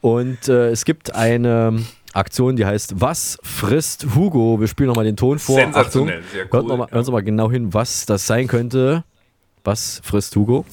Und 0.01 0.47
äh, 0.47 0.69
es 0.69 0.83
gibt 0.83 1.13
eine 1.13 1.83
Aktion, 2.13 2.55
die 2.55 2.65
heißt 2.65 2.99
Was 2.99 3.37
frisst 3.43 4.05
Hugo? 4.15 4.59
Wir 4.59 4.67
spielen 4.67 4.87
nochmal 4.87 5.05
den 5.05 5.15
Ton 5.15 5.39
vor. 5.39 5.55
Sensationell, 5.55 6.19
Achtung. 6.19 6.31
sehr 6.31 6.43
Hört 6.43 6.53
cool, 6.63 6.69
noch 6.69 6.77
mal, 6.77 6.87
Hören 6.91 7.05
Sie 7.05 7.11
mal 7.11 7.23
genau 7.23 7.49
hin, 7.51 7.73
was 7.73 8.05
das 8.05 8.27
sein 8.27 8.47
könnte. 8.47 9.03
Was 9.63 10.01
frisst 10.03 10.35
Hugo? 10.35 10.65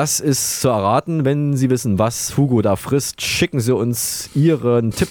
Das 0.00 0.18
ist 0.18 0.62
zu 0.62 0.68
erraten. 0.70 1.26
Wenn 1.26 1.58
Sie 1.58 1.68
wissen, 1.68 1.98
was 1.98 2.38
Hugo 2.38 2.62
da 2.62 2.76
frisst, 2.76 3.20
schicken 3.20 3.60
Sie 3.60 3.74
uns 3.74 4.30
Ihren 4.34 4.92
Tipp 4.92 5.10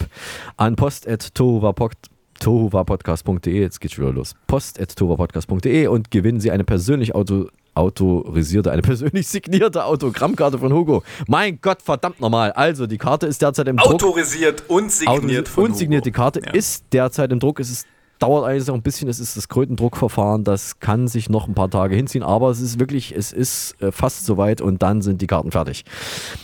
an 0.58 0.76
post.tohuwapodcast.de. 0.76 3.62
Jetzt 3.62 3.82
geht's 3.82 4.00
wieder 4.00 4.12
los. 4.12 4.34
post.tohuwapodcast.de 4.48 5.86
und 5.86 6.10
gewinnen 6.10 6.40
Sie 6.40 6.50
eine 6.50 6.64
persönlich 6.64 7.14
auto, 7.14 7.50
autorisierte, 7.76 8.72
eine 8.72 8.82
persönlich 8.82 9.28
signierte 9.28 9.86
Autogrammkarte 9.86 10.58
von 10.58 10.74
Hugo. 10.74 11.04
Mein 11.28 11.60
Gott, 11.62 11.84
verdammt 11.84 12.20
nochmal. 12.20 12.52
Also, 12.54 12.88
die 12.88 12.98
Karte 12.98 13.28
ist 13.28 13.44
derzeit 13.44 13.68
im 13.68 13.78
Druck. 13.78 13.94
Autorisiert 13.94 14.64
und 14.70 14.92
signiert 14.92 15.18
Autorisiert 15.20 15.48
von 15.50 15.66
und 15.66 15.78
signiert. 15.78 16.08
Die. 16.08 16.12
Karte 16.12 16.42
Ja. 16.44 16.50
ist 16.52 16.86
derzeit 16.94 17.32
im 17.32 17.40
Druck. 17.40 17.60
Es 17.60 17.70
ist, 17.70 17.86
dauert 18.20 18.46
eigentlich 18.46 18.68
noch 18.68 18.76
ein 18.76 18.82
bisschen. 18.82 19.10
Es 19.10 19.20
ist 19.20 19.36
das 19.38 19.48
Krötendruckverfahren. 19.48 20.44
Das 20.44 20.80
kann 20.80 21.08
sich 21.08 21.30
noch 21.30 21.48
ein 21.48 21.56
paar 21.56 21.70
Tage 21.70 21.96
hinziehen. 21.96 22.24
Aber 22.24 22.50
es 22.50 22.60
ist 22.60 22.80
wirklich, 22.80 23.16
es 23.16 23.32
ist 23.32 23.82
äh, 23.82 23.92
fast 23.92 24.26
soweit 24.26 24.62
und 24.62 24.84
dann 24.84 25.02
sind 25.02 25.22
die 25.22 25.28
Karten 25.28 25.52
fertig. 25.52 25.86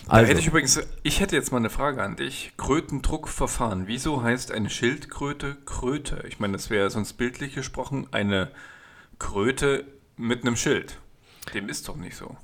Da 0.07 0.13
Also, 0.13 0.27
hätte 0.29 0.39
ich 0.39 0.47
übrigens, 0.47 0.79
ich 1.03 1.19
hätte 1.19 1.35
jetzt 1.35 1.51
mal 1.51 1.57
eine 1.57 1.69
Frage 1.69 2.01
an 2.01 2.15
dich. 2.15 2.53
Krötendruckverfahren. 2.57 3.83
Wieso 3.87 4.23
heißt 4.23 4.51
eine 4.51 4.69
Schildkröte 4.69 5.57
Kröte? 5.65 6.23
Ich 6.27 6.39
meine, 6.39 6.53
das 6.53 6.69
wäre 6.69 6.89
sonst 6.89 7.13
bildlich 7.13 7.53
gesprochen 7.55 8.07
eine 8.11 8.49
Kröte 9.19 9.85
mit 10.17 10.41
einem 10.43 10.55
Schild. 10.55 10.97
Dem 11.53 11.69
ist 11.69 11.87
doch 11.87 11.95
nicht 11.95 12.15
so. 12.15 12.35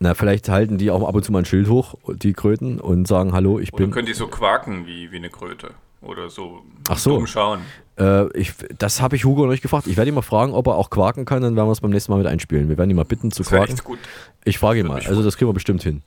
na, 0.00 0.14
vielleicht 0.14 0.48
halten 0.48 0.78
die 0.78 0.90
auch 0.90 1.06
ab 1.06 1.14
und 1.14 1.24
zu 1.24 1.30
mal 1.30 1.40
ein 1.40 1.44
Schild 1.44 1.68
hoch, 1.68 1.94
die 2.08 2.32
Kröten, 2.32 2.80
und 2.80 3.06
sagen, 3.06 3.32
hallo, 3.32 3.60
ich 3.60 3.72
Oder 3.72 3.84
bin. 3.84 3.90
können 3.92 4.06
die 4.06 4.14
so 4.14 4.26
quaken 4.26 4.86
wie, 4.86 5.12
wie 5.12 5.16
eine 5.16 5.30
Kröte? 5.30 5.74
Oder 6.02 6.30
so 6.30 6.62
Ach 6.88 6.98
so. 6.98 7.16
dumm 7.16 7.26
schauen? 7.26 7.60
Äh, 7.98 8.26
ich, 8.36 8.52
das 8.78 9.00
habe 9.00 9.16
ich 9.16 9.24
Hugo 9.24 9.44
noch 9.44 9.50
nicht 9.52 9.62
gefragt. 9.62 9.86
Ich 9.86 9.96
werde 9.96 10.08
ihn 10.10 10.14
mal 10.14 10.22
fragen, 10.22 10.52
ob 10.52 10.66
er 10.66 10.74
auch 10.74 10.90
quaken 10.90 11.24
kann, 11.24 11.42
dann 11.42 11.54
werden 11.56 11.68
wir 11.68 11.72
es 11.72 11.80
beim 11.80 11.90
nächsten 11.90 12.10
Mal 12.12 12.18
mit 12.18 12.26
einspielen. 12.26 12.68
Wir 12.68 12.76
werden 12.78 12.90
ihn 12.90 12.96
mal 12.96 13.04
bitten 13.04 13.30
zu 13.30 13.42
Das 13.42 13.50
quaken. 13.50 13.72
echt 13.72 13.84
gut. 13.84 13.98
Ich 14.44 14.58
frage 14.58 14.80
ihn 14.80 14.86
mal. 14.86 15.00
Also 15.06 15.22
das 15.22 15.36
kriegen 15.36 15.48
wir 15.48 15.54
bestimmt 15.54 15.82
hin. 15.82 16.02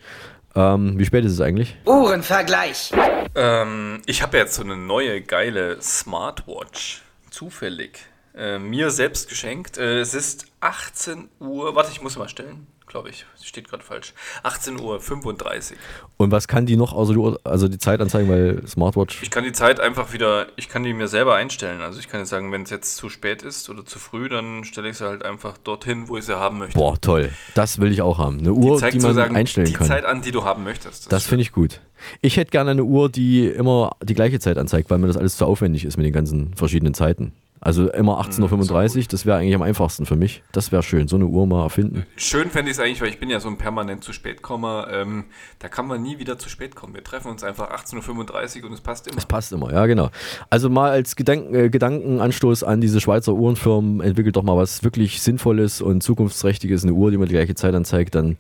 Ähm, 0.55 0.97
wie 0.97 1.05
spät 1.05 1.25
ist 1.25 1.34
es 1.34 1.41
eigentlich? 1.41 1.75
Uhrenvergleich. 1.86 2.91
Ähm, 3.36 4.01
ich 4.05 4.21
habe 4.21 4.38
jetzt 4.38 4.55
so 4.55 4.63
eine 4.63 4.75
neue 4.77 5.21
geile 5.21 5.81
Smartwatch. 5.81 7.01
Zufällig. 7.29 7.99
Äh, 8.36 8.60
mir 8.60 8.89
selbst 8.89 9.29
geschenkt. 9.29 9.77
Äh, 9.77 9.99
es 9.99 10.13
ist 10.13 10.45
18 10.62 11.29
Uhr. 11.39 11.75
Warte, 11.75 11.91
ich 11.91 12.01
muss 12.01 12.17
mal 12.17 12.29
stellen. 12.29 12.67
Glaube 12.88 13.10
ich. 13.10 13.26
Steht 13.43 13.67
gerade 13.67 13.84
falsch. 13.84 14.13
18 14.43 14.80
Uhr 14.80 15.00
35. 15.02 15.76
Und 16.17 16.32
was 16.32 16.48
kann 16.48 16.65
die 16.65 16.78
noch, 16.78 16.93
außer 16.93 17.13
die, 17.13 17.19
Uhr- 17.19 17.39
also 17.43 17.67
die 17.67 17.78
Zeit 17.80 18.00
anzeigen, 18.00 18.30
weil 18.30 18.65
Smartwatch. 18.67 19.21
Ich 19.24 19.32
kann 19.32 19.43
die 19.43 19.52
Zeit 19.52 19.80
einfach 19.80 20.13
wieder, 20.13 20.48
ich 20.56 20.69
kann 20.69 20.84
die 20.84 20.93
mir 20.93 21.08
selber 21.08 21.36
einstellen. 21.36 21.82
Also 21.82 22.00
ich 22.00 22.08
kann 22.08 22.19
jetzt 22.21 22.30
sagen, 22.30 22.52
wenn 22.52 22.62
es 22.62 22.69
jetzt 22.69 22.95
zu 22.95 23.10
spät 23.10 23.41
ist 23.41 23.69
oder 23.69 23.86
zu 23.86 24.00
früh, 24.00 24.30
dann 24.30 24.63
stelle 24.63 24.89
ich 24.89 24.98
sie 24.98 25.06
halt 25.06 25.26
einfach 25.26 25.58
dorthin, 25.58 26.08
wo 26.08 26.17
ich 26.17 26.26
sie 26.26 26.38
haben 26.38 26.60
möchte. 26.60 26.78
Boah, 26.78 27.00
toll. 27.02 27.32
Das 27.56 27.80
will 27.80 27.91
ich 27.91 28.02
auch 28.02 28.17
haben. 28.17 28.39
Eine 28.39 28.54
Uhr, 28.54 28.76
die, 28.76 28.80
zeigt 28.80 28.93
man 28.95 29.02
sozusagen 29.02 29.36
einstellen 29.36 29.67
die 29.67 29.74
kann. 29.74 29.88
Zeit 29.88 30.06
an, 30.06 30.21
die 30.21 30.32
du 30.32 30.43
haben 30.43 30.63
möchtest. 30.63 31.12
Das 31.12 31.26
finde 31.26 31.41
ich 31.41 31.52
gut. 31.52 31.82
Ich 32.21 32.38
hätte 32.38 32.52
gerne 32.52 32.71
eine 32.71 32.84
Uhr, 32.84 33.10
die 33.10 33.48
immer 33.48 33.95
die 34.04 34.13
gleiche 34.13 34.39
Zeit 34.39 34.58
anzeigt, 34.58 34.89
weil 34.89 35.00
mir 35.00 35.08
das 35.08 35.17
alles 35.17 35.38
zu 35.38 35.45
aufwendig 35.45 35.86
ist 35.86 35.98
mit 35.98 36.06
den 36.06 36.13
ganzen 36.13 36.54
verschiedenen 36.56 36.93
Zeiten. 36.93 37.34
Also 37.65 37.89
immer 37.89 38.23
Hm, 38.23 38.32
18.35 38.32 38.97
Uhr, 38.97 39.04
das 39.10 39.25
wäre 39.25 39.38
eigentlich 39.38 39.56
am 39.56 39.63
einfachsten 39.63 40.06
für 40.06 40.15
mich. 40.15 40.43
Das 40.51 40.71
wäre 40.71 40.84
schön, 40.84 41.08
so 41.08 41.15
eine 41.15 41.25
Uhr 41.25 41.47
mal 41.47 41.63
erfinden. 41.63 42.06
Schön 42.15 42.51
fände 42.51 42.69
ich 42.69 42.78
es 42.78 42.84
eigentlich, 42.84 43.01
weil 43.01 43.10
ich 43.10 43.19
bin 43.19 43.32
ja 43.32 43.39
so 43.39 43.47
ein 43.49 43.58
permanent 43.58 44.04
zu 44.04 44.13
spät 44.13 44.43
Kommer. 44.43 44.88
Ähm, 44.91 45.25
da 45.58 45.67
kann 45.67 45.88
man 45.88 46.04
nie 46.04 46.19
wieder 46.19 46.38
zu 46.38 46.47
spät 46.47 46.75
kommen. 46.75 46.93
Wir 46.93 47.04
treffen 47.04 47.32
uns 47.32 47.43
einfach 47.43 47.71
18.35 47.71 48.62
Uhr 48.62 48.67
und 48.67 48.73
es 48.73 48.82
passt 48.82 49.08
immer. 49.08 49.15
Das 49.15 49.25
passt 49.25 49.51
immer, 49.51 49.73
ja 49.73 49.88
genau. 49.88 50.12
Also 50.51 50.69
mal 50.69 50.91
als 50.91 51.15
Gedanken, 51.15 51.56
äh, 51.56 51.69
Gedankenanstoß 51.71 52.63
an 52.63 52.82
diese 52.82 53.01
Schweizer 53.01 53.34
Uhrenfirmen, 53.34 53.99
entwickelt 53.99 54.36
doch 54.36 54.43
mal 54.43 54.56
was 54.56 54.84
wirklich 54.84 55.23
Sinnvolles 55.23 55.82
und 55.82 56.04
Zukunftsträchtiges, 56.04 56.84
eine 56.84 56.93
Uhr, 56.93 57.10
die 57.10 57.17
mir 57.17 57.25
die 57.25 57.34
gleiche 57.34 57.56
Zeit 57.56 57.73
anzeigt, 57.73 58.13
dann 58.13 58.38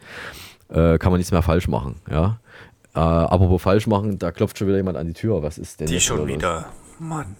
äh, 0.69 0.99
kann 0.99 1.11
man 1.11 1.17
nichts 1.17 1.31
mehr 1.31 1.41
falsch 1.41 1.67
machen, 1.67 1.95
ja. 2.11 2.39
Äh, 2.93 2.99
aber 2.99 3.49
wo 3.49 3.57
falsch 3.57 3.87
machen, 3.87 4.19
da 4.19 4.31
klopft 4.31 4.59
schon 4.59 4.67
wieder 4.67 4.77
jemand 4.77 4.97
an 4.97 5.07
die 5.07 5.13
Tür. 5.13 5.41
Was 5.41 5.57
ist 5.57 5.79
denn 5.79 5.87
Die 5.87 5.99
schon 5.99 6.27
wieder. 6.27 6.67
Mann. 6.99 7.35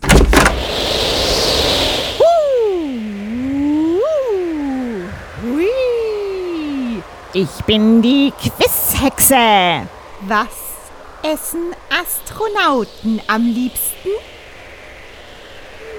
Ich 7.38 7.65
bin 7.65 8.02
die 8.02 8.32
Quizhexe. 8.32 9.89
Was 10.21 10.56
essen 11.21 11.76
Astronauten 11.89 13.21
am 13.28 13.41
liebsten? 13.41 14.08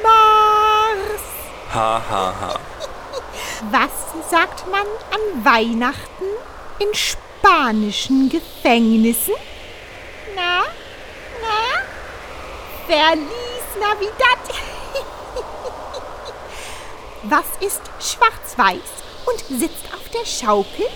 Mars. 0.03 1.21
Ha, 1.75 2.03
ha, 2.09 2.35
ha. 2.41 2.61
Was 3.71 4.31
sagt 4.31 4.67
man 4.71 4.87
an 5.11 5.45
Weihnachten 5.45 6.25
in 6.79 6.89
spanischen 6.95 8.31
Gefängnissen? 8.31 9.35
Na, 10.35 10.63
na? 11.43 11.83
Verlies 12.87 13.69
Navidad. 13.79 14.57
Was 17.25 17.45
ist 17.61 17.83
schwarz-weiß 18.01 18.81
und 19.27 19.61
sitzt 19.61 19.85
auf 19.93 20.09
der 20.15 20.25
Schaukel? 20.25 20.87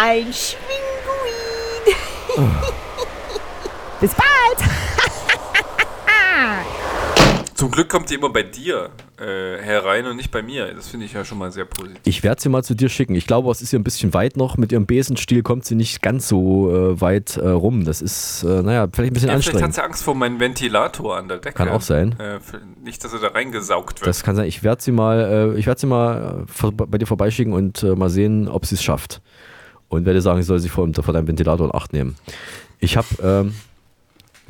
Ein 0.00 0.32
Schwinguin. 0.32 1.96
Bis 4.00 4.12
bald. 4.14 4.70
Zum 7.54 7.72
Glück 7.72 7.88
kommt 7.88 8.08
die 8.08 8.14
immer 8.14 8.30
bei 8.30 8.44
dir 8.44 8.90
äh, 9.18 9.58
herein 9.60 10.06
und 10.06 10.14
nicht 10.14 10.30
bei 10.30 10.40
mir. 10.40 10.72
Das 10.72 10.86
finde 10.86 11.06
ich 11.06 11.14
ja 11.14 11.24
schon 11.24 11.38
mal 11.38 11.50
sehr 11.50 11.64
positiv. 11.64 11.98
Ich 12.04 12.22
werde 12.22 12.40
sie 12.40 12.48
mal 12.48 12.62
zu 12.62 12.76
dir 12.76 12.88
schicken. 12.88 13.16
Ich 13.16 13.26
glaube, 13.26 13.50
es 13.50 13.60
ist 13.60 13.72
ihr 13.72 13.80
ein 13.80 13.82
bisschen 13.82 14.14
weit 14.14 14.36
noch. 14.36 14.56
Mit 14.56 14.70
ihrem 14.70 14.86
Besenstiel 14.86 15.42
kommt 15.42 15.64
sie 15.64 15.74
nicht 15.74 16.00
ganz 16.00 16.28
so 16.28 16.72
äh, 16.72 17.00
weit 17.00 17.36
äh, 17.36 17.48
rum. 17.48 17.84
Das 17.84 18.00
ist, 18.00 18.44
äh, 18.44 18.62
naja, 18.62 18.86
vielleicht 18.92 19.10
ein 19.10 19.14
bisschen 19.14 19.30
Ja, 19.30 19.40
vielleicht 19.40 19.48
hat 19.48 19.54
anstrengend. 19.54 19.74
sie 19.74 19.82
Angst 19.82 20.04
vor 20.04 20.14
meinem 20.14 20.38
Ventilator 20.38 21.16
an 21.16 21.26
der 21.26 21.38
Decke. 21.38 21.56
Kann 21.56 21.70
auch 21.70 21.82
sein. 21.82 22.14
Äh, 22.20 22.38
nicht, 22.84 23.02
dass 23.02 23.12
er 23.12 23.18
da 23.18 23.26
reingesaugt 23.28 24.00
wird. 24.00 24.06
Das 24.06 24.22
kann 24.22 24.36
sein. 24.36 24.46
Ich 24.46 24.62
werde 24.62 24.80
sie 24.80 24.92
mal, 24.92 25.54
äh, 25.56 25.58
ich 25.58 25.66
werde 25.66 25.80
sie 25.80 25.88
mal 25.88 26.44
äh, 26.62 26.70
bei 26.70 26.98
dir 26.98 27.06
vorbeischicken 27.06 27.52
und 27.52 27.82
äh, 27.82 27.96
mal 27.96 28.10
sehen, 28.10 28.46
ob 28.46 28.64
sie 28.64 28.76
es 28.76 28.84
schafft. 28.84 29.20
Und 29.88 30.04
werde 30.04 30.20
sagen, 30.20 30.40
ich 30.40 30.46
soll 30.46 30.58
sich 30.58 30.70
vor, 30.70 30.88
vor 30.92 31.14
deinem 31.14 31.28
Ventilator 31.28 31.66
in 31.66 31.74
Acht 31.74 31.92
nehmen. 31.92 32.16
Ich 32.80 32.96
habe, 32.96 33.06
ähm, 33.22 33.54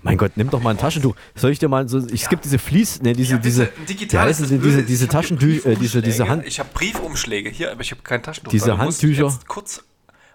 mein 0.02 0.16
Gott, 0.16 0.32
nimm 0.36 0.50
doch 0.50 0.62
mal 0.62 0.70
ein 0.70 0.78
Taschentuch. 0.78 1.14
Soll 1.34 1.50
ich 1.50 1.58
dir 1.58 1.68
mal 1.68 1.88
so, 1.88 1.98
ich, 2.06 2.22
es 2.22 2.28
gibt 2.28 2.44
diese 2.44 2.58
Fließ, 2.58 3.02
ne, 3.02 3.12
diese, 3.14 3.38
diese, 3.38 3.64
Ein 3.64 3.68
wie 3.80 3.86
digitales 3.86 4.38
heißen 4.38 4.46
sie, 4.46 4.58
diese, 4.58 4.82
diese 4.82 5.08
Taschentücher, 5.08 5.70
äh, 5.70 5.76
diese, 5.76 6.02
diese 6.02 6.28
Hand, 6.28 6.46
Ich 6.46 6.60
habe 6.60 6.68
Briefumschläge 6.72 7.50
hier, 7.50 7.72
aber 7.72 7.80
ich 7.80 7.90
habe 7.90 8.02
kein 8.02 8.22
Taschentuch. 8.22 8.50
Diese 8.50 8.72
Also 8.72 8.78
Handtücher. 8.78 9.38
Kurz 9.48 9.84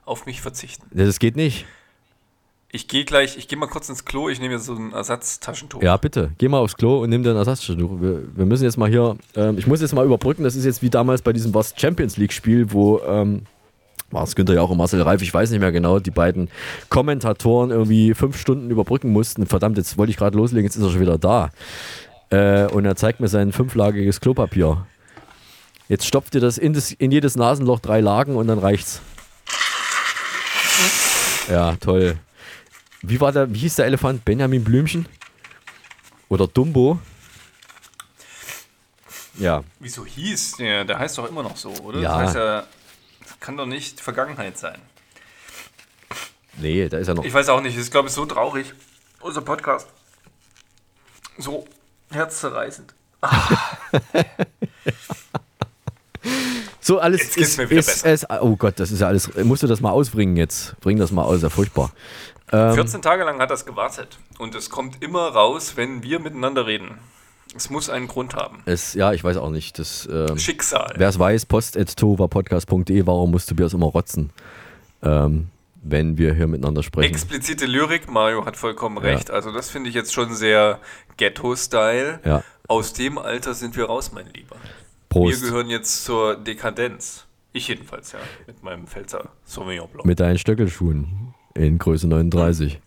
auf 0.06 0.26
mich 0.26 0.42
verzichten. 0.42 0.86
Das 0.92 1.20
geht 1.20 1.36
nicht. 1.36 1.66
Ich 2.76 2.88
gehe 2.88 3.06
gleich, 3.06 3.38
ich 3.38 3.48
gehe 3.48 3.58
mal 3.58 3.68
kurz 3.68 3.88
ins 3.88 4.04
Klo, 4.04 4.30
ich 4.30 4.40
nehme 4.40 4.56
jetzt 4.56 4.66
so 4.66 4.74
ein 4.74 4.94
Ersatztaschentuch. 4.94 5.84
Ja, 5.84 5.96
bitte, 5.96 6.32
geh 6.40 6.48
mal 6.48 6.58
aufs 6.58 6.76
Klo 6.76 7.04
und 7.04 7.12
nimm 7.12 7.22
dir 7.22 7.30
ein 7.30 7.36
Ersatztaschentuch. 7.36 8.02
Wir, 8.02 8.24
wir 8.36 8.46
müssen 8.48 8.64
jetzt 8.64 8.78
mal 8.78 8.90
hier, 8.90 9.16
ähm, 9.36 9.60
ich 9.60 9.68
muss 9.68 9.80
jetzt 9.80 9.94
mal 9.94 10.04
überbrücken, 10.04 10.44
das 10.44 10.56
ist 10.56 10.66
jetzt 10.66 10.82
wie 10.82 10.90
damals 10.90 11.22
bei 11.22 11.34
diesem 11.34 11.54
was 11.54 11.76
Champions 11.78 12.18
League 12.18 12.34
Spiel, 12.34 12.72
wo, 12.72 13.00
ähm, 13.02 13.44
war 14.14 14.24
es 14.24 14.36
Günther 14.36 14.54
ja 14.54 14.62
auch 14.62 14.70
und 14.70 14.78
Marcel 14.78 15.02
Reif, 15.02 15.22
ich 15.22 15.34
weiß 15.34 15.50
nicht 15.52 15.60
mehr 15.60 15.72
genau, 15.72 16.00
die 16.00 16.12
beiden 16.12 16.50
Kommentatoren 16.90 17.72
irgendwie 17.72 18.14
fünf 18.14 18.40
Stunden 18.40 18.70
überbrücken 18.70 19.12
mussten. 19.12 19.46
Verdammt, 19.46 19.78
jetzt 19.78 19.98
wollte 19.98 20.12
ich 20.12 20.18
gerade 20.18 20.38
loslegen, 20.38 20.66
jetzt 20.66 20.76
ist 20.76 20.84
er 20.84 20.92
schon 20.92 21.02
wieder 21.02 21.18
da. 21.18 21.50
Äh, 22.30 22.66
und 22.68 22.86
er 22.86 22.96
zeigt 22.96 23.20
mir 23.20 23.28
sein 23.28 23.52
fünflagiges 23.52 24.22
Klopapier. 24.22 24.86
Jetzt 25.90 26.06
stopft 26.06 26.36
ihr 26.36 26.42
das 26.42 26.58
in, 26.58 26.74
das 26.74 26.92
in 26.92 27.12
jedes 27.12 27.36
Nasenloch 27.36 27.80
drei 27.80 28.00
Lagen 28.00 28.36
und 28.36 28.48
dann 28.48 28.60
reicht's. 28.60 29.02
Ja, 31.50 31.76
toll. 31.76 32.18
Wie 33.02 33.20
war 33.20 33.32
der, 33.32 33.54
wie 33.54 33.60
hieß 33.60 33.76
der 33.76 33.86
Elefant? 33.86 34.24
Benjamin 34.24 34.64
Blümchen? 34.64 35.08
Oder 36.30 36.48
Dumbo? 36.48 37.00
Ja, 39.38 39.64
Wieso 39.80 40.06
hieß? 40.06 40.58
Der, 40.58 40.86
der 40.86 41.00
heißt 41.00 41.18
doch 41.18 41.28
immer 41.28 41.44
noch 41.44 41.58
so, 41.58 41.70
oder? 41.84 42.00
Ja. 42.00 42.10
Das 42.10 42.28
heißt 42.28 42.36
ja, 42.36 42.64
kann 43.44 43.58
doch 43.58 43.66
nicht 43.66 44.00
Vergangenheit 44.00 44.58
sein. 44.58 44.80
nee, 46.58 46.88
da 46.88 46.98
ist 46.98 47.10
er 47.10 47.14
noch. 47.14 47.26
Ich 47.26 47.34
weiß 47.34 47.50
auch 47.50 47.62
nicht, 47.62 47.76
es 47.76 47.84
ist 47.84 47.92
glaube 47.92 48.08
ich 48.08 48.14
so 48.14 48.26
traurig. 48.26 48.74
Unser 49.20 49.42
Podcast. 49.42 49.88
So 51.38 51.68
herzzerreißend. 52.10 52.96
So, 56.80 57.00
alles 57.00 57.22
Jetzt 57.22 57.38
ist, 57.38 57.58
mir 57.58 57.70
wieder 57.70 57.80
ist, 57.80 58.06
ist, 58.06 58.28
Oh 58.42 58.58
Gott, 58.58 58.78
das 58.78 58.92
ist 58.92 59.00
ja 59.00 59.08
alles. 59.08 59.34
Musst 59.36 59.64
du 59.64 59.68
das 59.68 59.80
mal 59.80 59.92
ausbringen 59.92 60.36
jetzt? 60.36 60.78
Bring 60.82 60.98
das 60.98 61.12
mal 61.12 61.24
aus, 61.24 61.42
ja 61.42 61.50
furchtbar. 61.50 61.94
Ähm, 62.52 62.74
14 62.74 63.02
Tage 63.02 63.24
lang 63.24 63.40
hat 63.40 63.50
das 63.50 63.66
gewartet. 63.66 64.20
Und 64.38 64.54
es 64.54 64.70
kommt 64.70 65.02
immer 65.02 65.30
raus, 65.30 65.78
wenn 65.78 66.04
wir 66.04 66.20
miteinander 66.20 66.66
reden. 66.66 67.00
Es 67.56 67.70
muss 67.70 67.90
einen 67.90 68.08
Grund 68.08 68.36
haben. 68.36 68.60
es, 68.66 68.94
ja, 68.96 69.14
ich 69.14 69.24
weiß 69.24 69.38
auch 69.38 69.50
nicht. 69.50 69.78
Das, 69.80 70.08
ähm, 70.12 70.38
Schicksal. 70.38 70.94
Wer 70.98 71.10
es 71.10 71.20
weiß, 71.20 71.46
post.tovapodcast.de, 71.46 73.06
warum 73.06 73.32
musst 73.32 73.50
du 73.50 73.56
Tobias 73.56 73.74
immer 73.74 73.88
rotzen, 73.88 74.32
ähm, 75.04 75.50
wenn 75.84 76.18
wir 76.18 76.34
hier 76.34 76.48
miteinander 76.48 76.84
sprechen? 76.84 77.12
Explizite 77.12 77.66
Lyrik, 77.66 78.10
Mario 78.10 78.46
hat 78.46 78.58
vollkommen 78.58 78.98
Ja. 78.98 79.04
recht. 79.12 79.30
Also 79.32 79.52
das 79.52 79.70
finde 79.70 79.90
ich 79.90 79.96
jetzt 79.96 80.14
schon 80.14 80.34
sehr 80.34 80.80
Ghetto-Style. 81.18 82.20
Ja. 82.26 82.44
Aus 82.68 82.94
dem 82.94 83.18
Alter 83.18 83.54
sind 83.54 83.76
wir 83.76 83.86
raus, 83.86 84.12
mein 84.14 84.28
Lieber. 84.34 84.56
Prost. 85.10 85.42
Wir 85.44 85.50
gehören 85.50 85.70
jetzt 85.70 86.06
zur 86.06 86.36
Dekadenz. 86.38 87.26
Ich 87.52 87.68
jedenfalls, 87.68 88.14
ja. 88.14 88.20
Mit 88.48 88.64
meinem 88.64 88.88
Pfälzer 88.88 89.30
Sauvignon 89.46 89.88
Blanc. 89.90 90.06
Mit 90.06 90.20
deinen 90.20 90.40
Stöckelschuhen 90.40 91.34
in 91.54 91.78
Größe 91.78 92.08
39. 92.08 92.80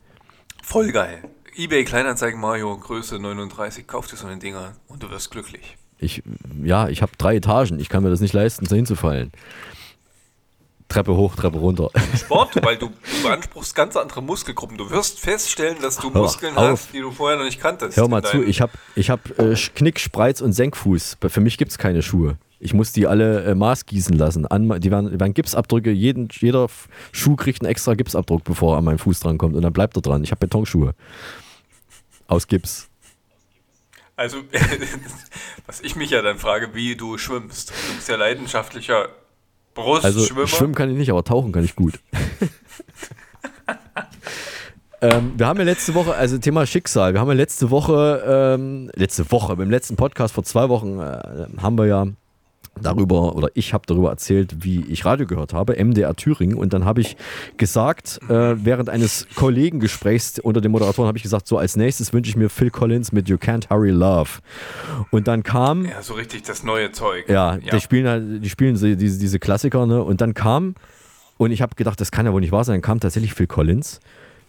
Voll 0.63 0.91
geil. 0.91 1.23
eBay 1.59 1.85
Kleinanzeigen 1.85 2.39
Mario, 2.39 2.77
Größe 2.77 3.19
39, 3.19 3.87
kauf 3.87 4.07
dir 4.07 4.17
so 4.17 4.27
eine 4.27 4.37
Dinger 4.37 4.75
und 4.89 5.03
du 5.03 5.11
wirst 5.11 5.31
glücklich. 5.31 5.79
Ich, 5.99 6.23
ja, 6.63 6.89
ich 6.89 7.01
habe 7.01 7.13
drei 7.17 7.37
Etagen. 7.37 7.81
Ich 7.81 7.89
kann 7.89 8.03
mir 8.03 8.11
das 8.11 8.21
nicht 8.21 8.35
leisten, 8.35 8.67
so 8.67 8.77
hinzufallen. 8.77 9.33
Treppe 10.89 11.17
hoch, 11.17 11.35
Treppe 11.35 11.57
runter. 11.57 11.89
Sport, 12.17 12.63
weil 12.63 12.77
du, 12.77 12.89
du 12.89 13.23
beanspruchst 13.23 13.75
ganz 13.75 13.97
andere 13.97 14.23
Muskelgruppen. 14.23 14.77
Du 14.77 14.91
wirst 14.91 15.19
feststellen, 15.19 15.79
dass 15.81 15.97
du 15.97 16.13
Hör 16.13 16.23
Muskeln 16.23 16.57
auf. 16.59 16.73
hast, 16.73 16.93
die 16.93 17.01
du 17.01 17.11
vorher 17.11 17.39
noch 17.39 17.47
nicht 17.47 17.61
kanntest. 17.61 17.97
Hör 17.97 18.09
mal 18.09 18.23
zu, 18.23 18.45
ich 18.45 18.61
habe 18.61 18.73
ich 18.95 19.09
hab, 19.09 19.39
äh, 19.39 19.55
Knick, 19.75 19.99
Spreiz 19.99 20.43
und 20.43 20.53
Senkfuß. 20.53 21.17
Für 21.27 21.41
mich 21.41 21.57
gibt 21.57 21.71
es 21.71 21.79
keine 21.79 22.03
Schuhe. 22.03 22.37
Ich 22.61 22.75
muss 22.75 22.93
die 22.93 23.07
alle 23.07 23.45
äh, 23.45 23.55
maßgießen 23.55 24.17
lassen. 24.17 24.47
An, 24.47 24.81
die, 24.81 24.91
werden, 24.91 25.11
die 25.11 25.19
werden 25.19 25.33
Gipsabdrücke. 25.33 25.91
Jeden, 25.91 26.29
jeder 26.33 26.69
Schuh 27.13 27.35
kriegt 27.35 27.63
einen 27.63 27.71
extra 27.71 27.95
Gipsabdruck, 27.95 28.45
bevor 28.45 28.75
er 28.75 28.79
an 28.79 28.85
meinen 28.85 28.99
Fuß 28.99 29.21
drankommt. 29.21 29.57
Und 29.57 29.63
dann 29.63 29.73
bleibt 29.73 29.97
er 29.97 30.03
dran. 30.03 30.23
Ich 30.23 30.31
habe 30.31 30.41
Betonschuhe. 30.41 30.95
Aus 32.29 32.49
Gips. 32.49 32.89
Also, 34.17 34.39
was 35.67 35.81
ich 35.83 35.95
mich 35.95 36.11
ja 36.11 36.23
dann 36.23 36.39
frage, 36.39 36.75
wie 36.75 36.97
du 36.97 37.19
schwimmst. 37.19 37.71
Du 37.71 37.95
bist 37.95 38.09
ja 38.09 38.17
leidenschaftlicher 38.17 39.11
Also 39.75 39.75
Brustschwimmer. 39.75 40.47
schwimmen 40.47 40.75
kann 40.75 40.91
ich 40.91 40.97
nicht, 40.97 41.11
aber 41.11 41.23
tauchen 41.23 41.53
kann 41.53 41.65
ich 41.65 41.77
gut. 41.77 42.01
ähm, 45.03 45.35
wir 45.37 45.47
haben 45.47 45.59
ja 45.59 45.65
letzte 45.65 45.95
Woche, 45.95 46.15
also 46.15 46.39
Thema 46.39 46.67
Schicksal, 46.67 47.13
wir 47.13 47.21
haben 47.21 47.29
ja 47.29 47.35
letzte 47.35 47.71
Woche, 47.71 48.55
ähm, 48.57 48.91
letzte 48.95 49.31
Woche, 49.31 49.55
beim 49.57 49.71
letzten 49.71 49.97
Podcast 49.97 50.35
vor 50.35 50.45
zwei 50.45 50.69
Wochen 50.71 50.99
äh, 50.99 51.49
haben 51.61 51.77
wir 51.77 51.87
ja 51.87 52.07
darüber, 52.81 53.35
oder 53.35 53.49
ich 53.55 53.73
habe 53.73 53.85
darüber 53.87 54.11
erzählt, 54.11 54.65
wie 54.65 54.85
ich 54.89 55.05
Radio 55.05 55.27
gehört 55.27 55.53
habe, 55.53 55.83
MDR 55.83 56.15
Thüringen. 56.15 56.57
Und 56.57 56.73
dann 56.73 56.85
habe 56.85 57.01
ich 57.01 57.17
gesagt, 57.57 58.21
äh, 58.29 58.55
während 58.65 58.89
eines 58.89 59.27
Kollegengesprächs 59.35 60.39
unter 60.39 60.61
den 60.61 60.73
Moderatoren, 60.73 61.09
habe 61.09 61.19
ich 61.19 61.23
gesagt, 61.23 61.47
so 61.49 61.59
als 61.59 61.77
nächstes 61.77 62.13
wünsche 62.13 62.31
ich 62.31 62.37
mir 62.37 62.49
Phil 62.49 62.71
Collins 62.71 63.13
mit 63.13 63.29
You 63.29 63.37
Can't 63.37 63.71
Hurry 63.71 63.91
Love. 63.91 64.31
Und 65.11 65.29
dann 65.29 65.43
kam 65.43 65.85
ja, 65.85 66.03
so 66.03 66.15
richtig 66.15 66.43
das 66.43 66.63
neue 66.63 66.93
Zeug. 66.93 67.29
ja, 67.29 67.57
Die 67.57 67.81
spielen 67.81 68.07
halt, 68.07 68.45
die 68.45 68.49
spielen 68.49 68.75
diese, 68.75 68.97
diese 68.97 69.39
Klassiker, 69.39 69.87
ne? 69.87 70.03
Und 70.03 70.21
dann 70.21 70.35
kam, 70.35 70.75
und 71.39 71.51
ich 71.51 71.63
habe 71.63 71.75
gedacht, 71.75 72.01
das 72.01 72.11
kann 72.11 72.27
ja 72.27 72.33
wohl 72.33 72.41
nicht 72.41 72.53
wahr 72.53 72.65
sein, 72.65 72.75
dann 72.75 72.83
kam 72.83 73.01
tatsächlich 73.01 73.35
Phil 73.35 73.47
Collins 73.47 74.01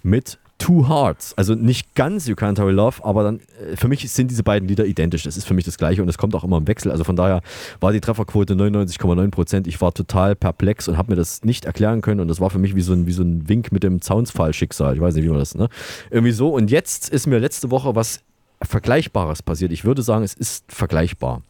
mit 0.03 0.39
Two 0.57 0.89
Hearts. 0.89 1.37
Also 1.37 1.53
nicht 1.53 1.93
ganz 1.93 2.27
You 2.27 2.35
Can't 2.35 2.59
Hurry 2.59 2.73
Love, 2.73 3.03
aber 3.05 3.23
dann, 3.23 3.39
äh, 3.71 3.75
für 3.75 3.87
mich 3.87 4.09
sind 4.11 4.31
diese 4.31 4.43
beiden 4.43 4.67
Lieder 4.67 4.85
identisch. 4.85 5.23
Das 5.23 5.37
ist 5.37 5.45
für 5.45 5.53
mich 5.53 5.65
das 5.65 5.77
Gleiche 5.77 6.01
und 6.01 6.09
es 6.09 6.17
kommt 6.17 6.33
auch 6.33 6.43
immer 6.43 6.57
im 6.57 6.67
Wechsel. 6.67 6.91
Also 6.91 7.03
von 7.03 7.15
daher 7.15 7.41
war 7.79 7.93
die 7.93 8.01
Trefferquote 8.01 8.55
99,9 8.55 9.29
Prozent. 9.29 9.67
Ich 9.67 9.79
war 9.81 9.93
total 9.93 10.35
perplex 10.35 10.87
und 10.87 10.97
habe 10.97 11.11
mir 11.11 11.15
das 11.15 11.43
nicht 11.43 11.65
erklären 11.65 12.01
können 12.01 12.21
und 12.21 12.27
das 12.27 12.41
war 12.41 12.49
für 12.49 12.59
mich 12.59 12.75
wie 12.75 12.81
so 12.81 12.93
ein, 12.93 13.05
wie 13.05 13.11
so 13.11 13.23
ein 13.23 13.47
Wink 13.47 13.71
mit 13.71 13.83
dem 13.83 14.01
Zaunsfall-Schicksal. 14.01 14.95
Ich 14.95 15.01
weiß 15.01 15.15
nicht, 15.15 15.25
wie 15.25 15.29
man 15.29 15.39
das, 15.39 15.53
ne? 15.53 15.69
Irgendwie 16.09 16.31
so. 16.31 16.49
Und 16.49 16.71
jetzt 16.71 17.09
ist 17.09 17.27
mir 17.27 17.37
letzte 17.37 17.69
Woche 17.69 17.95
was 17.95 18.21
Vergleichbares 18.61 19.43
passiert. 19.43 19.71
Ich 19.71 19.85
würde 19.85 20.01
sagen, 20.01 20.23
es 20.23 20.33
ist 20.33 20.65
vergleichbar. 20.71 21.43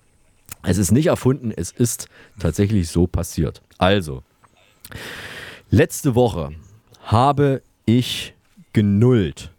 Es 0.64 0.78
ist 0.78 0.92
nicht 0.92 1.08
erfunden, 1.08 1.54
es 1.56 1.72
ist 1.72 2.10
tatsächlich 2.40 2.90
so 2.90 3.08
passiert. 3.08 3.62
Also, 3.78 4.24
letzte 5.70 6.16
Woche 6.16 6.52
habe 7.04 7.62
ich 7.86 8.34
genullt. 8.82 9.50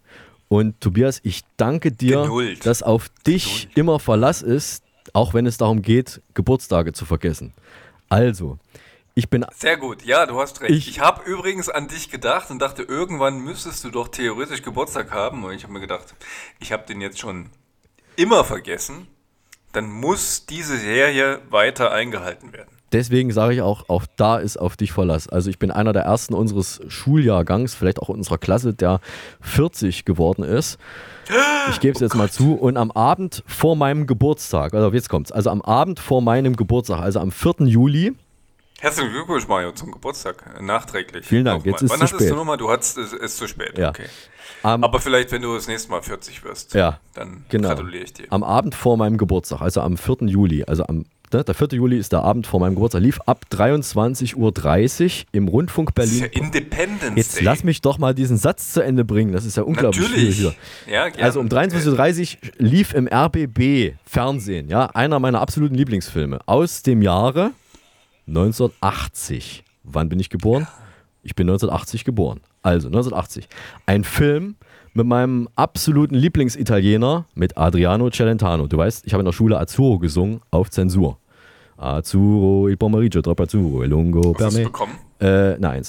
Und 0.48 0.80
Tobias, 0.80 1.18
ich 1.24 1.42
danke 1.56 1.90
dir, 1.90 2.22
Genullt. 2.22 2.64
dass 2.64 2.84
auf 2.84 3.08
dich 3.26 3.68
immer 3.74 3.98
Verlass 3.98 4.42
ist, 4.42 4.84
auch 5.12 5.34
wenn 5.34 5.44
es 5.44 5.56
darum 5.56 5.82
geht, 5.82 6.22
Geburtstage 6.34 6.92
zu 6.92 7.04
vergessen. 7.04 7.52
Also, 8.08 8.58
ich 9.16 9.28
bin 9.28 9.44
Sehr 9.56 9.76
gut, 9.76 10.04
ja, 10.04 10.24
du 10.24 10.38
hast 10.40 10.60
recht. 10.60 10.70
Ich- 10.70 10.88
Ich, 10.88 11.00
habe 11.00 11.28
übrigens 11.28 11.68
an 11.68 11.88
dich 11.88 12.10
gedacht 12.10 12.50
und 12.52 12.60
dachte, 12.60 12.84
irgendwann 12.84 13.40
müsstest 13.40 13.82
du 13.82 13.90
doch 13.90 14.06
theoretisch 14.06 14.62
Geburtstag 14.62 15.10
haben. 15.10 15.42
Und 15.44 15.52
ich 15.52 15.64
habe 15.64 15.72
mir 15.72 15.80
gedacht, 15.80 16.14
ich 16.60 16.70
habe 16.70 16.86
den 16.86 17.00
jetzt 17.00 17.18
schon 17.18 17.50
immer 18.14 18.44
vergessen. 18.44 19.08
Dann 19.72 19.90
muss 19.90 20.46
diese 20.46 20.78
Serie 20.78 21.40
weiter 21.50 21.90
eingehalten 21.90 22.52
werden. 22.52 22.70
Deswegen 22.92 23.32
sage 23.32 23.54
ich 23.54 23.62
auch, 23.62 23.88
auch 23.88 24.04
da 24.16 24.38
ist 24.38 24.56
auf 24.56 24.76
dich 24.76 24.92
Verlass. 24.92 25.28
Also 25.28 25.50
ich 25.50 25.58
bin 25.58 25.70
einer 25.70 25.92
der 25.92 26.02
ersten 26.02 26.34
unseres 26.34 26.80
Schuljahrgangs, 26.88 27.74
vielleicht 27.74 28.00
auch 28.00 28.08
unserer 28.08 28.38
Klasse, 28.38 28.72
der 28.72 29.00
40 29.40 30.04
geworden 30.04 30.42
ist. 30.42 30.78
Ich 31.70 31.80
gebe 31.80 31.92
es 31.94 32.00
jetzt 32.00 32.14
mal 32.14 32.30
zu. 32.30 32.54
Und 32.54 32.78
am 32.78 32.90
Abend 32.90 33.42
vor 33.46 33.76
meinem 33.76 34.06
Geburtstag, 34.06 34.72
also 34.72 34.90
jetzt 34.92 35.10
kommt's, 35.10 35.30
also 35.30 35.50
am 35.50 35.60
Abend 35.60 36.00
vor 36.00 36.22
meinem 36.22 36.56
Geburtstag, 36.56 37.00
also 37.00 37.20
am 37.20 37.30
4. 37.30 37.66
Juli, 37.66 38.14
Herzlichen 38.80 39.10
Glückwunsch, 39.10 39.48
Mario, 39.48 39.72
zum 39.72 39.90
Geburtstag. 39.90 40.62
Nachträglich. 40.62 41.26
Vielen 41.26 41.44
Dank, 41.44 41.66
jetzt 41.66 41.82
ist 41.82 41.90
Wann 41.90 41.98
zu 41.98 42.04
hattest 42.04 42.20
spät. 42.20 42.30
du 42.30 42.36
nochmal? 42.36 42.58
Du 42.58 42.70
hattest 42.70 42.96
es 42.96 43.12
ist 43.12 43.36
zu 43.36 43.48
spät. 43.48 43.76
Ja. 43.76 43.88
Okay. 43.88 44.06
am, 44.62 44.84
Aber 44.84 45.00
vielleicht, 45.00 45.32
wenn 45.32 45.42
du 45.42 45.52
das 45.52 45.66
nächste 45.66 45.90
Mal 45.90 46.00
40 46.00 46.44
wirst, 46.44 46.74
ja, 46.74 47.00
dann 47.14 47.44
genau, 47.48 47.70
gratuliere 47.70 48.04
ich 48.04 48.12
dir. 48.12 48.26
am 48.30 48.44
Abend 48.44 48.76
vor 48.76 48.96
meinem 48.96 49.18
Geburtstag, 49.18 49.62
also 49.62 49.80
am 49.80 49.96
4. 49.96 50.28
Juli, 50.28 50.62
also 50.62 50.84
am 50.84 51.06
ne, 51.32 51.44
der 51.44 51.54
4. 51.54 51.68
Juli 51.72 51.98
ist 51.98 52.12
der 52.12 52.22
Abend 52.22 52.46
vor 52.46 52.60
meinem 52.60 52.74
Geburtstag, 52.74 53.02
lief 53.02 53.20
ab 53.26 53.44
23.30 53.52 54.36
Uhr 54.36 55.26
im 55.32 55.48
Rundfunk 55.48 55.94
Das 55.94 56.06
ist 56.10 56.20
Berlin. 56.20 56.30
ja 56.34 56.42
Independence 56.42 57.16
Jetzt 57.16 57.36
Day. 57.38 57.44
lass 57.44 57.64
mich 57.64 57.80
doch 57.80 57.98
mal 57.98 58.14
diesen 58.14 58.36
Satz 58.36 58.72
zu 58.72 58.82
Ende 58.82 59.04
bringen. 59.04 59.32
Das 59.32 59.44
ist 59.44 59.56
ja 59.56 59.62
unglaublich 59.62 60.08
Natürlich. 60.08 60.36
hier. 60.38 60.54
Ja. 60.90 61.04
Also 61.20 61.40
um 61.40 61.48
23.30 61.48 62.36
Uhr 62.36 62.52
lief 62.58 62.94
im 62.94 63.06
RBB 63.08 63.94
Fernsehen, 64.04 64.68
ja, 64.68 64.86
einer 64.86 65.18
meiner 65.20 65.40
absoluten 65.40 65.74
Lieblingsfilme 65.74 66.40
aus 66.46 66.82
dem 66.82 67.02
Jahre 67.02 67.52
1980. 68.26 69.64
Wann 69.84 70.08
bin 70.08 70.20
ich 70.20 70.30
geboren? 70.30 70.66
Ich 71.22 71.34
bin 71.34 71.46
1980 71.48 72.04
geboren. 72.04 72.40
Also 72.62 72.88
1980. 72.88 73.48
Ein 73.86 74.04
Film 74.04 74.56
mit 74.98 75.06
meinem 75.06 75.48
absoluten 75.54 76.16
Lieblingsitaliener, 76.16 77.24
mit 77.34 77.56
Adriano 77.56 78.10
Celentano. 78.10 78.66
Du 78.66 78.76
weißt, 78.76 79.06
ich 79.06 79.12
habe 79.12 79.22
in 79.22 79.26
der 79.26 79.32
Schule 79.32 79.58
Azzurro 79.58 79.98
gesungen 79.98 80.40
auf 80.50 80.70
Zensur. 80.70 81.18
Azzurro, 81.76 82.68
il 82.68 82.76
pomeriggio, 82.76 83.22
troppo 83.22 83.44
azzurro, 83.44 83.84
il 83.84 83.90
lungo 83.90 84.32
per 84.32 84.46
Hast 84.46 84.56
du 84.56 84.60
me. 84.60 84.66
bekommen? 84.66 84.98
Äh, 85.20 85.56
nein. 85.58 85.82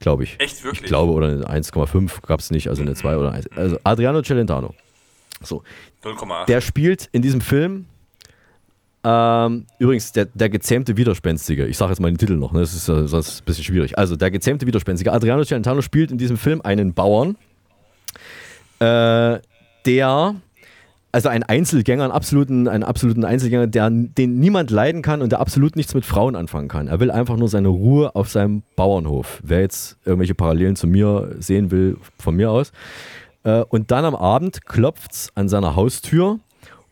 glaube 0.00 0.24
ich. 0.24 0.36
Echt, 0.38 0.62
wirklich? 0.62 0.82
Ich 0.82 0.86
glaube, 0.86 1.12
oder 1.12 1.28
eine 1.28 1.62
1,5 1.62 2.26
gab 2.26 2.40
es 2.40 2.50
nicht, 2.50 2.68
also 2.68 2.82
eine 2.82 2.94
2 2.94 3.16
oder 3.16 3.32
1. 3.32 3.48
Also 3.56 3.78
Adriano 3.82 4.20
Celentano. 4.20 4.74
So. 5.42 5.62
0,8. 6.04 6.44
Der 6.44 6.60
spielt 6.60 7.08
in 7.12 7.22
diesem 7.22 7.40
Film 7.40 7.86
ähm, 9.02 9.66
übrigens, 9.78 10.10
der, 10.12 10.26
der 10.26 10.50
gezähmte 10.50 10.96
Widerspenstige, 10.96 11.66
ich 11.66 11.78
sage 11.78 11.92
jetzt 11.92 12.00
mal 12.00 12.10
den 12.10 12.18
Titel 12.18 12.34
noch, 12.34 12.52
ne? 12.52 12.60
das 12.60 12.74
ist 12.74 12.86
sonst 12.86 13.40
ein 13.40 13.44
bisschen 13.44 13.62
schwierig. 13.62 13.96
Also, 13.96 14.16
der 14.16 14.32
gezähmte 14.32 14.66
Widerspenstige, 14.66 15.12
Adriano 15.12 15.44
Celentano 15.44 15.80
spielt 15.80 16.10
in 16.10 16.18
diesem 16.18 16.36
Film 16.36 16.60
einen 16.62 16.92
Bauern, 16.92 17.36
äh, 18.78 19.38
der, 19.86 20.34
also 21.12 21.28
ein 21.28 21.42
Einzelgänger, 21.42 22.04
einen 22.04 22.12
absoluten, 22.12 22.68
einen 22.68 22.84
absoluten 22.84 23.24
Einzelgänger, 23.24 23.66
der, 23.66 23.90
den 23.90 24.38
niemand 24.38 24.70
leiden 24.70 25.02
kann 25.02 25.22
und 25.22 25.32
der 25.32 25.40
absolut 25.40 25.76
nichts 25.76 25.94
mit 25.94 26.04
Frauen 26.04 26.36
anfangen 26.36 26.68
kann. 26.68 26.88
Er 26.88 27.00
will 27.00 27.10
einfach 27.10 27.36
nur 27.36 27.48
seine 27.48 27.68
Ruhe 27.68 28.14
auf 28.14 28.28
seinem 28.30 28.62
Bauernhof. 28.76 29.40
Wer 29.42 29.60
jetzt 29.60 29.98
irgendwelche 30.04 30.34
Parallelen 30.34 30.76
zu 30.76 30.86
mir 30.86 31.36
sehen 31.38 31.70
will, 31.70 31.96
von 32.18 32.36
mir 32.36 32.50
aus. 32.50 32.72
Äh, 33.44 33.62
und 33.62 33.90
dann 33.90 34.04
am 34.04 34.14
Abend 34.14 34.66
klopft 34.66 35.12
es 35.12 35.32
an 35.34 35.48
seiner 35.48 35.76
Haustür 35.76 36.40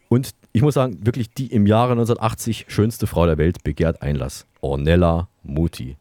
und 0.09 0.31
ich 0.53 0.63
muss 0.63 0.75
sagen, 0.75 1.05
wirklich 1.05 1.33
die 1.33 1.49
im 1.49 1.67
Jahre 1.67 1.93
1980 1.93 2.67
schönste 2.69 3.09
Frau 3.09 3.27
der 3.27 3.39
Welt 3.39 3.65
begehrt 3.65 4.03
Einlass. 4.03 4.47
Ornella 4.61 5.29
Muti. 5.43 5.97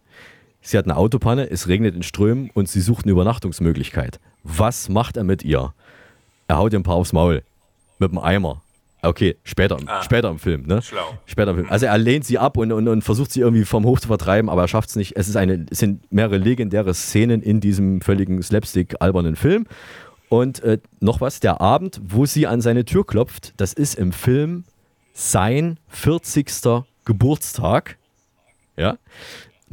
Sie 0.62 0.78
hat 0.78 0.86
eine 0.86 0.96
Autopanne, 0.96 1.50
es 1.50 1.68
regnet 1.68 1.96
in 1.96 2.04
Strömen 2.04 2.52
und 2.54 2.70
sie 2.70 2.80
sucht 2.80 3.06
eine 3.06 3.12
Übernachtungsmöglichkeit. 3.12 4.20
Was 4.44 4.90
macht 4.90 5.18
er 5.18 5.24
mit 5.24 5.44
ihr? 5.44 5.74
Er 6.48 6.58
haut 6.58 6.74
ihr 6.74 6.80
ein 6.80 6.84
paar 6.84 6.96
aufs 6.96 7.14
Maul. 7.14 7.44
Mit 8.00 8.12
dem 8.12 8.20
Eimer. 8.20 8.62
Okay, 9.02 9.36
später, 9.44 9.78
Ah. 9.86 10.02
später 10.02 10.30
im 10.30 10.40
Film, 10.40 10.66
ne? 10.66 10.82
Schlau. 10.82 11.18
Später 11.26 11.52
im 11.52 11.58
Film. 11.58 11.70
Also 11.70 11.86
er 11.88 11.98
lehnt 11.98 12.24
sie 12.26 12.38
ab 12.40 12.56
und, 12.58 12.72
und, 12.72 12.88
und 12.88 13.02
versucht 13.04 13.32
sie 13.32 13.42
irgendwie 13.42 13.66
vom 13.66 13.84
Hof 13.86 14.00
zu 14.00 14.08
vertreiben, 14.08 14.50
aber 14.50 14.62
er 14.62 14.68
schafft 14.70 14.90
es 14.90 14.96
nicht. 14.96 15.18
Es, 15.18 15.28
ist 15.28 15.36
eine, 15.36 15.66
es 15.70 15.80
sind 15.80 16.10
mehrere 16.12 16.38
legendäre 16.38 16.94
Szenen 16.94 17.42
in 17.42 17.60
diesem 17.60 18.00
völligen 18.02 18.42
Slapstick-albernen 18.42 19.36
Film. 19.36 19.66
Und 20.30 20.62
äh, 20.64 20.80
noch 21.02 21.20
was, 21.22 21.42
der 21.42 21.60
Abend, 21.60 22.00
wo 22.04 22.26
sie 22.26 22.48
an 22.48 22.62
seine 22.62 22.86
Tür 22.86 23.06
klopft, 23.06 23.54
das 23.58 23.74
ist 23.74 23.96
im 23.96 24.14
Film 24.14 24.64
sein 25.14 25.78
40. 25.90 26.48
Geburtstag. 27.06 27.98
Ja. 28.78 28.98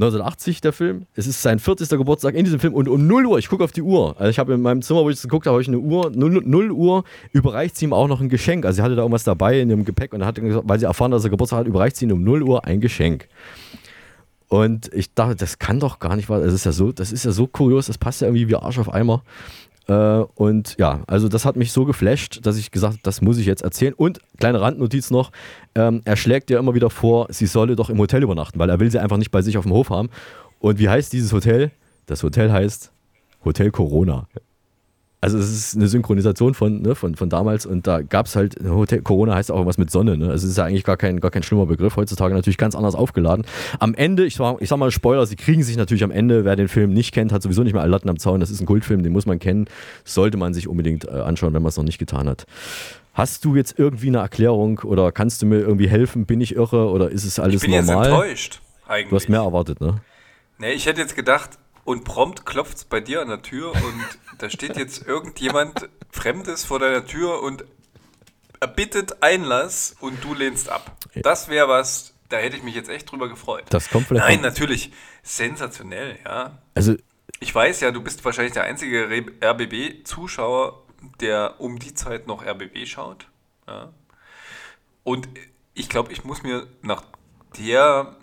1980 0.00 0.62
der 0.62 0.72
Film. 0.72 1.06
Es 1.14 1.26
ist 1.26 1.42
sein 1.42 1.58
40. 1.58 1.90
Geburtstag 1.90 2.34
in 2.34 2.44
diesem 2.44 2.58
Film 2.58 2.72
und 2.72 2.88
um 2.88 3.06
0 3.06 3.26
Uhr, 3.26 3.38
ich 3.38 3.50
gucke 3.50 3.62
auf 3.62 3.72
die 3.72 3.82
Uhr. 3.82 4.16
Also 4.18 4.30
ich 4.30 4.38
habe 4.38 4.54
in 4.54 4.62
meinem 4.62 4.80
Zimmer, 4.80 5.04
wo 5.04 5.10
ich 5.10 5.16
das 5.16 5.24
geguckt 5.24 5.46
habe, 5.46 5.54
habe 5.54 5.62
ich 5.62 5.68
eine 5.68 5.78
Uhr. 5.78 6.10
0, 6.14 6.42
0 6.42 6.70
Uhr 6.70 7.04
überreicht 7.32 7.76
sie 7.76 7.84
ihm 7.84 7.92
auch 7.92 8.08
noch 8.08 8.22
ein 8.22 8.30
Geschenk. 8.30 8.64
Also 8.64 8.76
sie 8.76 8.82
hatte 8.82 8.96
da 8.96 9.02
irgendwas 9.02 9.24
dabei 9.24 9.60
in 9.60 9.68
ihrem 9.68 9.84
Gepäck 9.84 10.14
und 10.14 10.24
hat 10.24 10.36
gesagt, 10.36 10.66
weil 10.66 10.78
sie 10.78 10.86
erfahren, 10.86 11.10
dass 11.10 11.24
er 11.24 11.30
Geburtstag 11.30 11.60
hat, 11.60 11.66
überreicht 11.66 11.96
sie 11.96 12.06
ihm 12.06 12.12
um 12.12 12.24
0 12.24 12.42
Uhr 12.42 12.64
ein 12.64 12.80
Geschenk. 12.80 13.28
Und 14.48 14.92
ich 14.94 15.14
dachte, 15.14 15.36
das 15.36 15.58
kann 15.58 15.78
doch 15.78 15.98
gar 15.98 16.16
nicht 16.16 16.28
wahr. 16.30 16.40
Das 16.40 16.54
ist 16.54 16.64
ja 16.64 16.72
so, 16.72 16.92
das 16.92 17.12
ist 17.12 17.24
ja 17.24 17.30
so 17.30 17.46
kurios, 17.46 17.86
das 17.86 17.98
passt 17.98 18.22
ja 18.22 18.26
irgendwie 18.26 18.48
wie 18.48 18.56
Arsch 18.56 18.78
auf 18.78 18.92
Eimer. 18.92 19.22
Äh, 19.90 20.24
und 20.36 20.76
ja, 20.78 21.02
also 21.08 21.28
das 21.28 21.44
hat 21.44 21.56
mich 21.56 21.72
so 21.72 21.84
geflasht, 21.84 22.46
dass 22.46 22.56
ich 22.56 22.70
gesagt 22.70 22.92
habe, 22.94 23.02
das 23.02 23.22
muss 23.22 23.38
ich 23.38 23.46
jetzt 23.46 23.62
erzählen. 23.62 23.92
Und 23.92 24.20
kleine 24.38 24.60
Randnotiz 24.60 25.10
noch, 25.10 25.32
ähm, 25.74 26.00
er 26.04 26.16
schlägt 26.16 26.48
ihr 26.50 26.58
immer 26.58 26.74
wieder 26.74 26.90
vor, 26.90 27.26
sie 27.30 27.46
solle 27.46 27.74
doch 27.74 27.90
im 27.90 27.98
Hotel 27.98 28.22
übernachten, 28.22 28.60
weil 28.60 28.70
er 28.70 28.78
will 28.78 28.90
sie 28.90 29.00
einfach 29.00 29.16
nicht 29.16 29.32
bei 29.32 29.42
sich 29.42 29.58
auf 29.58 29.64
dem 29.64 29.72
Hof 29.72 29.90
haben. 29.90 30.08
Und 30.60 30.78
wie 30.78 30.88
heißt 30.88 31.12
dieses 31.12 31.32
Hotel? 31.32 31.72
Das 32.06 32.22
Hotel 32.22 32.52
heißt 32.52 32.92
Hotel 33.44 33.72
Corona. 33.72 34.28
Also 35.22 35.36
es 35.38 35.50
ist 35.50 35.76
eine 35.76 35.86
Synchronisation 35.86 36.54
von, 36.54 36.80
ne, 36.80 36.94
von, 36.94 37.14
von 37.14 37.28
damals 37.28 37.66
und 37.66 37.86
da 37.86 38.00
gab 38.00 38.24
es 38.24 38.36
halt, 38.36 38.56
Hotel 38.64 39.02
Corona 39.02 39.34
heißt 39.34 39.50
auch 39.50 39.56
irgendwas 39.56 39.76
mit 39.76 39.90
Sonne, 39.90 40.16
ne? 40.16 40.30
Also 40.30 40.46
es 40.46 40.52
ist 40.52 40.56
ja 40.56 40.64
eigentlich 40.64 40.84
gar 40.84 40.96
kein, 40.96 41.20
gar 41.20 41.30
kein 41.30 41.42
schlimmer 41.42 41.66
Begriff, 41.66 41.96
heutzutage 41.96 42.34
natürlich 42.34 42.56
ganz 42.56 42.74
anders 42.74 42.94
aufgeladen. 42.94 43.44
Am 43.80 43.94
Ende, 43.94 44.24
ich 44.24 44.36
sag, 44.36 44.56
ich 44.60 44.68
sag 44.70 44.78
mal 44.78 44.90
Spoiler, 44.90 45.26
sie 45.26 45.36
kriegen 45.36 45.62
sich 45.62 45.76
natürlich 45.76 46.04
am 46.04 46.10
Ende, 46.10 46.46
wer 46.46 46.56
den 46.56 46.68
Film 46.68 46.94
nicht 46.94 47.12
kennt, 47.12 47.32
hat 47.32 47.42
sowieso 47.42 47.62
nicht 47.62 47.74
mehr 47.74 47.82
alle 47.82 47.90
Latten 47.90 48.08
am 48.08 48.18
Zaun, 48.18 48.40
das 48.40 48.50
ist 48.50 48.60
ein 48.62 48.66
Kultfilm, 48.66 49.02
den 49.02 49.12
muss 49.12 49.26
man 49.26 49.38
kennen, 49.38 49.66
sollte 50.04 50.38
man 50.38 50.54
sich 50.54 50.68
unbedingt 50.68 51.04
äh, 51.04 51.10
anschauen, 51.10 51.52
wenn 51.52 51.62
man 51.62 51.68
es 51.68 51.76
noch 51.76 51.84
nicht 51.84 51.98
getan 51.98 52.26
hat. 52.26 52.46
Hast 53.12 53.44
du 53.44 53.56
jetzt 53.56 53.78
irgendwie 53.78 54.08
eine 54.08 54.18
Erklärung 54.18 54.78
oder 54.78 55.12
kannst 55.12 55.42
du 55.42 55.46
mir 55.46 55.58
irgendwie 55.58 55.88
helfen? 55.88 56.24
Bin 56.24 56.40
ich 56.40 56.56
irre 56.56 56.88
oder 56.88 57.10
ist 57.10 57.24
es 57.24 57.38
alles 57.38 57.56
Ich 57.56 57.68
bin 57.68 57.72
normal? 57.72 58.04
jetzt 58.04 58.06
enttäuscht, 58.06 58.60
eigentlich. 58.88 59.10
Du 59.10 59.16
hast 59.16 59.28
mehr 59.28 59.40
erwartet, 59.40 59.82
ne? 59.82 60.00
Nee, 60.58 60.72
ich 60.72 60.86
hätte 60.86 61.00
jetzt 61.02 61.14
gedacht, 61.16 61.50
und 61.84 62.04
prompt 62.04 62.46
klopft 62.46 62.76
es 62.78 62.84
bei 62.84 63.00
dir 63.00 63.22
an 63.22 63.28
der 63.28 63.42
Tür 63.42 63.72
und 63.72 64.04
da 64.38 64.50
steht 64.50 64.76
jetzt 64.76 65.06
irgendjemand 65.06 65.88
Fremdes 66.10 66.64
vor 66.64 66.78
deiner 66.78 67.04
Tür 67.06 67.42
und 67.42 67.64
erbittet 68.60 69.22
Einlass 69.22 69.96
und 70.00 70.22
du 70.22 70.34
lehnst 70.34 70.68
ab. 70.68 70.96
Das 71.14 71.48
wäre 71.48 71.68
was, 71.68 72.14
da 72.28 72.36
hätte 72.36 72.56
ich 72.56 72.62
mich 72.62 72.74
jetzt 72.74 72.88
echt 72.88 73.10
drüber 73.10 73.28
gefreut. 73.28 73.64
Das 73.70 73.90
kommt 73.90 74.08
vielleicht 74.08 74.26
Nein, 74.26 74.40
natürlich, 74.40 74.92
sensationell, 75.22 76.18
ja. 76.24 76.58
Also 76.74 76.94
Ich 77.40 77.54
weiß 77.54 77.80
ja, 77.80 77.90
du 77.90 78.02
bist 78.02 78.24
wahrscheinlich 78.24 78.52
der 78.52 78.64
einzige 78.64 79.08
RBB-Zuschauer, 79.42 80.84
der 81.20 81.60
um 81.60 81.78
die 81.78 81.94
Zeit 81.94 82.26
noch 82.26 82.44
RBB 82.44 82.86
schaut. 82.86 83.26
Ja. 83.66 83.92
Und 85.04 85.28
ich 85.74 85.88
glaube, 85.88 86.12
ich 86.12 86.24
muss 86.24 86.42
mir 86.42 86.66
nach 86.82 87.02
der. 87.58 88.16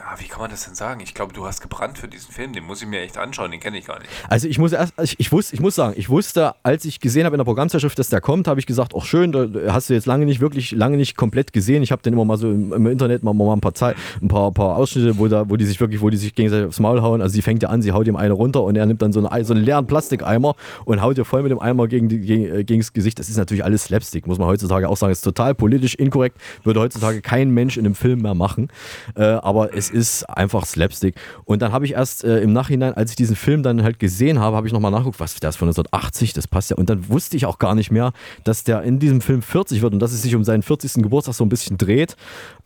Ja, 0.00 0.18
wie 0.18 0.28
kann 0.28 0.40
man 0.40 0.50
das 0.50 0.64
denn 0.64 0.74
sagen? 0.74 1.00
Ich 1.00 1.14
glaube, 1.14 1.32
du 1.32 1.46
hast 1.46 1.60
gebrannt 1.60 1.98
für 1.98 2.08
diesen 2.08 2.32
Film. 2.32 2.52
Den 2.52 2.64
muss 2.64 2.82
ich 2.82 2.88
mir 2.88 3.00
echt 3.00 3.16
anschauen. 3.16 3.50
Den 3.50 3.60
kenne 3.60 3.78
ich 3.78 3.86
gar 3.86 3.98
nicht. 3.98 4.10
Also 4.28 4.48
ich 4.48 4.58
muss 4.58 4.72
erst, 4.72 4.94
ich, 5.02 5.18
ich, 5.18 5.30
wusste, 5.30 5.54
ich 5.54 5.60
muss 5.60 5.74
sagen, 5.74 5.94
ich 5.96 6.08
wusste, 6.08 6.54
als 6.62 6.84
ich 6.84 7.00
gesehen 7.00 7.24
habe 7.24 7.36
in 7.36 7.38
der 7.38 7.44
Programmzeitschrift, 7.44 7.98
dass 7.98 8.08
der 8.08 8.20
kommt, 8.20 8.48
habe 8.48 8.60
ich 8.60 8.66
gesagt, 8.66 8.92
ach 8.96 9.04
schön, 9.04 9.32
da 9.32 9.46
hast 9.72 9.88
du 9.88 9.94
jetzt 9.94 10.06
lange 10.06 10.26
nicht 10.26 10.40
wirklich, 10.40 10.72
lange 10.72 10.96
nicht 10.96 11.16
komplett 11.16 11.52
gesehen. 11.52 11.82
Ich 11.82 11.92
habe 11.92 12.02
den 12.02 12.12
immer 12.12 12.24
mal 12.24 12.36
so 12.36 12.50
im, 12.50 12.72
im 12.72 12.86
Internet 12.86 13.22
mal, 13.22 13.32
mal 13.32 13.52
ein 13.52 13.60
paar 13.60 13.74
Zeit, 13.74 13.96
ein 14.20 14.28
paar, 14.28 14.52
paar 14.52 14.76
Ausschnitte, 14.76 15.18
wo 15.18 15.28
da, 15.28 15.48
wo 15.48 15.56
die 15.56 15.64
sich 15.64 15.80
wirklich, 15.80 16.00
wo 16.00 16.10
die 16.10 16.16
sich 16.16 16.34
gegenseitig 16.34 16.68
aufs 16.68 16.80
Maul 16.80 17.00
hauen. 17.00 17.22
Also 17.22 17.34
sie 17.34 17.42
fängt 17.42 17.62
ja 17.62 17.68
an, 17.68 17.80
sie 17.80 17.92
haut 17.92 18.06
ihm 18.06 18.16
eine 18.16 18.34
runter 18.34 18.62
und 18.62 18.76
er 18.76 18.86
nimmt 18.86 19.02
dann 19.02 19.12
so 19.12 19.26
einen, 19.26 19.44
so 19.44 19.54
einen 19.54 19.64
leeren 19.64 19.86
Plastikeimer 19.86 20.56
und 20.84 21.02
haut 21.02 21.16
ihr 21.16 21.24
voll 21.24 21.42
mit 21.42 21.52
dem 21.52 21.58
Eimer 21.58 21.88
gegen, 21.88 22.08
gegen, 22.08 22.44
äh, 22.44 22.64
gegen 22.64 22.80
das 22.80 22.92
Gesicht. 22.92 23.18
Das 23.18 23.28
ist 23.28 23.36
natürlich 23.36 23.64
alles 23.64 23.84
Slapstick, 23.84 24.26
muss 24.26 24.38
man 24.38 24.48
heutzutage 24.48 24.88
auch 24.88 24.96
sagen. 24.96 25.12
ist 25.12 25.22
total 25.22 25.54
politisch 25.54 25.94
inkorrekt, 25.94 26.38
würde 26.64 26.80
heutzutage 26.80 27.22
kein 27.22 27.50
Mensch 27.50 27.76
in 27.76 27.86
einem 27.86 27.94
Film 27.94 28.22
mehr 28.22 28.34
machen. 28.34 28.68
Äh, 29.14 29.22
aber 29.22 29.69
es 29.72 29.90
ist 29.90 30.24
einfach 30.24 30.66
Slapstick. 30.66 31.14
Und 31.44 31.62
dann 31.62 31.72
habe 31.72 31.84
ich 31.84 31.92
erst 31.92 32.24
äh, 32.24 32.40
im 32.40 32.52
Nachhinein, 32.52 32.94
als 32.94 33.10
ich 33.10 33.16
diesen 33.16 33.36
Film 33.36 33.62
dann 33.62 33.82
halt 33.82 33.98
gesehen 33.98 34.38
habe, 34.38 34.56
habe 34.56 34.66
ich 34.66 34.72
nochmal 34.72 34.90
nachgeguckt, 34.90 35.20
was, 35.20 35.32
ist 35.32 35.56
von 35.56 35.68
1980, 35.68 36.32
das 36.32 36.46
passt 36.46 36.70
ja. 36.70 36.76
Und 36.76 36.90
dann 36.90 37.08
wusste 37.08 37.36
ich 37.36 37.46
auch 37.46 37.58
gar 37.58 37.74
nicht 37.74 37.90
mehr, 37.90 38.12
dass 38.44 38.64
der 38.64 38.82
in 38.82 38.98
diesem 38.98 39.20
Film 39.20 39.42
40 39.42 39.82
wird 39.82 39.92
und 39.92 40.00
dass 40.00 40.12
es 40.12 40.22
sich 40.22 40.34
um 40.34 40.44
seinen 40.44 40.62
40. 40.62 41.02
Geburtstag 41.02 41.34
so 41.34 41.44
ein 41.44 41.48
bisschen 41.48 41.78
dreht. 41.78 42.16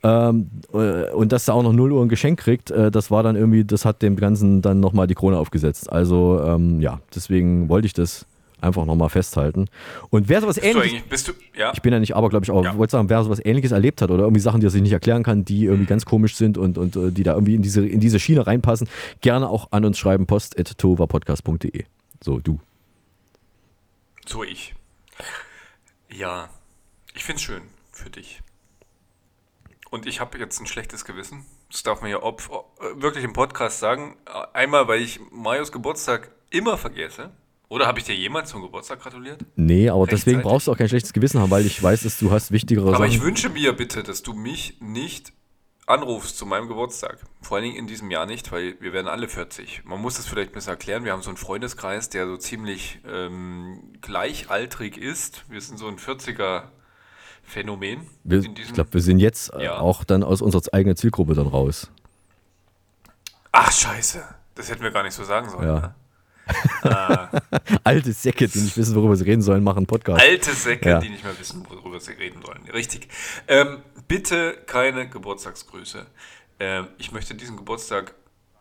Ähm, 0.03 0.49
äh, 0.73 1.11
und 1.11 1.31
dass 1.31 1.47
er 1.47 1.55
auch 1.55 1.63
noch 1.63 1.73
0 1.73 1.91
Uhr 1.91 2.01
ein 2.03 2.09
Geschenk 2.09 2.39
kriegt, 2.39 2.71
äh, 2.71 2.91
das 2.91 3.11
war 3.11 3.23
dann 3.23 3.35
irgendwie, 3.35 3.63
das 3.63 3.85
hat 3.85 4.01
dem 4.01 4.15
Ganzen 4.15 4.61
dann 4.61 4.79
nochmal 4.79 5.07
die 5.07 5.15
Krone 5.15 5.37
aufgesetzt. 5.37 5.91
Also 5.91 6.41
ähm, 6.45 6.79
ja, 6.81 6.99
deswegen 7.13 7.69
wollte 7.69 7.87
ich 7.87 7.93
das 7.93 8.25
einfach 8.65 8.85
nochmal 8.85 9.09
festhalten. 9.09 9.67
Und 10.09 10.27
wer 10.29 10.41
sowas 10.41 10.55
Bist 10.55 10.65
du 10.65 10.69
ähnliches. 10.69 10.91
eigentlich, 10.93 11.09
bist 11.09 11.27
du, 11.27 11.33
ja? 11.57 11.71
Ich 11.73 11.81
bin 11.81 11.93
ja 11.93 11.99
nicht 11.99 12.15
aber, 12.15 12.29
glaube 12.29 12.45
ich, 12.45 12.51
auch. 12.51 12.65
Ich 12.65 12.77
wollte 12.77 12.91
sagen, 12.91 13.09
wer 13.09 13.23
sowas 13.23 13.39
ähnliches 13.43 13.71
erlebt 13.71 14.01
hat 14.01 14.11
oder 14.11 14.23
irgendwie 14.23 14.41
Sachen, 14.41 14.59
die 14.59 14.67
er 14.67 14.71
sich 14.71 14.81
nicht 14.81 14.91
erklären 14.91 15.23
kann, 15.23 15.45
die 15.45 15.65
irgendwie 15.65 15.85
ganz 15.85 16.05
komisch 16.05 16.35
sind 16.35 16.57
und, 16.57 16.77
und 16.77 16.95
äh, 16.95 17.11
die 17.11 17.23
da 17.23 17.33
irgendwie 17.33 17.55
in 17.55 17.61
diese, 17.61 17.85
in 17.85 17.99
diese 17.99 18.19
Schiene 18.19 18.45
reinpassen, 18.45 18.87
gerne 19.21 19.49
auch 19.49 19.71
an 19.71 19.85
uns 19.85 19.97
schreiben, 19.97 20.25
post.tovapodcast.de. 20.25 21.85
So, 22.21 22.39
du. 22.39 22.59
So 24.25 24.43
ich. 24.43 24.73
Ja, 26.11 26.49
ich 27.13 27.23
finde 27.23 27.37
es 27.37 27.43
schön 27.43 27.61
für 27.91 28.09
dich. 28.09 28.41
Und 29.89 30.05
ich 30.07 30.19
habe 30.19 30.37
jetzt 30.37 30.59
ein 30.59 30.67
schlechtes 30.67 31.05
Gewissen. 31.05 31.45
Das 31.71 31.83
darf 31.83 32.01
man 32.01 32.11
ja 32.11 32.21
ob, 32.21 32.41
äh, 32.79 33.01
wirklich 33.01 33.23
im 33.23 33.33
Podcast 33.33 33.79
sagen. 33.79 34.17
Einmal, 34.53 34.87
weil 34.87 35.01
ich 35.01 35.19
Marios 35.31 35.71
Geburtstag 35.71 36.31
immer 36.49 36.77
vergesse. 36.77 37.31
Oder 37.67 37.87
habe 37.87 37.99
ich 37.99 38.05
dir 38.05 38.15
jemals 38.15 38.49
zum 38.51 38.61
Geburtstag 38.61 38.99
gratuliert? 39.01 39.43
Nee, 39.55 39.89
aber 39.89 40.05
deswegen 40.05 40.41
brauchst 40.41 40.67
du 40.67 40.71
auch 40.71 40.77
kein 40.77 40.87
schlechtes 40.87 41.13
Gewissen 41.13 41.39
haben, 41.41 41.49
weil 41.49 41.65
ich 41.65 41.81
weiß, 41.81 42.03
dass 42.03 42.19
du 42.19 42.31
hast 42.31 42.51
wichtigere 42.51 42.87
Aber 42.89 42.97
Sachen. 42.97 43.09
ich 43.11 43.21
wünsche 43.21 43.49
mir 43.49 43.73
bitte, 43.73 44.03
dass 44.03 44.21
du 44.21 44.33
mich 44.33 44.77
nicht 44.81 45.33
anrufst 45.87 46.37
zu 46.37 46.45
meinem 46.45 46.67
Geburtstag. 46.67 47.19
Vor 47.41 47.57
allen 47.57 47.63
Dingen 47.65 47.75
in 47.77 47.87
diesem 47.87 48.09
Jahr 48.11 48.25
nicht, 48.25 48.51
weil 48.51 48.75
wir 48.81 48.93
werden 48.93 49.07
alle 49.07 49.27
40. 49.27 49.83
Man 49.85 49.99
muss 50.01 50.15
das 50.17 50.27
vielleicht 50.27 50.51
besser 50.51 50.71
erklären. 50.71 51.05
Wir 51.05 51.11
haben 51.11 51.21
so 51.21 51.29
einen 51.29 51.37
Freundeskreis, 51.37 52.09
der 52.09 52.27
so 52.27 52.37
ziemlich 52.37 52.99
ähm, 53.07 53.79
gleichaltrig 54.01 54.97
ist. 54.97 55.43
Wir 55.49 55.61
sind 55.61 55.77
so 55.77 55.87
ein 55.87 55.97
40er 55.97 56.63
Phänomen. 57.43 58.07
wir, 58.23 58.43
in 58.43 58.55
diesem- 58.55 58.69
ich 58.69 58.73
glaube, 58.73 58.93
wir 58.93 59.01
sind 59.01 59.19
jetzt 59.19 59.53
äh, 59.53 59.65
Ja. 59.65 59.79
auch 59.79 60.03
dann 60.03 60.23
aus 60.23 60.41
unserer 60.41 60.61
eigenen 60.73 60.95
Zielgruppe 60.97 61.33
dann 61.35 61.47
raus. 61.47 61.89
Ach, 63.51 63.71
scheiße. 63.71 64.23
Das 64.55 64.69
hätten 64.69 64.81
wir 64.83 64.91
gar 64.91 65.03
nicht 65.03 65.13
so 65.13 65.23
sagen 65.23 65.49
sollen. 65.49 65.67
Ja. 65.67 65.79
Ne? 65.79 65.95
Ah, 66.83 67.29
Alte 67.83 68.11
Säcke, 68.13 68.47
die 68.47 68.59
nicht 68.59 68.77
wissen, 68.77 68.95
worüber 68.95 69.15
sie 69.15 69.23
reden 69.23 69.41
sollen, 69.41 69.63
machen 69.63 69.77
einen 69.79 69.87
Podcast. 69.87 70.21
alte 70.21 70.53
Säcke, 70.53 70.89
Ja. 70.89 70.99
die 70.99 71.09
nicht 71.09 71.23
mehr 71.23 71.37
wissen, 71.39 71.65
worüber 71.69 71.99
sie 71.99 72.13
reden 72.13 72.41
sollen. 72.45 72.61
Richtig. 72.71 73.07
Ähm, 73.47 73.81
bitte 74.07 74.53
keine 74.67 75.09
Geburtstagsgrüße. 75.09 76.05
Ähm, 76.59 76.87
ich 76.97 77.11
möchte 77.11 77.35
diesen 77.35 77.57
Geburtstag 77.57 78.13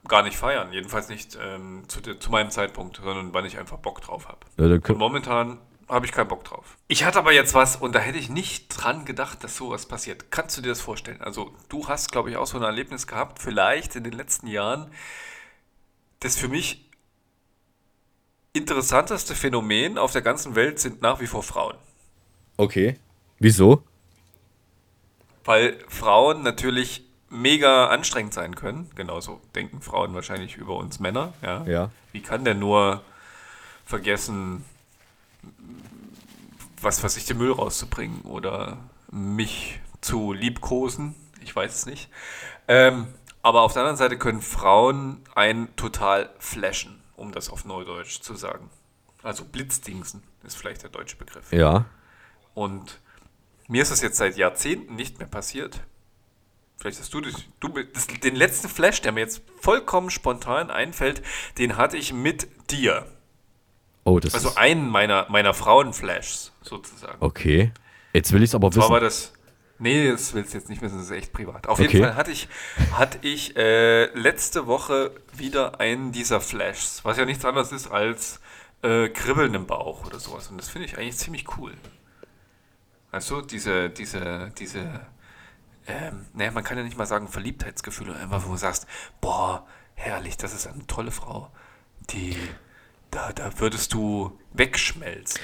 gar 0.08 0.22
nicht 0.22 0.36
feiern. 0.36 0.72
Jedenfalls 0.72 1.08
nicht 1.08 1.38
ähm, 1.40 1.84
zu, 1.88 2.00
zu 2.00 2.30
meinem 2.30 2.50
Zeitpunkt, 2.50 3.00
sondern 3.02 3.32
wann 3.34 3.44
ich 3.44 3.58
einfach 3.58 3.78
Bock 3.78 4.00
drauf 4.02 4.28
habe. 4.28 4.38
Ja, 4.58 4.66
Und 4.66 4.98
momentan 4.98 5.58
habe 5.88 6.06
ich 6.06 6.12
keinen 6.12 6.28
Bock 6.28 6.44
drauf. 6.44 6.76
Ich 6.88 7.04
hatte 7.04 7.18
aber 7.18 7.32
jetzt 7.32 7.52
was 7.54 7.76
und 7.76 7.94
da 7.94 7.98
hätte 8.00 8.18
ich 8.18 8.30
nicht 8.30 8.68
dran 8.68 9.04
gedacht, 9.04 9.44
dass 9.44 9.56
sowas 9.56 9.86
passiert. 9.86 10.30
Kannst 10.30 10.56
du 10.56 10.62
dir 10.62 10.68
das 10.70 10.80
vorstellen? 10.80 11.20
Also 11.20 11.52
du 11.68 11.88
hast, 11.88 12.10
glaube 12.10 12.30
ich, 12.30 12.36
auch 12.38 12.46
so 12.46 12.56
ein 12.56 12.62
Erlebnis 12.62 13.06
gehabt, 13.06 13.38
vielleicht 13.38 13.94
in 13.94 14.02
den 14.04 14.14
letzten 14.14 14.46
Jahren, 14.46 14.90
das 16.20 16.36
für 16.36 16.48
mich 16.48 16.83
interessanteste 18.54 19.34
Phänomen 19.34 19.98
auf 19.98 20.12
der 20.12 20.22
ganzen 20.22 20.54
Welt 20.54 20.78
sind 20.78 21.02
nach 21.02 21.20
wie 21.20 21.26
vor 21.26 21.42
Frauen. 21.42 21.76
Okay. 22.56 22.98
Wieso? 23.38 23.82
Weil 25.44 25.78
Frauen 25.88 26.42
natürlich 26.42 27.04
mega 27.28 27.88
anstrengend 27.88 28.32
sein 28.32 28.54
können. 28.54 28.90
Genauso 28.94 29.40
denken 29.54 29.82
Frauen 29.82 30.14
wahrscheinlich 30.14 30.56
über 30.56 30.76
uns 30.76 31.00
Männer. 31.00 31.34
Ja. 31.42 31.64
Ja. 31.66 31.90
Wie 32.12 32.22
kann 32.22 32.44
der 32.44 32.54
nur 32.54 33.02
vergessen, 33.84 34.64
was 36.80 37.02
weiß 37.02 37.16
ich, 37.16 37.26
den 37.26 37.38
Müll 37.38 37.52
rauszubringen 37.52 38.22
oder 38.22 38.78
mich 39.10 39.80
zu 40.00 40.32
liebkosen? 40.32 41.14
Ich 41.42 41.54
weiß 41.54 41.74
es 41.74 41.86
nicht. 41.86 42.08
Ähm, 42.68 43.08
aber 43.42 43.62
auf 43.62 43.74
der 43.74 43.82
anderen 43.82 43.98
Seite 43.98 44.16
können 44.16 44.40
Frauen 44.40 45.20
einen 45.34 45.74
total 45.76 46.30
flashen, 46.38 46.98
um 47.16 47.32
das 47.32 47.50
auf 47.50 47.64
Neudeutsch 47.64 48.20
zu 48.20 48.34
sagen. 48.34 48.70
Also 49.22 49.44
Blitzdingsen 49.44 50.22
ist 50.44 50.56
vielleicht 50.56 50.82
der 50.82 50.90
deutsche 50.90 51.16
Begriff. 51.16 51.52
Ja. 51.52 51.86
Und 52.52 53.00
mir 53.68 53.82
ist 53.82 53.90
das 53.90 54.02
jetzt 54.02 54.18
seit 54.18 54.36
Jahrzehnten 54.36 54.94
nicht 54.94 55.18
mehr 55.18 55.28
passiert. 55.28 55.80
Vielleicht 56.76 57.00
hast 57.00 57.14
du, 57.14 57.20
das, 57.20 57.34
du 57.60 57.68
das, 57.68 58.06
den 58.06 58.36
letzten 58.36 58.68
Flash, 58.68 59.00
der 59.00 59.12
mir 59.12 59.20
jetzt 59.20 59.42
vollkommen 59.60 60.10
spontan 60.10 60.70
einfällt, 60.70 61.22
den 61.56 61.76
hatte 61.76 61.96
ich 61.96 62.12
mit 62.12 62.48
dir. 62.70 63.06
Oh, 64.04 64.20
das 64.20 64.34
Also 64.34 64.54
einen 64.56 64.90
meiner, 64.90 65.26
meiner 65.30 65.54
Frauenflashs 65.54 66.52
sozusagen. 66.60 67.16
Okay. 67.20 67.72
Jetzt 68.12 68.32
will 68.32 68.42
ich 68.42 68.50
es 68.50 68.54
aber 68.54 68.74
wissen. 68.74 68.90
war 68.90 69.00
das. 69.00 69.32
Nee, 69.78 70.10
das 70.10 70.32
willst 70.34 70.54
du 70.54 70.58
jetzt 70.58 70.68
nicht 70.68 70.82
wissen, 70.82 70.96
das 70.98 71.06
ist 71.06 71.10
echt 71.12 71.32
privat. 71.32 71.66
Auf 71.66 71.78
Okay. 71.80 71.88
jeden 71.90 72.04
Fall 72.04 72.14
hatte 72.16 72.30
ich, 72.30 72.48
hatte 72.92 73.18
ich 73.22 73.56
äh, 73.56 74.06
letzte 74.18 74.66
Woche 74.66 75.10
wieder 75.32 75.80
einen 75.80 76.12
dieser 76.12 76.40
Flashs, 76.40 77.04
was 77.04 77.16
ja 77.16 77.24
nichts 77.24 77.44
anderes 77.44 77.72
ist 77.72 77.88
als 77.88 78.40
äh, 78.82 79.08
Kribbeln 79.08 79.52
im 79.54 79.66
Bauch 79.66 80.06
oder 80.06 80.20
sowas. 80.20 80.48
Und 80.48 80.58
das 80.58 80.68
finde 80.68 80.86
ich 80.86 80.96
eigentlich 80.96 81.16
ziemlich 81.18 81.58
cool. 81.58 81.72
Du, 83.28 83.40
diese, 83.42 83.90
diese, 83.90 84.50
diese, 84.58 85.00
ähm, 85.86 86.26
naja, 86.32 86.50
man 86.50 86.64
kann 86.64 86.76
ja 86.78 86.82
nicht 86.82 86.96
mal 86.98 87.06
sagen 87.06 87.28
Verliebtheitsgefühle, 87.28 88.16
einfach 88.16 88.44
wo 88.46 88.50
du 88.52 88.56
sagst, 88.56 88.86
boah, 89.20 89.66
herrlich, 89.94 90.36
das 90.36 90.52
ist 90.52 90.66
eine 90.66 90.86
tolle 90.88 91.12
Frau, 91.12 91.50
die, 92.10 92.36
da, 93.12 93.32
da 93.32 93.58
würdest 93.60 93.92
du 93.92 94.36
wegschmelzen. 94.52 95.40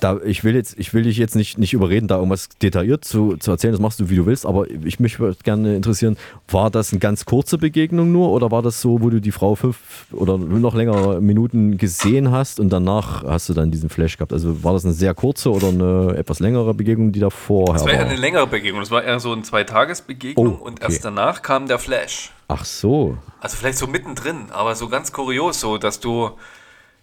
Da, 0.00 0.18
ich 0.24 0.44
will 0.44 0.54
jetzt, 0.54 0.78
ich 0.78 0.92
will 0.92 1.02
dich 1.04 1.16
jetzt 1.16 1.34
nicht, 1.36 1.56
nicht 1.56 1.72
überreden, 1.72 2.08
da 2.08 2.16
irgendwas 2.16 2.48
detailliert 2.60 3.04
zu, 3.04 3.36
zu 3.36 3.50
erzählen, 3.52 3.72
das 3.72 3.80
machst 3.80 4.00
du, 4.00 4.10
wie 4.10 4.16
du 4.16 4.26
willst, 4.26 4.44
aber 4.44 4.68
ich 4.70 4.98
mich 5.00 5.18
würde 5.20 5.38
gerne 5.44 5.76
interessieren, 5.76 6.16
war 6.48 6.70
das 6.70 6.92
eine 6.92 6.98
ganz 6.98 7.24
kurze 7.24 7.58
Begegnung 7.58 8.10
nur 8.12 8.30
oder 8.30 8.50
war 8.50 8.60
das 8.62 8.80
so, 8.80 9.00
wo 9.02 9.08
du 9.10 9.20
die 9.20 9.30
Frau 9.32 9.54
fünf 9.54 10.06
oder 10.12 10.36
noch 10.36 10.74
längere 10.74 11.20
Minuten 11.20 11.78
gesehen 11.78 12.30
hast 12.32 12.60
und 12.60 12.70
danach 12.70 13.24
hast 13.24 13.48
du 13.48 13.54
dann 13.54 13.70
diesen 13.70 13.88
Flash 13.88 14.16
gehabt? 14.18 14.32
Also 14.32 14.62
war 14.64 14.72
das 14.72 14.84
eine 14.84 14.94
sehr 14.94 15.14
kurze 15.14 15.50
oder 15.50 15.68
eine 15.68 16.14
etwas 16.16 16.40
längere 16.40 16.74
Begegnung, 16.74 17.12
die 17.12 17.20
da 17.20 17.30
vorher 17.30 17.74
Das 17.74 17.84
war 17.84 17.92
ja 17.92 18.00
war? 18.00 18.06
eine 18.06 18.16
längere 18.16 18.46
Begegnung. 18.46 18.80
Das 18.82 18.90
war 18.90 19.02
eher 19.04 19.20
so 19.20 19.32
eine 19.32 19.42
Zweitagesbegegnung 19.42 20.58
Oh, 20.60 20.64
und 20.64 20.82
okay. 20.82 20.92
erst 20.92 21.04
danach 21.04 21.42
kam 21.42 21.66
der 21.68 21.78
Flash. 21.78 22.32
Ach 22.48 22.64
so. 22.64 23.16
Also 23.40 23.56
vielleicht 23.56 23.78
so 23.78 23.86
mittendrin, 23.86 24.46
aber 24.50 24.74
so 24.74 24.88
ganz 24.88 25.12
kurios, 25.12 25.60
so 25.60 25.78
dass 25.78 26.00
du 26.00 26.30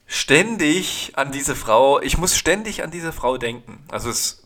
ständig 0.07 1.13
an 1.15 1.31
diese 1.31 1.55
Frau, 1.55 1.99
ich 2.01 2.17
muss 2.17 2.35
ständig 2.37 2.83
an 2.83 2.91
diese 2.91 3.11
Frau 3.11 3.37
denken. 3.37 3.83
Also 3.89 4.09
es 4.09 4.43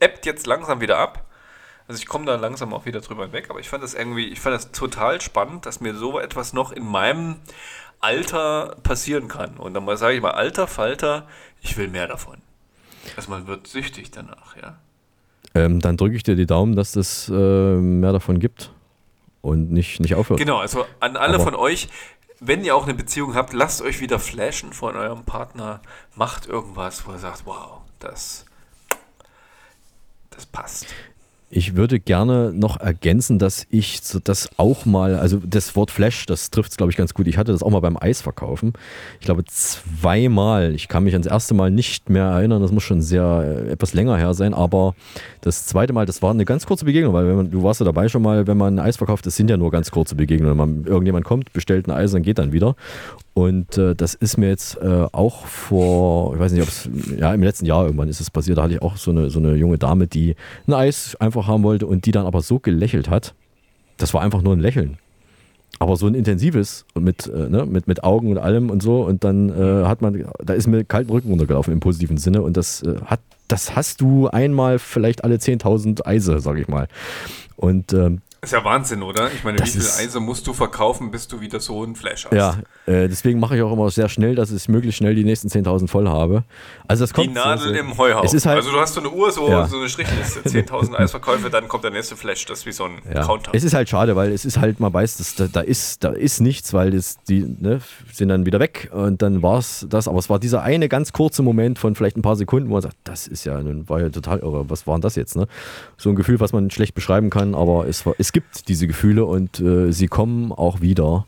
ebbt 0.00 0.26
jetzt 0.26 0.46
langsam 0.46 0.80
wieder 0.80 0.98
ab. 0.98 1.24
Also 1.86 2.00
ich 2.00 2.06
komme 2.06 2.26
da 2.26 2.36
langsam 2.36 2.74
auch 2.74 2.84
wieder 2.84 3.00
drüber 3.00 3.24
hinweg, 3.24 3.48
aber 3.48 3.60
ich 3.60 3.68
fand 3.68 3.82
das 3.82 3.94
irgendwie, 3.94 4.26
ich 4.28 4.40
fand 4.40 4.54
das 4.54 4.72
total 4.72 5.20
spannend, 5.20 5.64
dass 5.64 5.80
mir 5.80 5.94
so 5.94 6.18
etwas 6.18 6.52
noch 6.52 6.70
in 6.72 6.84
meinem 6.84 7.36
Alter 8.00 8.76
passieren 8.82 9.28
kann. 9.28 9.56
Und 9.56 9.74
dann 9.74 9.96
sage 9.96 10.14
ich 10.14 10.22
mal, 10.22 10.32
alter 10.32 10.66
Falter, 10.66 11.26
ich 11.62 11.76
will 11.76 11.88
mehr 11.88 12.06
davon. 12.06 12.36
Also 13.16 13.30
man 13.30 13.46
wird 13.46 13.66
süchtig 13.66 14.10
danach, 14.10 14.54
ja. 14.56 14.78
Ähm, 15.54 15.80
dann 15.80 15.96
drücke 15.96 16.14
ich 16.14 16.22
dir 16.22 16.36
die 16.36 16.46
Daumen, 16.46 16.76
dass 16.76 16.92
das 16.92 17.28
äh, 17.30 17.32
mehr 17.32 18.12
davon 18.12 18.38
gibt 18.38 18.70
und 19.40 19.70
nicht, 19.72 19.98
nicht 19.98 20.14
aufhört. 20.14 20.38
Genau, 20.38 20.58
also 20.58 20.84
an 21.00 21.16
alle 21.16 21.36
Aber- 21.36 21.44
von 21.44 21.54
euch, 21.54 21.88
wenn 22.40 22.64
ihr 22.64 22.76
auch 22.76 22.84
eine 22.84 22.94
Beziehung 22.94 23.34
habt, 23.34 23.52
lasst 23.52 23.82
euch 23.82 24.00
wieder 24.00 24.18
flashen 24.18 24.72
von 24.72 24.96
eurem 24.96 25.24
Partner. 25.24 25.80
Macht 26.14 26.46
irgendwas, 26.46 27.06
wo 27.06 27.12
ihr 27.12 27.18
sagt, 27.18 27.46
wow, 27.46 27.80
das, 27.98 28.44
das 30.30 30.46
passt. 30.46 30.86
Ich 31.50 31.76
würde 31.76 31.98
gerne 31.98 32.52
noch 32.52 32.78
ergänzen, 32.78 33.38
dass 33.38 33.66
ich 33.70 34.00
das 34.24 34.50
auch 34.58 34.84
mal, 34.84 35.14
also 35.14 35.38
das 35.38 35.74
Wort 35.76 35.90
Flash, 35.90 36.26
das 36.26 36.50
trifft 36.50 36.72
es, 36.72 36.76
glaube 36.76 36.92
ich, 36.92 36.98
ganz 36.98 37.14
gut. 37.14 37.26
Ich 37.26 37.38
hatte 37.38 37.52
das 37.52 37.62
auch 37.62 37.70
mal 37.70 37.80
beim 37.80 37.96
Eisverkaufen. 37.96 38.74
Ich 39.18 39.24
glaube, 39.24 39.44
zweimal. 39.46 40.74
Ich 40.74 40.88
kann 40.88 41.04
mich 41.04 41.14
ans 41.14 41.26
erste 41.26 41.54
Mal 41.54 41.70
nicht 41.70 42.10
mehr 42.10 42.24
erinnern, 42.24 42.60
das 42.60 42.70
muss 42.70 42.82
schon 42.82 43.00
sehr 43.00 43.64
äh, 43.66 43.70
etwas 43.70 43.94
länger 43.94 44.18
her 44.18 44.34
sein, 44.34 44.52
aber 44.52 44.94
das 45.40 45.64
zweite 45.64 45.94
Mal, 45.94 46.04
das 46.04 46.20
war 46.20 46.32
eine 46.32 46.44
ganz 46.44 46.66
kurze 46.66 46.84
Begegnung, 46.84 47.14
weil 47.14 47.24
man, 47.24 47.50
du 47.50 47.62
warst 47.62 47.80
ja 47.80 47.86
dabei 47.86 48.08
schon 48.08 48.20
mal, 48.20 48.46
wenn 48.46 48.58
man 48.58 48.78
Eis 48.78 48.98
verkauft, 48.98 49.24
das 49.24 49.36
sind 49.36 49.48
ja 49.48 49.56
nur 49.56 49.70
ganz 49.70 49.90
kurze 49.90 50.16
Begegnungen. 50.16 50.56
Man, 50.56 50.84
irgendjemand 50.84 51.24
kommt, 51.24 51.54
bestellt 51.54 51.88
ein 51.88 51.92
Eis 51.92 52.12
und 52.12 52.22
geht 52.22 52.38
dann 52.38 52.52
wieder. 52.52 52.76
Und 53.38 53.78
äh, 53.78 53.94
das 53.94 54.14
ist 54.14 54.36
mir 54.36 54.48
jetzt 54.48 54.78
äh, 54.78 55.06
auch 55.12 55.46
vor, 55.46 56.34
ich 56.34 56.40
weiß 56.40 56.50
nicht, 56.50 56.62
ob 56.62 56.68
es, 56.68 56.90
ja, 57.16 57.32
im 57.32 57.44
letzten 57.44 57.66
Jahr 57.66 57.84
irgendwann 57.84 58.08
ist 58.08 58.20
es 58.20 58.32
passiert, 58.32 58.58
da 58.58 58.64
hatte 58.64 58.74
ich 58.74 58.82
auch 58.82 58.96
so 58.96 59.12
eine, 59.12 59.30
so 59.30 59.38
eine 59.38 59.54
junge 59.54 59.78
Dame, 59.78 60.08
die 60.08 60.34
ein 60.66 60.74
Eis 60.74 61.14
einfach 61.20 61.46
haben 61.46 61.62
wollte 61.62 61.86
und 61.86 62.04
die 62.04 62.10
dann 62.10 62.26
aber 62.26 62.42
so 62.42 62.58
gelächelt 62.58 63.08
hat. 63.08 63.34
Das 63.96 64.12
war 64.12 64.22
einfach 64.22 64.42
nur 64.42 64.56
ein 64.56 64.58
Lächeln. 64.58 64.98
Aber 65.78 65.94
so 65.94 66.08
ein 66.08 66.16
intensives 66.16 66.84
und 66.94 67.04
mit, 67.04 67.28
äh, 67.28 67.48
ne, 67.48 67.64
mit, 67.64 67.86
mit 67.86 68.02
Augen 68.02 68.32
und 68.32 68.38
allem 68.38 68.70
und 68.70 68.82
so. 68.82 69.02
Und 69.02 69.22
dann 69.22 69.50
äh, 69.50 69.84
hat 69.84 70.02
man, 70.02 70.24
da 70.44 70.54
ist 70.54 70.66
mir 70.66 70.82
kalten 70.82 71.12
Rücken 71.12 71.28
runtergelaufen 71.30 71.72
im 71.72 71.78
positiven 71.78 72.16
Sinne. 72.16 72.42
Und 72.42 72.56
das 72.56 72.82
äh, 72.82 72.96
hat, 73.04 73.20
das 73.46 73.76
hast 73.76 74.00
du 74.00 74.26
einmal 74.26 74.80
vielleicht 74.80 75.22
alle 75.22 75.36
10.000 75.36 76.04
Eise, 76.04 76.40
sag 76.40 76.58
ich 76.58 76.66
mal. 76.66 76.88
Und 77.54 77.92
ähm, 77.92 78.20
Ist 78.40 78.52
ja 78.52 78.62
Wahnsinn, 78.64 79.02
oder? 79.02 79.32
Ich 79.32 79.42
meine, 79.42 79.58
Das 79.58 79.66
wie 79.68 79.72
viel 79.72 79.80
ist- 79.80 79.98
Eise 79.98 80.20
musst 80.20 80.46
du 80.46 80.52
verkaufen, 80.52 81.10
bis 81.10 81.26
du 81.26 81.40
wieder 81.40 81.58
so 81.58 81.82
einen 81.82 81.96
Flash 81.96 82.26
hast? 82.26 82.32
Ja, 82.32 82.56
äh, 82.86 83.08
deswegen 83.08 83.40
mache 83.40 83.56
ich 83.56 83.62
auch 83.62 83.72
immer 83.72 83.90
sehr 83.90 84.08
schnell, 84.08 84.36
dass 84.36 84.52
ich 84.52 84.68
möglichst 84.68 84.98
schnell 84.98 85.16
die 85.16 85.24
nächsten 85.24 85.48
10.000 85.48 85.88
voll 85.90 86.08
habe. 86.08 86.44
Also 86.86 87.02
das 87.02 87.10
Die 87.10 87.14
kommt 87.14 87.34
Nadel 87.34 87.74
so, 87.74 87.80
im 87.80 87.98
Heuhaufen. 87.98 88.36
Ist 88.36 88.46
halt, 88.46 88.58
also 88.58 88.70
du 88.70 88.78
hast 88.78 88.94
so 88.94 89.00
eine 89.00 89.10
Uhr, 89.10 89.32
so, 89.32 89.48
Ja. 89.48 89.66
so 89.66 89.78
eine 89.78 89.88
Strichliste, 89.88 90.40
10.000 90.48 90.94
Eisverkäufe, 90.96 91.50
dann 91.50 91.66
kommt 91.66 91.82
der 91.82 91.90
nächste 91.90 92.16
Flash. 92.16 92.44
Das 92.46 92.60
ist 92.60 92.66
wie 92.66 92.72
so 92.72 92.84
ein 92.84 93.02
ja. 93.12 93.24
Counter. 93.26 93.50
Es 93.54 93.64
ist 93.64 93.74
halt 93.74 93.88
schade, 93.88 94.14
weil 94.14 94.30
es 94.30 94.44
ist 94.44 94.58
halt, 94.60 94.78
man 94.78 94.92
weiß, 94.92 95.16
dass 95.16 95.34
da, 95.34 95.48
da, 95.48 95.60
ist, 95.60 96.04
da 96.04 96.10
ist 96.10 96.40
nichts, 96.40 96.72
weil 96.72 96.92
das, 96.92 97.18
die 97.28 97.40
ne, 97.58 97.80
sind 98.12 98.28
dann 98.28 98.46
wieder 98.46 98.60
weg 98.60 98.88
und 98.92 99.20
dann 99.20 99.42
war 99.42 99.58
es 99.58 99.84
das. 99.90 100.06
Aber 100.06 100.20
es 100.20 100.30
war 100.30 100.38
dieser 100.38 100.62
eine 100.62 100.88
ganz 100.88 101.12
kurze 101.12 101.42
Moment 101.42 101.80
von 101.80 101.96
vielleicht 101.96 102.16
ein 102.16 102.22
paar 102.22 102.36
Sekunden, 102.36 102.68
wo 102.68 102.74
man 102.74 102.82
sagt, 102.82 102.96
das 103.02 103.26
ist 103.26 103.44
ja, 103.44 103.60
nun 103.60 103.88
war 103.88 104.00
ja 104.00 104.10
total 104.10 104.38
irre. 104.38 104.70
Was 104.70 104.86
war 104.86 104.94
denn 104.94 105.02
das 105.02 105.16
jetzt? 105.16 105.34
Ne? 105.34 105.48
So 105.96 106.10
ein 106.10 106.14
Gefühl, 106.14 106.38
was 106.38 106.52
man 106.52 106.70
schlecht 106.70 106.94
beschreiben 106.94 107.30
kann, 107.30 107.56
aber 107.56 107.88
es, 107.88 108.06
war, 108.06 108.14
es 108.28 108.32
gibt 108.32 108.68
diese 108.68 108.86
Gefühle 108.86 109.24
und 109.24 109.58
äh, 109.58 109.90
sie 109.90 110.06
kommen 110.06 110.52
auch 110.52 110.82
wieder, 110.82 111.26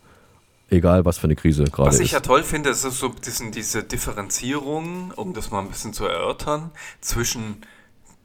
egal 0.68 1.06
was 1.06 1.16
für 1.16 1.24
eine 1.24 1.34
Krise 1.34 1.64
gerade 1.64 1.88
Was 1.88 1.94
ist. 1.94 2.02
ich 2.02 2.12
ja 2.12 2.20
toll 2.20 2.42
finde, 2.42 2.68
ist 2.68 2.82
so 2.82 3.08
diesen, 3.08 3.52
diese 3.52 3.82
Differenzierung, 3.82 5.10
um 5.16 5.32
das 5.32 5.50
mal 5.50 5.60
ein 5.60 5.68
bisschen 5.68 5.94
zu 5.94 6.04
erörtern, 6.04 6.72
zwischen 7.00 7.62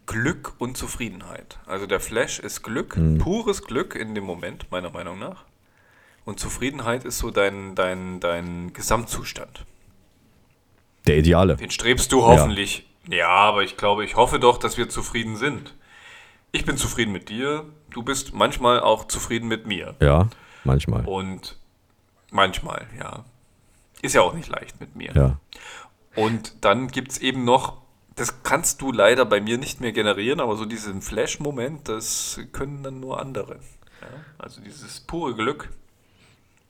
Glück 0.08 0.56
und 0.58 0.76
Zufriedenheit. 0.76 1.58
Also 1.68 1.86
der 1.88 2.02
Flash 2.02 2.40
ist 2.40 2.64
Glück, 2.64 2.98
Mhm. 2.98 3.20
pures 3.20 3.64
Glück 3.64 3.96
in 3.96 4.14
dem 4.14 4.26
Moment, 4.26 4.70
meiner 4.72 4.90
Meinung 4.90 5.20
nach. 5.20 5.46
Und 6.26 6.42
Zufriedenheit 6.42 7.06
ist 7.06 7.20
so 7.20 7.32
dein, 7.32 7.76
dein, 7.76 8.20
dein 8.20 8.74
Gesamtzustand. 8.74 9.66
Der 11.08 11.18
Ideale. 11.18 11.56
Den 11.56 11.72
strebst 11.72 12.12
du 12.12 12.24
hoffentlich. 12.24 12.86
Ja. 13.08 13.30
aber 13.30 13.64
ich 13.64 13.78
glaube, 13.78 14.04
ich 14.04 14.18
hoffe 14.18 14.38
doch, 14.38 14.58
dass 14.58 14.78
wir 14.78 14.90
zufrieden 14.90 15.38
sind. 15.38 15.76
Ich 16.52 16.66
bin 16.66 16.76
zufrieden 16.78 17.12
mit 17.14 17.30
dir. 17.30 17.64
Du 17.96 18.04
bist 18.04 18.34
manchmal 18.34 18.82
auch 18.82 19.08
zufrieden 19.08 19.48
mit 19.48 19.68
mir. 19.68 19.96
Ja, 20.02 20.28
manchmal. 20.66 21.06
Und 21.06 21.58
manchmal, 22.30 22.86
ja. 23.00 23.24
Ist 24.02 24.16
ja 24.16 24.22
auch 24.22 24.34
nicht 24.34 24.50
leicht 24.50 24.82
mit 24.82 24.98
mir. 24.98 25.14
Ja. 25.16 25.40
Und 26.14 26.66
dann 26.66 26.90
gibt 26.90 27.14
es 27.14 27.20
eben 27.20 27.46
noch, 27.46 27.78
das 28.18 28.44
kannst 28.44 28.82
du 28.82 28.92
leider 28.92 29.24
bei 29.24 29.40
mir 29.40 29.58
nicht 29.58 29.80
mehr 29.80 29.94
generieren, 29.94 30.42
aber 30.42 30.58
so 30.58 30.66
diesen 30.66 31.02
Flash-Moment, 31.02 31.88
das 31.88 32.38
können 32.52 32.84
dann 32.84 33.00
nur 33.00 33.22
andere. 33.22 33.60
Ja? 34.02 34.08
Also 34.40 34.60
dieses 34.60 35.00
pure 35.00 35.34
Glück 35.34 35.70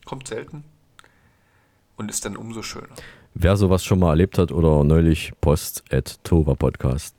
kommt 0.06 0.28
selten 0.28 0.64
und 1.98 2.12
ist 2.12 2.24
dann 2.26 2.38
umso 2.38 2.62
schöner. 2.62 2.94
Wer 3.34 3.58
sowas 3.58 3.84
schon 3.84 3.98
mal 3.98 4.12
erlebt 4.12 4.38
hat 4.38 4.52
oder 4.52 4.84
neulich 4.84 5.34
post 5.42 5.84
at 5.92 6.20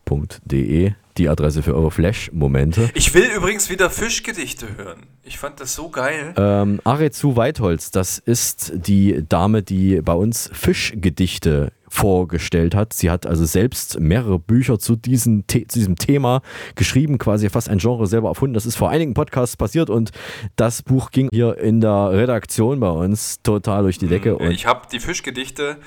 tovapodcast.de, 0.07 0.93
die 1.17 1.29
Adresse 1.29 1.63
für 1.63 1.75
eure 1.75 1.91
Flash-Momente. 1.91 2.91
Ich 2.95 3.13
will 3.15 3.29
übrigens 3.37 3.71
wieder 3.71 3.91
Fischgedichte 3.91 4.77
hören. 4.77 5.07
Ich 5.25 5.39
fand 5.39 5.61
das 5.61 5.75
so 5.75 5.89
geil. 5.89 6.35
Ähm, 6.37 6.81
Arezu 6.85 7.37
Weitholz, 7.37 7.91
das 7.91 8.19
ist 8.19 8.73
die 8.75 9.25
Dame, 9.29 9.63
die 9.63 10.01
bei 10.03 10.13
uns 10.13 10.51
Fischgedichte 10.53 11.73
vorgestellt 11.89 12.75
hat. 12.75 12.93
Sie 12.93 13.11
hat 13.11 13.27
also 13.27 13.45
selbst 13.45 13.99
mehrere 14.01 14.39
Bücher 14.39 14.79
zu, 14.79 14.97
diesen, 14.97 15.45
zu 15.49 15.61
diesem 15.61 15.97
Thema 15.97 16.43
geschrieben, 16.75 17.17
quasi 17.19 17.49
fast 17.49 17.69
ein 17.69 17.79
Genre 17.79 18.07
selber 18.07 18.29
erfunden. 18.29 18.55
Das 18.55 18.67
ist 18.67 18.77
vor 18.77 18.91
einigen 18.91 19.15
Podcasts 19.15 19.57
passiert 19.57 19.89
und 19.89 20.11
das 20.57 20.83
Buch 20.83 21.11
ging 21.11 21.29
hier 21.33 21.57
in 21.59 21.81
der 21.81 22.11
Redaktion 22.13 22.81
bei 22.81 22.91
uns 22.91 23.41
total 23.43 23.85
durch 23.85 23.99
die 23.99 24.09
Decke. 24.09 24.37
Und 24.37 24.51
Ich 24.51 24.67
habe 24.67 24.83
die 24.93 25.01
Fischgedichte, 25.01 25.79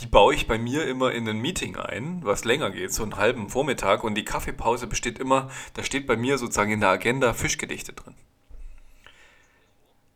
die 0.00 0.06
baue 0.06 0.34
ich 0.34 0.46
bei 0.46 0.58
mir 0.58 0.86
immer 0.86 1.12
in 1.12 1.28
ein 1.28 1.40
Meeting 1.40 1.76
ein, 1.76 2.20
was 2.22 2.44
länger 2.44 2.70
geht, 2.70 2.92
so 2.92 3.02
einen 3.02 3.16
halben 3.16 3.48
Vormittag. 3.48 4.04
Und 4.04 4.14
die 4.14 4.24
Kaffeepause 4.24 4.86
besteht 4.86 5.18
immer, 5.18 5.50
da 5.74 5.82
steht 5.82 6.06
bei 6.06 6.16
mir 6.16 6.38
sozusagen 6.38 6.72
in 6.72 6.80
der 6.80 6.90
Agenda 6.90 7.32
Fischgedichte 7.32 7.92
drin. 7.92 8.14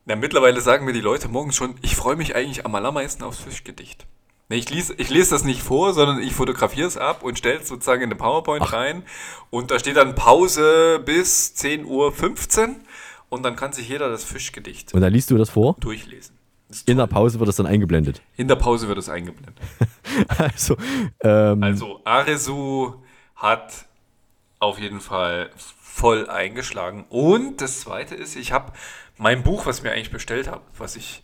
Na, 0.07 0.17
mittlerweile 0.17 0.61
sagen 0.61 0.85
mir 0.85 0.93
die 0.93 1.01
Leute 1.01 1.29
morgens 1.29 1.57
schon, 1.57 1.77
ich 1.83 1.97
freue 1.97 2.17
mich 2.17 2.35
eigentlich 2.35 2.67
am 2.67 2.75
allermeisten 2.75 3.23
aufs 3.23 3.39
Fischgedicht. 3.39 4.07
Nee, 4.51 4.57
ich, 4.57 4.69
lese, 4.69 4.95
ich 4.99 5.09
lese 5.09 5.31
das 5.31 5.45
nicht 5.45 5.63
vor, 5.63 5.95
sondern 5.95 6.21
ich 6.21 6.35
fotografiere 6.35 6.87
es 6.87 6.99
ab 6.99 7.23
und 7.23 7.39
stelle 7.39 7.61
es 7.61 7.69
sozusagen 7.69 8.03
in 8.03 8.09
eine 8.09 8.17
PowerPoint 8.17 8.73
rein. 8.73 9.03
Und 9.49 9.71
da 9.71 9.79
steht 9.79 9.97
dann 9.97 10.15
Pause 10.15 11.01
bis 11.03 11.55
10.15 11.57 11.87
Uhr 11.87 12.77
und 13.31 13.43
dann 13.43 13.57
kann 13.57 13.73
sich 13.73 13.89
jeder 13.89 14.11
das 14.11 14.25
Fischgedicht 14.25 14.93
und 14.93 15.01
dann 15.01 15.13
liest 15.13 15.31
du 15.31 15.39
das 15.39 15.51
vor. 15.51 15.77
durchlesen. 15.81 16.39
In 16.87 16.97
der 16.97 17.07
Pause 17.07 17.39
wird 17.39 17.49
das 17.49 17.57
dann 17.57 17.67
eingeblendet. 17.67 18.23
In 18.37 18.49
der 18.49 18.57
Pause 18.57 18.89
wird 18.89 18.99
es 18.99 19.09
eingeblendet. 19.09 19.57
Also, 20.39 20.77
ähm, 21.23 21.63
Also 21.63 22.01
Aresu 22.05 22.95
hat 23.35 23.87
auf 24.61 24.79
jeden 24.79 25.01
Fall 25.01 25.51
voll 25.57 26.29
eingeschlagen. 26.29 27.05
Und 27.09 27.61
das 27.61 27.81
Zweite 27.81 28.15
ist, 28.15 28.37
ich 28.37 28.53
habe 28.53 28.73
mein 29.17 29.43
Buch, 29.43 29.67
was 29.67 29.83
mir 29.83 29.93
eigentlich 29.93 30.11
bestellt 30.11 30.49
habe, 30.49 30.63
was 30.79 30.97
ich, 30.97 31.23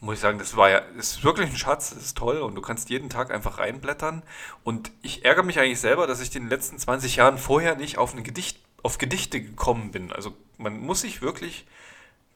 muss 0.00 0.14
ich 0.16 0.20
sagen, 0.20 0.38
das 0.38 0.56
war 0.56 0.70
ja, 0.70 0.78
ist 0.98 1.24
wirklich 1.24 1.50
ein 1.50 1.56
Schatz, 1.56 1.90
das 1.94 2.02
ist 2.02 2.18
toll 2.18 2.38
und 2.38 2.54
du 2.54 2.60
kannst 2.60 2.90
jeden 2.90 3.08
Tag 3.08 3.30
einfach 3.30 3.58
reinblättern. 3.58 4.22
Und 4.64 4.90
ich 5.02 5.24
ärgere 5.24 5.44
mich 5.44 5.58
eigentlich 5.58 5.80
selber, 5.80 6.06
dass 6.06 6.20
ich 6.20 6.34
in 6.36 6.44
den 6.44 6.50
letzten 6.50 6.78
20 6.78 7.16
Jahren 7.16 7.38
vorher 7.38 7.76
nicht 7.76 7.98
auf, 7.98 8.14
ein 8.14 8.22
Gedicht, 8.22 8.60
auf 8.82 8.98
Gedichte 8.98 9.40
gekommen 9.40 9.90
bin. 9.90 10.12
Also 10.12 10.34
man 10.58 10.78
muss 10.78 11.00
sich 11.00 11.22
wirklich 11.22 11.66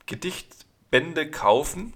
Gedichtbände 0.06 1.30
kaufen 1.30 1.92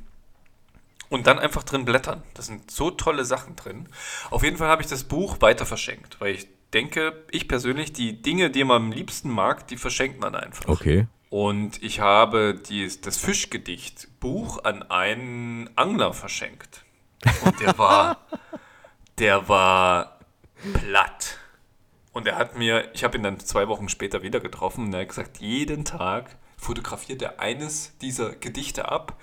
und 1.09 1.26
dann 1.26 1.38
einfach 1.38 1.62
drin 1.62 1.84
blättern. 1.84 2.22
Da 2.34 2.42
sind 2.42 2.70
so 2.70 2.90
tolle 2.90 3.24
Sachen 3.24 3.57
drin. 3.57 3.88
Auf 4.30 4.42
jeden 4.42 4.57
Fall 4.57 4.68
habe 4.68 4.82
ich 4.82 4.88
das 4.88 5.05
Buch 5.05 5.40
weiter 5.40 5.66
verschenkt, 5.66 6.20
weil 6.20 6.34
ich 6.34 6.48
denke, 6.72 7.24
ich 7.30 7.48
persönlich, 7.48 7.92
die 7.92 8.20
Dinge, 8.20 8.50
die 8.50 8.64
man 8.64 8.82
am 8.82 8.92
liebsten 8.92 9.30
mag, 9.30 9.66
die 9.68 9.76
verschenkt 9.76 10.20
man 10.20 10.34
einfach. 10.34 10.68
okay. 10.68 11.07
Und 11.30 11.82
ich 11.82 11.98
habe 11.98 12.55
die, 12.55 12.88
das 13.00 13.16
Fischgedicht-Buch 13.18 14.62
an 14.62 14.84
einen 14.84 15.68
Angler 15.74 16.12
verschenkt. 16.12 16.84
Und 17.44 17.59
der 17.59 17.76
war, 17.76 18.18
der 19.18 19.48
war 19.48 20.20
platt. 20.72 21.38
Und 22.12 22.28
er 22.28 22.36
hat 22.36 22.57
mir, 22.57 22.88
ich 22.94 23.02
habe 23.02 23.16
ihn 23.18 23.24
dann 23.24 23.40
zwei 23.40 23.66
Wochen 23.66 23.88
später 23.88 24.22
wieder 24.22 24.38
getroffen 24.38 24.84
und 24.84 24.94
er 24.94 25.00
hat 25.00 25.09
gesagt, 25.09 25.38
jeden 25.38 25.84
Tag 25.84 26.36
fotografiert 26.57 27.20
er 27.20 27.40
eines 27.40 27.98
dieser 27.98 28.36
Gedichte 28.36 28.88
ab 28.88 29.20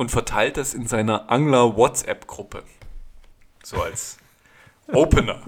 und 0.00 0.10
verteilt 0.10 0.56
das 0.56 0.72
in 0.72 0.86
seiner 0.86 1.30
Angler-WhatsApp-Gruppe. 1.30 2.62
So 3.62 3.82
als 3.82 4.16
Opener. 4.90 5.42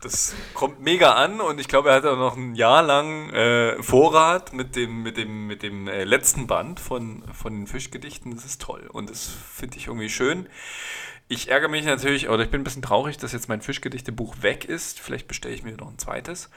Das 0.00 0.34
kommt 0.52 0.80
mega 0.80 1.12
an 1.12 1.40
und 1.40 1.60
ich 1.60 1.68
glaube, 1.68 1.90
er 1.90 1.94
hat 1.94 2.04
auch 2.04 2.16
noch 2.16 2.36
ein 2.36 2.56
Jahr 2.56 2.82
lang 2.82 3.30
äh, 3.30 3.80
Vorrat 3.80 4.52
mit 4.52 4.74
dem, 4.74 5.04
mit 5.04 5.16
dem, 5.16 5.46
mit 5.46 5.62
dem 5.62 5.86
äh, 5.86 6.02
letzten 6.02 6.48
Band 6.48 6.80
von, 6.80 7.22
von 7.32 7.52
den 7.52 7.66
Fischgedichten. 7.68 8.34
Das 8.34 8.44
ist 8.44 8.60
toll 8.60 8.88
und 8.92 9.08
das 9.08 9.28
finde 9.28 9.76
ich 9.76 9.86
irgendwie 9.86 10.10
schön. 10.10 10.48
Ich 11.28 11.48
ärgere 11.48 11.68
mich 11.68 11.84
natürlich, 11.84 12.28
oder 12.28 12.42
ich 12.42 12.50
bin 12.50 12.62
ein 12.62 12.64
bisschen 12.64 12.82
traurig, 12.82 13.16
dass 13.18 13.30
jetzt 13.30 13.48
mein 13.48 13.62
Fischgedichtebuch 13.62 14.42
weg 14.42 14.64
ist. 14.64 14.98
Vielleicht 14.98 15.28
bestelle 15.28 15.54
ich 15.54 15.62
mir 15.62 15.76
noch 15.76 15.88
ein 15.88 15.98
zweites. 15.98 16.50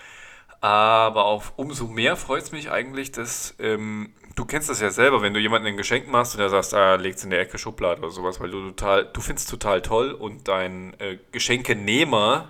Aber 0.66 1.26
auf 1.26 1.54
umso 1.58 1.86
mehr 1.86 2.16
freut 2.16 2.42
es 2.42 2.52
mich 2.52 2.72
eigentlich, 2.72 3.12
dass 3.12 3.54
ähm, 3.60 4.12
du 4.34 4.46
kennst 4.46 4.68
das 4.68 4.82
ja 4.82 4.90
selber, 4.90 5.22
wenn 5.22 5.32
du 5.32 5.40
jemandem 5.40 5.76
ein 5.76 5.78
Geschenk 5.78 6.08
machst 6.08 6.34
und 6.34 6.40
der 6.40 6.50
sagst, 6.50 6.74
ah, 6.74 6.96
leg's 6.96 7.24
in 7.24 7.30
der 7.30 7.40
Ecke 7.40 7.60
Schublade 7.60 8.02
oder 8.02 8.10
sowas, 8.10 8.40
weil 8.40 8.50
du 8.50 8.70
total, 8.70 9.06
du 9.06 9.22
findest 9.22 9.48
total 9.48 9.84
toll 9.84 10.12
und 10.12 10.48
dein 10.48 11.00
äh, 11.00 11.20
Geschenkenehmer 11.32 12.50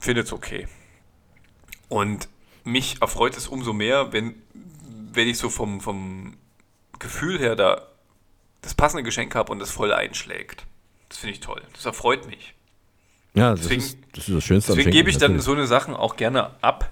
es 0.00 0.32
okay. 0.32 0.66
Und 1.90 2.30
mich 2.64 3.02
erfreut 3.02 3.36
es 3.36 3.48
umso 3.48 3.74
mehr, 3.74 4.14
wenn, 4.14 4.42
wenn 5.12 5.28
ich 5.28 5.36
so 5.36 5.50
vom, 5.50 5.82
vom 5.82 6.38
Gefühl 7.00 7.38
her 7.38 7.54
da 7.54 7.86
das 8.62 8.74
passende 8.74 9.02
Geschenk 9.02 9.34
habe 9.34 9.52
und 9.52 9.58
das 9.58 9.70
voll 9.70 9.92
einschlägt. 9.92 10.64
Das 11.10 11.18
finde 11.18 11.34
ich 11.34 11.40
toll. 11.40 11.60
Das 11.74 11.84
erfreut 11.84 12.26
mich. 12.26 12.54
Ja, 13.34 13.50
das, 13.52 13.62
Deswegen- 13.62 13.80
ist, 13.82 13.98
das 14.12 14.28
ist 14.28 14.34
das 14.36 14.44
Schönste 14.44 14.72
Deswegen 14.72 14.90
gebe 14.92 15.10
ich 15.10 15.18
dann 15.18 15.32
natürlich. 15.32 15.44
so 15.44 15.52
eine 15.52 15.66
Sachen 15.66 15.94
auch 15.94 16.16
gerne 16.16 16.50
ab 16.62 16.90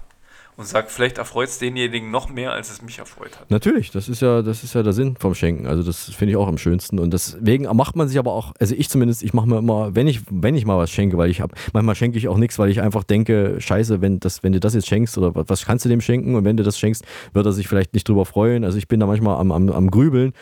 und 0.55 0.67
sage, 0.67 0.85
vielleicht 0.89 1.17
erfreut 1.17 1.47
es 1.49 1.57
denjenigen 1.57 2.11
noch 2.11 2.29
mehr, 2.29 2.51
als 2.51 2.69
es 2.69 2.83
mich 2.83 2.99
erfreut 2.99 3.39
hat. 3.39 3.49
Natürlich, 3.49 3.89
das 3.89 4.07
ist 4.07 4.21
ja, 4.21 4.43
das 4.43 4.63
ist 4.63 4.75
ja 4.75 4.83
der 4.83 4.93
Sinn 4.93 5.15
vom 5.19 5.33
Schenken. 5.33 5.65
Also 5.65 5.81
das 5.81 6.13
finde 6.13 6.33
ich 6.33 6.37
auch 6.37 6.47
am 6.47 6.59
schönsten. 6.59 6.99
Und 6.99 7.11
deswegen 7.11 7.63
macht 7.75 7.95
man 7.95 8.07
sich 8.07 8.19
aber 8.19 8.33
auch, 8.33 8.53
also 8.59 8.75
ich 8.75 8.87
zumindest, 8.87 9.23
ich 9.23 9.33
mache 9.33 9.47
mir 9.49 9.57
immer, 9.57 9.95
wenn 9.95 10.05
ich, 10.07 10.19
wenn 10.29 10.53
ich 10.53 10.65
mal 10.65 10.77
was 10.77 10.91
schenke, 10.91 11.17
weil 11.17 11.31
ich 11.31 11.41
habe, 11.41 11.55
manchmal 11.71 11.95
schenke 11.95 12.19
ich 12.19 12.27
auch 12.27 12.37
nichts, 12.37 12.59
weil 12.59 12.69
ich 12.69 12.81
einfach 12.81 13.03
denke, 13.03 13.55
scheiße, 13.59 14.01
wenn 14.01 14.19
das, 14.19 14.43
wenn 14.43 14.51
du 14.53 14.59
das 14.59 14.75
jetzt 14.75 14.87
schenkst 14.87 15.17
oder 15.17 15.33
was- 15.33 15.45
was 15.49 15.65
kannst 15.65 15.85
du 15.85 15.89
dem 15.89 16.01
schenken 16.01 16.35
und 16.35 16.45
wenn 16.45 16.55
du 16.57 16.61
das 16.63 16.77
schenkst, 16.77 17.03
wird 17.33 17.45
er 17.47 17.51
sich 17.51 17.67
vielleicht 17.67 17.95
nicht 17.95 18.07
drüber 18.07 18.25
freuen. 18.25 18.63
Also 18.63 18.77
ich 18.77 18.87
bin 18.87 18.99
da 18.99 19.07
manchmal 19.07 19.37
am, 19.39 19.51
am, 19.51 19.69
am 19.71 19.89
Grübeln 19.89 20.33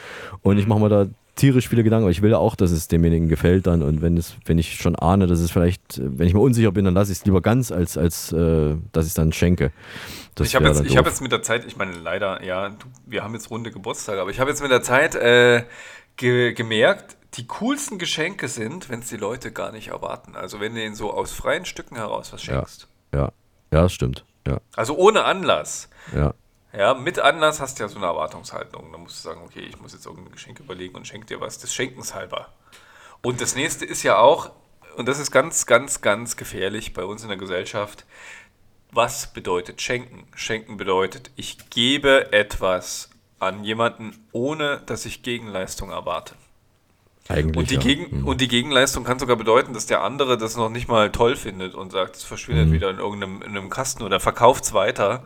und 0.42 0.58
ich 0.58 0.68
mache 0.68 0.80
mir 0.82 0.90
da 0.90 1.06
tierisch 1.36 1.70
viele 1.70 1.84
Gedanken, 1.84 2.04
aber 2.04 2.12
ich 2.12 2.22
will 2.22 2.32
ja 2.32 2.38
auch, 2.38 2.56
dass 2.56 2.72
es 2.72 2.88
demjenigen 2.88 3.30
gefällt 3.30 3.68
dann 3.68 3.82
und 3.82 4.02
wenn 4.02 4.18
es, 4.18 4.36
wenn 4.46 4.58
ich 4.58 4.76
schon 4.76 4.96
ahne, 4.96 5.28
dass 5.28 5.40
es 5.40 5.52
vielleicht, 5.52 5.82
wenn 5.98 6.28
ich 6.28 6.34
mir 6.34 6.40
unsicher 6.40 6.72
bin, 6.72 6.86
dann 6.86 6.94
lasse 6.94 7.12
ich 7.12 7.20
es 7.20 7.26
lieber 7.26 7.42
ganz, 7.42 7.72
als, 7.72 7.98
als 7.98 8.32
äh, 8.32 8.76
dass 8.92 9.06
ich 9.06 9.12
es 9.12 9.16
dann 9.16 9.32
schenke. 9.32 9.72
Das 10.36 10.48
ich 10.48 10.56
habe 10.56 10.68
jetzt, 10.68 10.86
ich 10.86 10.98
hab 10.98 11.06
jetzt 11.06 11.22
mit 11.22 11.32
der 11.32 11.42
Zeit, 11.42 11.66
ich 11.66 11.78
meine, 11.78 11.94
leider, 11.94 12.44
ja, 12.44 12.70
du, 12.70 12.86
wir 13.06 13.24
haben 13.24 13.34
jetzt 13.34 13.50
runde 13.50 13.72
Geburtstage, 13.72 14.22
aber 14.22 14.30
ich 14.30 14.40
habe 14.40 14.50
jetzt 14.50 14.62
mit 14.62 14.72
der 14.72 14.82
Zeit 14.82 15.16
äh, 15.16 15.64
ge 16.18 16.54
gemerkt, 16.54 17.18
die 17.36 17.48
coolsten 17.48 17.98
Geschenke 17.98 18.48
sind, 18.48 18.90
wenn 18.90 19.00
es 19.00 19.08
die 19.08 19.18
Leute 19.18 19.52
gar 19.52 19.72
nicht 19.72 19.90
erwarten. 19.90 20.36
Also 20.36 20.60
wenn 20.60 20.76
du 20.76 20.84
ihnen 20.84 20.96
so 20.96 21.14
aus 21.14 21.32
freien 21.32 21.66
Stücken 21.66 21.96
heraus 21.96 22.34
was 22.34 22.46
ja, 22.46 22.56
schenkst. 22.56 22.88
ja, 23.14 23.32
ja, 23.72 23.82
das 23.84 23.94
stimmt. 23.94 24.26
Ja, 24.46 24.60
Also 24.76 24.98
ohne 24.98 25.24
Anlass. 25.24 25.90
ja. 26.16 26.34
Ja, 26.74 26.94
mit 26.94 27.20
Anlass 27.20 27.60
hast 27.60 27.80
du 27.80 27.84
ja 27.84 27.90
so 27.90 27.98
eine 27.98 28.06
Erwartungshaltung. 28.06 28.92
Da 28.92 28.98
musst 28.98 29.20
du 29.20 29.30
sagen, 29.30 29.42
okay, 29.44 29.62
ich 29.62 29.80
muss 29.82 29.94
jetzt 29.94 30.06
irgendein 30.06 30.32
Geschenk 30.32 30.60
überlegen 30.60 30.96
und 30.96 31.06
schenk 31.06 31.28
dir 31.28 31.42
was 31.42 31.58
des 31.58 31.74
Schenkens 31.74 32.14
halber. 32.14 32.54
Und 33.22 33.42
das 33.42 33.56
nächste 33.56 33.86
ist 33.86 34.04
ja 34.04 34.18
auch, 34.18 34.52
und 34.96 35.08
das 35.08 35.20
ist 35.20 35.32
ganz, 35.32 35.66
ganz, 35.66 36.02
ganz 36.02 36.38
gefährlich 36.38 36.94
bei 36.94 37.04
uns 37.04 37.24
in 37.24 37.30
der 37.30 37.38
Gesellschaft, 37.38 38.06
was 38.92 39.34
bedeutet 39.34 39.82
schenken? 39.82 40.28
Schenken 40.36 40.78
bedeutet, 40.78 41.32
ich 41.36 41.70
gebe 41.70 42.32
etwas 42.32 43.10
an 43.40 43.64
jemanden, 43.64 44.28
ohne 44.32 44.82
dass 44.86 45.06
ich 45.06 45.24
Gegenleistung 45.24 45.92
erwarte. 45.92 46.36
Eigentlich. 47.32 47.58
Und 47.58 47.70
die, 47.70 47.76
ja. 47.76 47.82
Gegen, 47.82 48.24
und 48.24 48.42
die 48.42 48.48
Gegenleistung 48.48 49.04
kann 49.04 49.20
sogar 49.20 49.36
bedeuten, 49.36 49.74
dass 49.74 49.86
der 49.86 50.02
andere 50.04 50.38
das 50.38 50.56
noch 50.56 50.70
nicht 50.70 50.88
mal 50.88 51.12
toll 51.12 51.36
findet 51.36 51.76
und 51.76 51.92
sagt, 51.92 52.16
es 52.16 52.24
verschwindet 52.24 52.68
Mhm. 52.68 52.72
wieder 52.74 52.90
in 52.90 52.98
irgendeinem 52.98 53.42
in 53.42 53.50
einem 53.58 53.70
Kasten 53.70 54.04
oder 54.04 54.20
verkauft 54.20 54.64
es 54.66 54.74
weiter. 54.74 55.24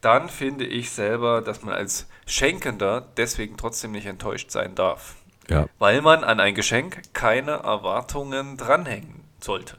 Dann 0.00 0.28
finde 0.28 0.64
ich 0.64 0.90
selber, 0.90 1.42
dass 1.42 1.62
man 1.62 1.74
als 1.74 2.06
Schenkender 2.26 3.06
deswegen 3.16 3.56
trotzdem 3.56 3.92
nicht 3.92 4.06
enttäuscht 4.06 4.50
sein 4.50 4.74
darf. 4.74 5.16
Ja. 5.48 5.66
Weil 5.78 6.02
man 6.02 6.24
an 6.24 6.40
ein 6.40 6.54
Geschenk 6.54 7.02
keine 7.14 7.52
Erwartungen 7.52 8.56
dranhängen 8.56 9.24
sollte. 9.40 9.76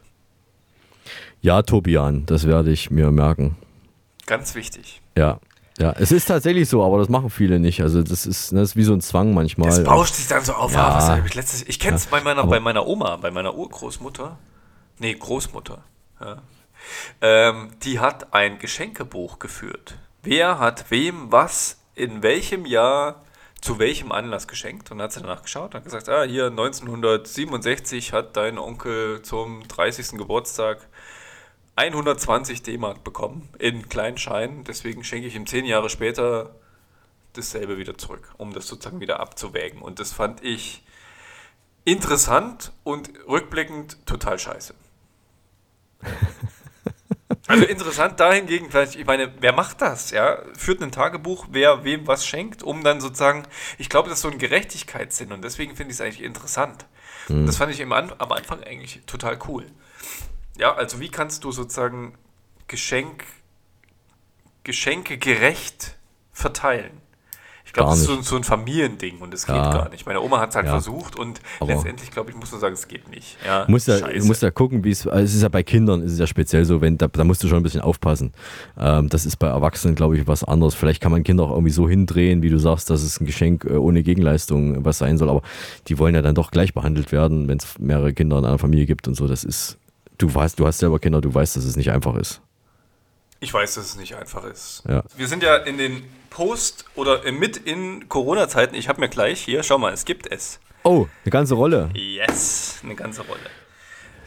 Ja, 1.41 1.61
Tobian, 1.61 2.25
das 2.25 2.45
werde 2.47 2.71
ich 2.71 2.91
mir 2.91 3.11
merken. 3.11 3.55
Ganz 4.25 4.55
wichtig. 4.55 5.01
Ja. 5.17 5.39
Ja, 5.79 5.93
es 5.97 6.11
ist 6.11 6.25
tatsächlich 6.25 6.67
so, 6.67 6.83
aber 6.83 6.97
das 6.97 7.07
machen 7.07 7.29
viele 7.29 7.57
nicht. 7.57 7.81
Also 7.81 8.03
das 8.03 8.25
ist, 8.25 8.51
das 8.51 8.69
ist 8.69 8.75
wie 8.75 8.83
so 8.83 8.91
ein 8.91 8.99
Zwang 8.99 9.33
manchmal. 9.33 9.69
Das 9.69 9.83
bauscht 9.83 10.13
sich 10.15 10.27
dann 10.27 10.43
so 10.43 10.53
auf. 10.53 10.73
Ja. 10.73 10.89
Ah, 10.89 10.97
was 10.97 11.09
hab 11.09 11.25
ich 11.25 11.35
letztes 11.35 11.61
Ich 11.67 11.79
kenne 11.79 11.95
es 11.95 12.05
Ja, 12.05 12.11
bei, 12.11 12.21
meiner, 12.21 12.45
bei 12.45 12.59
meiner 12.59 12.85
Oma, 12.85 13.15
bei 13.15 13.31
meiner 13.31 13.55
Urgroßmutter. 13.55 14.37
Nee, 14.99 15.13
Großmutter. 15.13 15.81
Ja. 16.19 16.41
Ähm, 17.21 17.69
die 17.83 17.99
hat 17.99 18.33
ein 18.33 18.59
Geschenkebuch 18.59 19.39
geführt. 19.39 19.97
Wer 20.21 20.59
hat 20.59 20.91
wem 20.91 21.31
was 21.31 21.79
in 21.95 22.23
welchem 22.23 22.65
Jahr 22.65 23.23
zu 23.61 23.79
welchem 23.79 24.11
Anlass 24.11 24.49
geschenkt? 24.49 24.91
Und 24.91 24.97
dann 24.97 25.05
hat 25.05 25.13
sie 25.13 25.21
danach 25.21 25.43
geschaut 25.43 25.73
und 25.73 25.75
hat 25.75 25.83
gesagt, 25.85 26.09
ah, 26.09 26.23
hier 26.23 26.47
1967 26.47 28.11
hat 28.11 28.35
dein 28.35 28.57
Onkel 28.57 29.21
zum 29.21 29.65
30. 29.65 30.17
Geburtstag 30.17 30.88
120 31.79 32.61
D-Mark 32.61 33.05
bekommen 33.05 33.47
in 33.57 33.87
kleinen 33.87 34.17
Scheinen. 34.17 34.65
Deswegen 34.65 35.05
schenke 35.05 35.27
ich 35.27 35.35
ihm 35.35 35.47
zehn 35.47 35.63
Jahre 35.63 35.89
später 35.89 36.53
dasselbe 37.33 37.77
wieder 37.77 37.97
zurück, 37.97 38.33
um 38.37 38.53
das 38.53 38.67
sozusagen 38.67 38.99
wieder 38.99 39.21
abzuwägen. 39.21 39.81
Und 39.81 39.99
das 39.99 40.11
fand 40.11 40.43
ich 40.43 40.83
interessant 41.85 42.73
und 42.83 43.09
rückblickend 43.27 44.05
total 44.05 44.37
scheiße. 44.37 44.73
Also 47.47 47.65
interessant 47.65 48.19
dahingegen, 48.19 48.69
vielleicht, 48.69 48.95
ich 48.95 49.07
meine, 49.07 49.33
wer 49.39 49.53
macht 49.53 49.81
das? 49.81 50.11
Ja? 50.11 50.43
Führt 50.55 50.83
ein 50.83 50.91
Tagebuch, 50.91 51.47
wer 51.49 51.83
wem 51.83 52.05
was 52.05 52.23
schenkt, 52.23 52.61
um 52.61 52.83
dann 52.83 53.01
sozusagen, 53.01 53.43
ich 53.79 53.89
glaube, 53.89 54.07
das 54.07 54.19
ist 54.19 54.21
so 54.21 54.29
ein 54.29 54.37
Gerechtigkeitssinn 54.37 55.31
und 55.31 55.43
deswegen 55.43 55.75
finde 55.75 55.91
ich 55.91 55.97
es 55.97 56.01
eigentlich 56.01 56.21
interessant. 56.21 56.85
Mhm. 57.27 57.47
Das 57.47 57.57
fand 57.57 57.73
ich 57.73 57.81
am 57.81 57.91
Anfang 57.91 58.63
eigentlich 58.63 59.01
total 59.07 59.39
cool. 59.47 59.65
Ja, 60.59 60.73
also 60.75 60.99
wie 60.99 61.09
kannst 61.09 61.43
du 61.45 61.51
sozusagen 61.51 62.13
Geschenk, 62.67 63.23
Geschenke 64.63 65.17
gerecht 65.17 65.97
verteilen? 66.33 66.91
Ich 67.65 67.73
glaube, 67.73 67.91
das 67.91 67.99
ist 67.99 68.07
so, 68.07 68.19
so 68.23 68.35
ein 68.35 68.43
Familiending 68.43 69.19
und 69.19 69.31
es 69.31 69.45
geht 69.45 69.55
Ja. 69.55 69.71
gar 69.71 69.89
nicht. 69.89 70.07
Meine 70.07 70.21
Oma 70.21 70.39
hat 70.39 70.49
es 70.49 70.55
halt 70.55 70.65
Ja. 70.65 70.71
versucht 70.71 71.15
und 71.19 71.39
Aber- 71.59 71.71
letztendlich, 71.71 72.09
glaube 72.09 72.31
ich, 72.31 72.35
musst 72.35 72.51
du 72.51 72.57
sagen, 72.57 72.73
es 72.73 72.87
geht 72.87 73.07
nicht. 73.09 73.37
Ja, 73.45 73.65
Du 73.65 73.71
musst 73.71 73.87
ja, 73.87 73.99
scheiße. 73.99 74.25
musst 74.25 74.41
ja 74.41 74.49
gucken, 74.49 74.83
wie 74.83 74.89
es, 74.89 75.05
also 75.05 75.23
es 75.23 75.35
ist 75.35 75.43
ja 75.43 75.49
bei 75.49 75.61
Kindern, 75.61 76.01
ist 76.01 76.13
es 76.13 76.19
ja 76.19 76.25
speziell 76.25 76.65
so, 76.65 76.81
wenn, 76.81 76.97
da, 76.97 77.07
da 77.07 77.23
musst 77.23 77.43
du 77.43 77.47
schon 77.47 77.57
ein 77.57 77.63
bisschen 77.63 77.81
aufpassen. 77.81 78.33
Ähm, 78.75 79.07
das 79.09 79.27
ist 79.27 79.37
bei 79.37 79.47
Erwachsenen, 79.47 79.93
glaube 79.93 80.17
ich, 80.17 80.25
was 80.27 80.43
anderes. 80.43 80.73
Vielleicht 80.73 80.99
kann 80.99 81.11
man 81.11 81.23
Kinder 81.23 81.43
auch 81.43 81.51
irgendwie 81.51 81.69
so 81.71 81.87
hindrehen, 81.87 82.41
wie 82.41 82.49
du 82.49 82.57
sagst, 82.57 82.89
dass 82.89 83.03
es 83.03 83.21
ein 83.21 83.27
Geschenk 83.27 83.65
äh, 83.65 83.73
ohne 83.75 84.01
Gegenleistung 84.01 84.83
was 84.83 84.97
sein 84.97 85.19
soll, 85.19 85.29
aber 85.29 85.43
die 85.87 85.99
wollen 85.99 86.15
ja 86.15 86.23
dann 86.23 86.33
doch 86.35 86.49
gleich 86.49 86.73
behandelt 86.73 87.11
werden, 87.11 87.47
wenn 87.47 87.59
es 87.59 87.77
mehrere 87.77 88.13
Kinder 88.13 88.39
in 88.39 88.45
einer 88.45 88.57
Familie 88.57 88.87
gibt 88.87 89.07
und 89.07 89.13
so. 89.13 89.27
Das 89.27 89.43
ist, 89.43 89.77
du 90.19 90.33
weißt, 90.33 90.59
du 90.59 90.67
hast 90.67 90.77
selber 90.77 90.99
Kinder, 90.99 91.21
du 91.21 91.33
weißt, 91.33 91.55
dass 91.55 91.63
es 91.65 91.75
nicht 91.75 91.91
einfach 91.91 92.15
ist. 92.15 92.41
Ich 93.39 93.53
weiß, 93.53 93.75
dass 93.75 93.85
es 93.85 93.95
nicht 93.95 94.15
einfach 94.15 94.43
ist. 94.43 94.83
Ja. 94.87 95.03
Wir 95.15 95.27
sind 95.27 95.41
ja 95.41 95.55
in 95.55 95.77
den 95.77 96.03
Post- 96.29 96.85
oder 96.95 97.31
mit 97.31 97.57
in 97.57 98.07
Corona-Zeiten. 98.09 98.75
Ich 98.75 98.89
habe 98.89 98.99
mir 98.99 99.09
gleich 99.09 99.39
hier, 99.39 99.63
schau 99.63 99.77
mal, 99.77 99.93
es 99.93 100.05
gibt 100.05 100.27
es. 100.31 100.59
Oh, 100.83 101.07
eine 101.23 101.31
ganze 101.31 101.55
Rolle. 101.55 101.89
Yes, 101.93 102.79
eine 102.83 102.95
ganze 102.95 103.21
Rolle. 103.21 103.39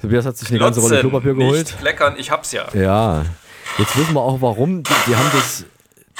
Tobias 0.01 0.26
hat 0.26 0.36
sich 0.36 0.49
eine 0.51 0.59
ganze 0.59 0.80
Rolle 0.80 1.01
Klopapier 1.01 1.34
geholt. 1.34 1.59
Nicht 1.59 1.78
kleckern, 1.78 2.14
ich 2.18 2.30
hab's 2.30 2.53
ja. 2.53 2.66
Ja, 2.74 3.24
jetzt 3.78 3.97
wissen 3.97 4.14
wir 4.14 4.20
auch 4.20 4.40
warum. 4.40 4.82
Die, 4.82 4.93
die 5.07 5.14
haben 5.14 5.30
das, 5.32 5.66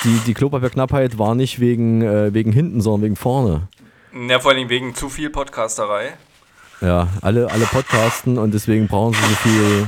die, 0.05 0.21
die 0.27 0.35
Klopapierknappheit 0.35 1.19
war 1.19 1.35
nicht 1.35 1.61
wegen, 1.61 2.03
äh, 2.03 2.33
wegen 2.33 2.53
hinten, 2.53 2.81
sondern 2.81 3.03
wegen 3.07 3.17
vorne. 3.17 3.69
Ja, 4.29 4.39
vor 4.39 4.53
allem 4.53 4.69
wegen 4.69 4.95
zu 4.95 5.09
viel 5.09 5.31
Podcasterei. 5.31 6.13
Ja, 6.83 7.09
alle, 7.21 7.49
alle 7.51 7.65
podcasten 7.67 8.39
und 8.39 8.53
deswegen 8.53 8.89
brauchen 8.89 9.15
sie 9.15 9.21
so 9.21 9.35
viel, 9.37 9.87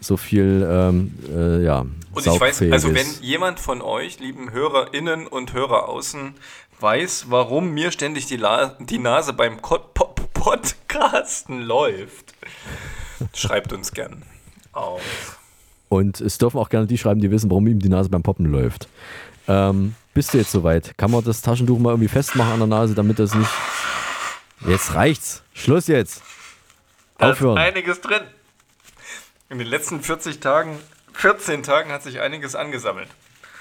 so 0.00 0.16
viel, 0.16 0.66
ähm, 0.68 1.14
äh, 1.30 1.62
ja, 1.62 1.80
Und 1.80 2.26
ich 2.26 2.40
weiß, 2.40 2.62
also 2.72 2.94
wenn 2.94 3.06
jemand 3.20 3.60
von 3.60 3.82
euch, 3.82 4.18
lieben 4.18 4.50
HörerInnen 4.50 5.26
und 5.26 5.52
Hörer 5.52 5.90
außen, 5.90 6.34
weiß, 6.80 7.26
warum 7.28 7.74
mir 7.74 7.90
ständig 7.90 8.24
die, 8.26 8.36
La 8.36 8.76
die 8.80 8.98
Nase 8.98 9.34
beim 9.34 9.58
Podcasten 10.32 11.60
läuft, 11.60 12.34
schreibt 13.34 13.74
uns 13.74 13.92
gern 13.92 14.22
auf. 14.72 15.38
Und 15.90 16.20
es 16.22 16.38
dürfen 16.38 16.58
auch 16.58 16.70
gerne 16.70 16.86
die 16.86 16.96
schreiben, 16.96 17.20
die 17.20 17.30
wissen, 17.30 17.50
warum 17.50 17.66
ihm 17.66 17.78
die 17.78 17.90
Nase 17.90 18.08
beim 18.08 18.22
Poppen 18.22 18.46
läuft. 18.46 18.88
Ähm, 19.46 19.94
bist 20.14 20.32
du 20.32 20.38
jetzt 20.38 20.50
soweit? 20.50 20.96
Kann 20.96 21.10
man 21.10 21.22
das 21.22 21.42
Taschentuch 21.42 21.78
mal 21.78 21.90
irgendwie 21.90 22.08
festmachen 22.08 22.54
an 22.54 22.58
der 22.60 22.68
Nase, 22.68 22.94
damit 22.94 23.18
das 23.18 23.34
nicht. 23.34 23.50
Jetzt 24.66 24.94
reicht's. 24.94 25.42
Schluss 25.52 25.86
jetzt. 25.86 26.22
Da 27.18 27.30
Aufhören. 27.32 27.56
ist 27.56 27.62
einiges 27.62 28.00
drin. 28.00 28.22
In 29.50 29.58
den 29.58 29.66
letzten 29.68 30.00
40 30.00 30.40
Tagen, 30.40 30.78
14 31.12 31.62
Tagen 31.62 31.92
hat 31.92 32.02
sich 32.02 32.20
einiges 32.20 32.54
angesammelt. 32.54 33.08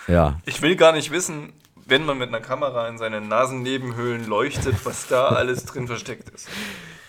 Ja. 0.07 0.39
Ich 0.45 0.61
will 0.61 0.75
gar 0.75 0.91
nicht 0.91 1.11
wissen, 1.11 1.53
wenn 1.85 2.05
man 2.05 2.17
mit 2.17 2.29
einer 2.29 2.39
Kamera 2.39 2.87
in 2.87 2.97
seine 2.97 3.21
Nasennebenhöhlen 3.21 4.25
leuchtet, 4.27 4.75
was 4.85 5.07
da 5.07 5.27
alles 5.27 5.65
drin 5.65 5.87
versteckt 5.87 6.29
ist. 6.29 6.47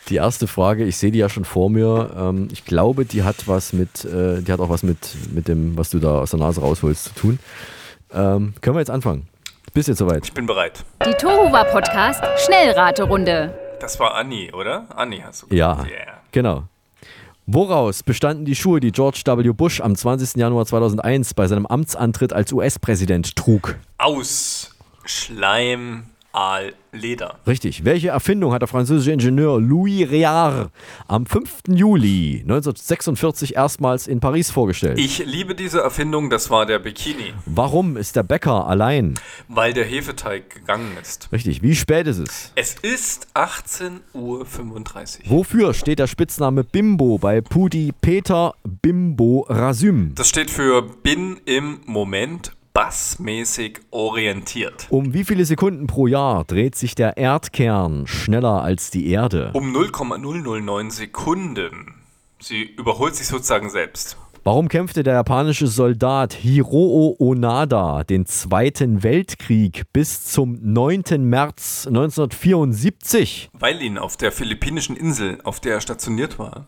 Die 0.08 0.16
erste 0.16 0.46
Frage, 0.46 0.84
ich 0.84 0.98
sehe 0.98 1.10
die 1.12 1.18
ja 1.18 1.30
schon 1.30 1.46
vor 1.46 1.70
mir. 1.70 2.10
Ähm, 2.16 2.48
ich 2.52 2.64
glaube, 2.64 3.06
die 3.06 3.22
hat 3.22 3.48
was 3.48 3.72
mit, 3.72 4.04
äh, 4.04 4.42
die 4.42 4.52
hat 4.52 4.60
auch 4.60 4.68
was 4.68 4.82
mit, 4.82 4.98
mit 5.32 5.48
dem, 5.48 5.78
was 5.78 5.90
du 5.90 5.98
da 5.98 6.18
aus 6.18 6.30
der 6.30 6.40
Nase 6.40 6.60
rausholst, 6.60 7.04
zu 7.04 7.14
tun. 7.14 7.38
Ähm, 8.12 8.54
können 8.60 8.76
wir 8.76 8.80
jetzt 8.80 8.90
anfangen? 8.90 9.28
Bist 9.72 9.88
du 9.88 9.92
jetzt 9.92 9.98
soweit? 9.98 10.24
Ich 10.24 10.32
bin 10.34 10.46
bereit. 10.46 10.84
Die 11.06 11.14
Tohuwa 11.14 11.64
Podcast 11.64 12.22
Schnellraterunde. 12.44 13.63
Das 13.84 14.00
war 14.00 14.14
Anni, 14.14 14.50
oder? 14.50 14.86
Anni 14.96 15.18
hast 15.22 15.42
du 15.42 15.54
Ja, 15.54 15.74
gesagt. 15.74 15.90
Yeah. 15.90 16.20
genau. 16.32 16.62
Woraus 17.44 18.02
bestanden 18.02 18.46
die 18.46 18.54
Schuhe, 18.54 18.80
die 18.80 18.92
George 18.92 19.20
W. 19.26 19.52
Bush 19.52 19.82
am 19.82 19.94
20. 19.94 20.36
Januar 20.36 20.64
2001 20.64 21.34
bei 21.34 21.46
seinem 21.46 21.66
Amtsantritt 21.66 22.32
als 22.32 22.50
US-Präsident 22.50 23.36
trug? 23.36 23.74
Aus 23.98 24.74
Schleim, 25.04 26.04
Aal, 26.34 26.74
Leder. 26.90 27.38
Richtig. 27.46 27.84
Welche 27.84 28.08
Erfindung 28.08 28.52
hat 28.52 28.60
der 28.60 28.66
französische 28.68 29.12
Ingenieur 29.12 29.60
Louis 29.60 30.02
Réard 30.08 30.70
am 31.06 31.26
5. 31.26 31.62
Juli 31.68 32.40
1946 32.42 33.54
erstmals 33.54 34.08
in 34.08 34.18
Paris 34.18 34.50
vorgestellt? 34.50 34.98
Ich 34.98 35.24
liebe 35.24 35.54
diese 35.54 35.80
Erfindung, 35.80 36.30
das 36.30 36.50
war 36.50 36.66
der 36.66 36.80
Bikini, 36.80 37.32
Warum 37.46 37.96
ist 37.96 38.16
der 38.16 38.24
Bäcker 38.24 38.66
allein? 38.66 39.14
weil 39.48 39.72
der 39.74 39.84
Hefeteig 39.84 40.50
gegangen 40.50 40.96
ist. 41.00 41.28
Richtig. 41.30 41.62
Wie 41.62 41.76
spät 41.76 42.08
ist 42.08 42.18
es? 42.18 42.50
Es 42.56 42.74
ist 42.82 43.28
18.35 43.34 44.04
Uhr. 44.14 45.30
Wofür 45.30 45.72
steht 45.74 46.00
der 46.00 46.08
Spitzname 46.08 46.64
Bimbo 46.64 47.18
bei 47.18 47.40
Pudi 47.42 47.92
Peter 48.00 48.54
Bimbo 48.64 49.46
Rasüm? 49.48 50.12
Das 50.16 50.28
steht 50.30 50.50
für 50.50 50.82
bin 50.82 51.38
im 51.44 51.80
Moment 51.86 52.52
bassmäßig 52.74 53.78
orientiert. 53.92 54.88
Um 54.90 55.14
wie 55.14 55.24
viele 55.24 55.44
Sekunden 55.44 55.86
pro 55.86 56.08
Jahr 56.08 56.44
dreht 56.44 56.74
sich 56.74 56.96
der 56.96 57.16
Erdkern 57.16 58.08
schneller 58.08 58.62
als 58.62 58.90
die 58.90 59.08
Erde? 59.10 59.50
Um 59.54 59.70
0,009 59.70 60.90
Sekunden. 60.90 61.94
Sie 62.40 62.62
überholt 62.62 63.14
sich 63.14 63.28
sozusagen 63.28 63.70
selbst. 63.70 64.18
Warum 64.42 64.68
kämpfte 64.68 65.04
der 65.04 65.14
japanische 65.14 65.68
Soldat 65.68 66.34
Hiroo 66.34 67.16
Onada 67.18 68.02
den 68.02 68.26
Zweiten 68.26 69.02
Weltkrieg 69.04 69.84
bis 69.92 70.24
zum 70.24 70.58
9. 70.60 71.04
März 71.18 71.86
1974? 71.86 73.50
Weil 73.54 73.80
ihn 73.80 73.98
auf 73.98 74.16
der 74.16 74.32
philippinischen 74.32 74.96
Insel, 74.96 75.38
auf 75.44 75.60
der 75.60 75.74
er 75.74 75.80
stationiert 75.80 76.40
war, 76.40 76.66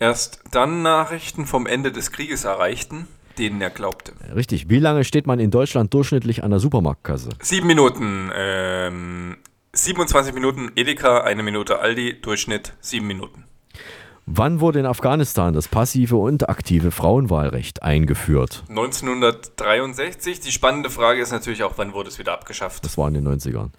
erst 0.00 0.42
dann 0.50 0.82
Nachrichten 0.82 1.46
vom 1.46 1.66
Ende 1.66 1.92
des 1.92 2.10
Krieges 2.10 2.44
erreichten, 2.44 3.06
denen 3.38 3.60
er 3.60 3.70
glaubte. 3.70 4.12
Richtig. 4.34 4.68
Wie 4.68 4.78
lange 4.78 5.04
steht 5.04 5.26
man 5.26 5.38
in 5.40 5.50
Deutschland 5.50 5.92
durchschnittlich 5.94 6.44
an 6.44 6.50
der 6.50 6.60
Supermarktkasse? 6.60 7.30
Sieben 7.40 7.66
Minuten, 7.66 8.30
ähm, 8.34 9.36
27 9.72 10.34
Minuten 10.34 10.72
Edeka, 10.74 11.20
eine 11.22 11.42
Minute 11.42 11.78
Aldi, 11.78 12.20
Durchschnitt 12.20 12.74
sieben 12.80 13.06
Minuten. 13.06 13.44
Wann 14.26 14.60
wurde 14.60 14.78
in 14.78 14.86
Afghanistan 14.86 15.54
das 15.54 15.66
passive 15.66 16.16
und 16.16 16.48
aktive 16.48 16.90
Frauenwahlrecht 16.92 17.82
eingeführt? 17.82 18.62
1963. 18.68 20.40
Die 20.40 20.52
spannende 20.52 20.88
Frage 20.90 21.20
ist 21.20 21.32
natürlich 21.32 21.64
auch, 21.64 21.72
wann 21.76 21.94
wurde 21.94 22.10
es 22.10 22.18
wieder 22.18 22.32
abgeschafft? 22.32 22.84
Das 22.84 22.96
war 22.96 23.08
in 23.08 23.14
den 23.14 23.26
90ern. 23.26 23.70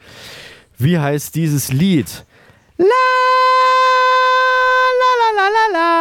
Wie 0.78 1.00
heißt 1.00 1.36
dieses 1.36 1.72
Lied? 1.72 2.26
La 2.82 2.88
la 5.02 5.12
la 5.22 5.30
la 5.38 5.48
la 5.56 5.68
la 5.70 5.94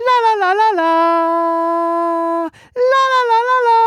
la 0.00 0.16
la 0.24 0.32
la 0.40 0.50
la 0.54 0.68
la 0.72 0.90
la 2.74 2.92
la 2.92 3.02
la 3.28 3.38
la 3.48 3.58
la 3.66 3.80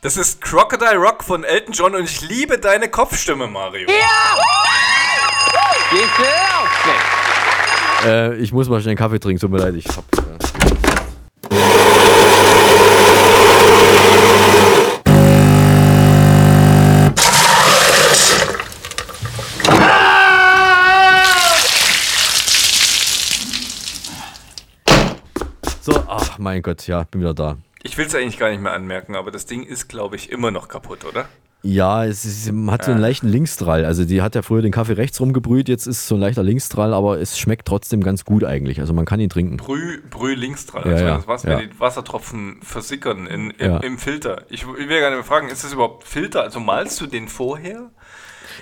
Das 0.00 0.16
ist 0.16 0.40
Crocodile 0.40 0.96
Rock 0.96 1.22
von 1.22 1.44
Elton 1.44 1.74
John 1.74 1.94
und 1.94 2.04
ich 2.04 2.22
liebe 2.22 2.58
deine 2.58 2.88
Kopfstimme, 2.88 3.46
Mario. 3.48 3.86
Äh, 8.06 8.36
ich 8.36 8.52
muss 8.52 8.70
mal 8.70 8.80
schnell 8.80 8.92
einen 8.92 8.98
Kaffee 8.98 9.20
trinken, 9.20 9.40
tut 9.40 9.50
mir 9.50 9.58
leid. 9.58 9.74
Ich 9.74 9.86
hab, 9.88 10.04
ach 26.36 26.38
mein 26.38 26.62
Gott, 26.62 26.86
ja, 26.86 27.04
bin 27.04 27.22
wieder 27.22 27.34
da. 27.34 27.56
Ich 27.82 27.96
will 27.96 28.06
es 28.06 28.14
eigentlich 28.14 28.38
gar 28.38 28.50
nicht 28.50 28.60
mehr 28.62 28.72
anmerken, 28.74 29.14
aber 29.16 29.30
das 29.30 29.46
Ding 29.46 29.62
ist, 29.62 29.88
glaube 29.88 30.16
ich, 30.16 30.30
immer 30.30 30.50
noch 30.50 30.68
kaputt, 30.68 31.04
oder? 31.04 31.26
Ja, 31.62 32.04
es 32.04 32.24
ist, 32.24 32.46
hat 32.68 32.84
so 32.84 32.92
einen 32.92 33.00
Ja. 33.00 33.06
leichten 33.08 33.26
Linksdrall. 33.28 33.84
Also 33.84 34.04
die 34.04 34.22
hat 34.22 34.34
ja 34.36 34.42
früher 34.42 34.62
den 34.62 34.70
Kaffee 34.70 34.92
rechts 34.92 35.20
rumgebrüht, 35.20 35.68
jetzt 35.68 35.86
ist 35.86 35.98
es 35.98 36.06
so 36.08 36.14
ein 36.14 36.20
leichter 36.20 36.42
Linksdrall, 36.44 36.92
aber 36.94 37.18
es 37.18 37.38
schmeckt 37.38 37.66
trotzdem 37.66 38.02
ganz 38.04 38.24
gut 38.24 38.44
eigentlich. 38.44 38.78
Also 38.80 38.92
man 38.92 39.04
kann 39.04 39.18
ihn 39.18 39.30
trinken. 39.30 39.56
Brüh, 39.56 40.00
Brüh 40.08 40.34
links 40.34 40.66
dran. 40.66 40.82
Ja, 40.84 40.90
also 40.92 41.04
ja, 41.04 41.16
das 41.16 41.26
was, 41.26 41.42
ja. 41.42 41.58
wenn 41.58 41.70
die 41.70 41.80
Wassertropfen 41.80 42.58
versickern 42.62 43.26
in, 43.26 43.50
im, 43.50 43.70
Ja. 43.70 43.78
im 43.78 43.98
Filter. 43.98 44.42
Ich, 44.48 44.62
ich 44.62 44.88
will 44.88 45.00
gerne 45.00 45.24
fragen, 45.24 45.48
ist 45.48 45.64
das 45.64 45.72
überhaupt 45.72 46.04
Filter? 46.04 46.42
Also 46.42 46.60
malst 46.60 47.00
du 47.00 47.06
den 47.06 47.26
vorher? 47.26 47.90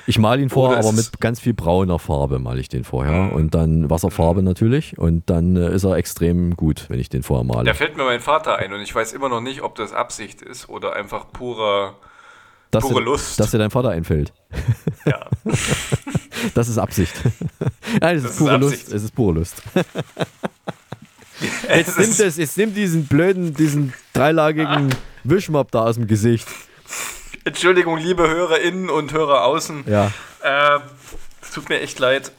Ich 0.07 0.19
male 0.19 0.43
ihn 0.43 0.51
vor, 0.51 0.71
Oder 0.71 0.81
ist 0.81 0.87
aber 0.87 0.97
mit 0.97 1.21
ganz 1.21 1.41
viel 1.41 1.55
brauner 1.55 1.99
Farbe 1.99 2.39
male 2.39 2.61
ich 2.61 2.69
den 2.69 2.85
vorher. 2.85 3.33
Und 3.33 3.55
dann 3.55 3.91
Wasserfarbe 3.91 4.43
natürlich. 4.43 4.99
Und 4.99 5.29
dann 5.31 5.57
äh, 5.57 5.75
ist 5.75 5.85
er 5.85 5.97
extrem 5.97 6.57
gut, 6.57 6.87
wenn 6.89 7.01
ich 7.01 7.09
den 7.09 7.23
vorher 7.23 7.45
male. 7.45 7.65
Da 7.65 7.75
fällt 7.75 7.97
mir 7.97 8.05
mein 8.05 8.21
Vater 8.21 8.57
ein 8.57 8.73
und 8.73 8.81
ich 8.81 8.95
weiß 8.95 9.13
immer 9.13 9.29
noch 9.29 9.41
nicht, 9.41 9.63
ob 9.63 9.75
das 9.75 9.93
Absicht 9.93 10.43
ist 10.43 10.69
oder 10.69 10.95
einfach 10.95 11.33
purer, 11.33 11.97
dass 12.71 12.83
pure 12.83 13.01
dir, 13.01 13.05
Lust. 13.05 13.39
Dass 13.41 13.51
dir 13.51 13.59
dein 13.59 13.71
Vater 13.71 13.91
einfällt. 13.91 14.33
Ja. 15.07 15.27
das 16.55 16.69
ist 16.69 16.79
Absicht. 16.79 17.13
Nein, 18.01 18.17
es 18.17 18.23
Das 18.23 18.31
ist 18.31 18.31
ist 18.31 18.39
pure 18.39 18.55
Absicht. 18.55 18.83
Lust. 18.85 18.93
Es 18.95 19.03
ist 19.03 19.15
pure 19.15 19.35
Lust. 19.35 19.63
Es 21.69 21.77
Jetzt 21.77 21.99
nimm, 21.99 22.17
das, 22.17 22.37
jetzt 22.39 22.57
nimm 22.57 22.75
diesen 22.75 23.07
blöden, 23.07 23.53
diesen 23.53 23.93
dreilagigen 24.15 24.95
Wischmopp 25.25 25.71
da 25.73 25.85
aus 25.85 25.97
dem 25.97 26.07
Gesicht. 26.07 26.47
Entschuldigung, 27.45 27.99
liebe 27.99 28.29
HörerInnen 28.29 28.89
und 28.91 29.13
Hörer 29.13 29.45
außen. 29.45 29.85
Ja. 29.87 30.11
Äh, 30.43 30.81
es 31.43 31.51
tut 31.51 31.69
mir 31.69 31.81
echt 31.81 31.99
leid. 31.99 32.33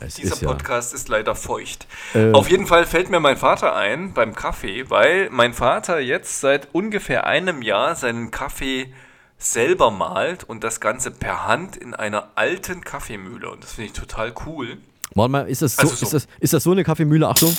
Es 0.00 0.14
Dieser 0.14 0.34
ist 0.34 0.42
ja- 0.42 0.48
Podcast 0.48 0.94
ist 0.94 1.08
leider 1.08 1.34
feucht. 1.34 1.86
Äh, 2.14 2.32
Auf 2.32 2.50
jeden 2.50 2.66
Fall 2.66 2.84
fällt 2.86 3.10
mir 3.10 3.20
mein 3.20 3.36
Vater 3.36 3.74
ein 3.74 4.12
beim 4.12 4.34
Kaffee, 4.34 4.88
weil 4.90 5.28
mein 5.30 5.54
Vater 5.54 5.98
jetzt 5.98 6.40
seit 6.40 6.68
ungefähr 6.72 7.26
einem 7.26 7.62
Jahr 7.62 7.94
seinen 7.96 8.30
Kaffee 8.30 8.92
selber 9.38 9.90
malt 9.90 10.44
und 10.44 10.62
das 10.62 10.80
Ganze 10.80 11.10
per 11.10 11.46
Hand 11.46 11.76
in 11.76 11.94
einer 11.94 12.28
alten 12.34 12.82
Kaffeemühle. 12.82 13.50
Und 13.50 13.62
das 13.64 13.72
finde 13.72 13.86
ich 13.86 13.92
total 13.92 14.32
cool. 14.46 14.78
Warte 15.14 15.30
mal, 15.32 15.48
ist 15.48 15.62
das, 15.62 15.76
so, 15.76 15.82
Also 15.82 15.94
so. 15.96 16.04
Ist, 16.06 16.14
das, 16.14 16.26
ist 16.40 16.52
das 16.52 16.62
so 16.64 16.72
eine 16.72 16.84
Kaffeemühle? 16.84 17.28
Achtung. 17.28 17.56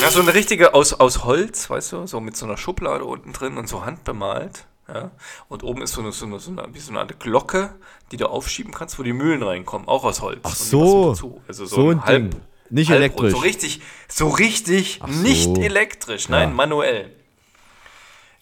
Ja, 0.00 0.10
so 0.10 0.20
eine 0.20 0.32
richtige 0.34 0.72
aus, 0.74 0.94
aus 0.94 1.24
Holz, 1.24 1.68
weißt 1.68 1.92
du, 1.92 2.06
so 2.06 2.20
mit 2.20 2.36
so 2.36 2.46
einer 2.46 2.56
Schublade 2.56 3.04
unten 3.04 3.32
drin 3.32 3.58
und 3.58 3.68
so 3.68 3.84
handbemalt. 3.84 4.66
Ja. 4.88 5.10
Und 5.48 5.62
oben 5.62 5.82
ist 5.82 5.92
so 5.92 6.00
eine, 6.00 6.10
so 6.12 6.26
eine, 6.26 6.40
so 6.40 6.50
eine, 6.50 6.66
wie 6.72 6.78
so 6.80 6.90
eine 6.90 7.00
Art 7.00 7.20
Glocke, 7.20 7.74
die 8.10 8.16
du 8.16 8.26
aufschieben 8.26 8.72
kannst, 8.72 8.98
wo 8.98 9.02
die 9.02 9.12
Mühlen 9.12 9.42
reinkommen, 9.42 9.86
auch 9.88 10.04
aus 10.04 10.20
Holz. 10.20 10.40
Ach 10.42 10.54
so. 10.54 11.40
Also 11.46 11.64
so, 11.66 11.76
So 11.76 11.90
ein 11.90 11.98
ein 12.00 12.04
halb, 12.04 12.30
Ding. 12.32 12.40
Nicht 12.70 12.90
halbrund. 12.90 13.20
elektrisch. 13.20 13.32
So 13.32 13.38
richtig, 13.38 13.80
so 14.08 14.28
richtig 14.28 15.00
Ach 15.02 15.08
so. 15.08 15.22
nicht 15.22 15.58
elektrisch, 15.58 16.28
nein, 16.28 16.48
Ja. 16.50 16.54
manuell. 16.54 17.12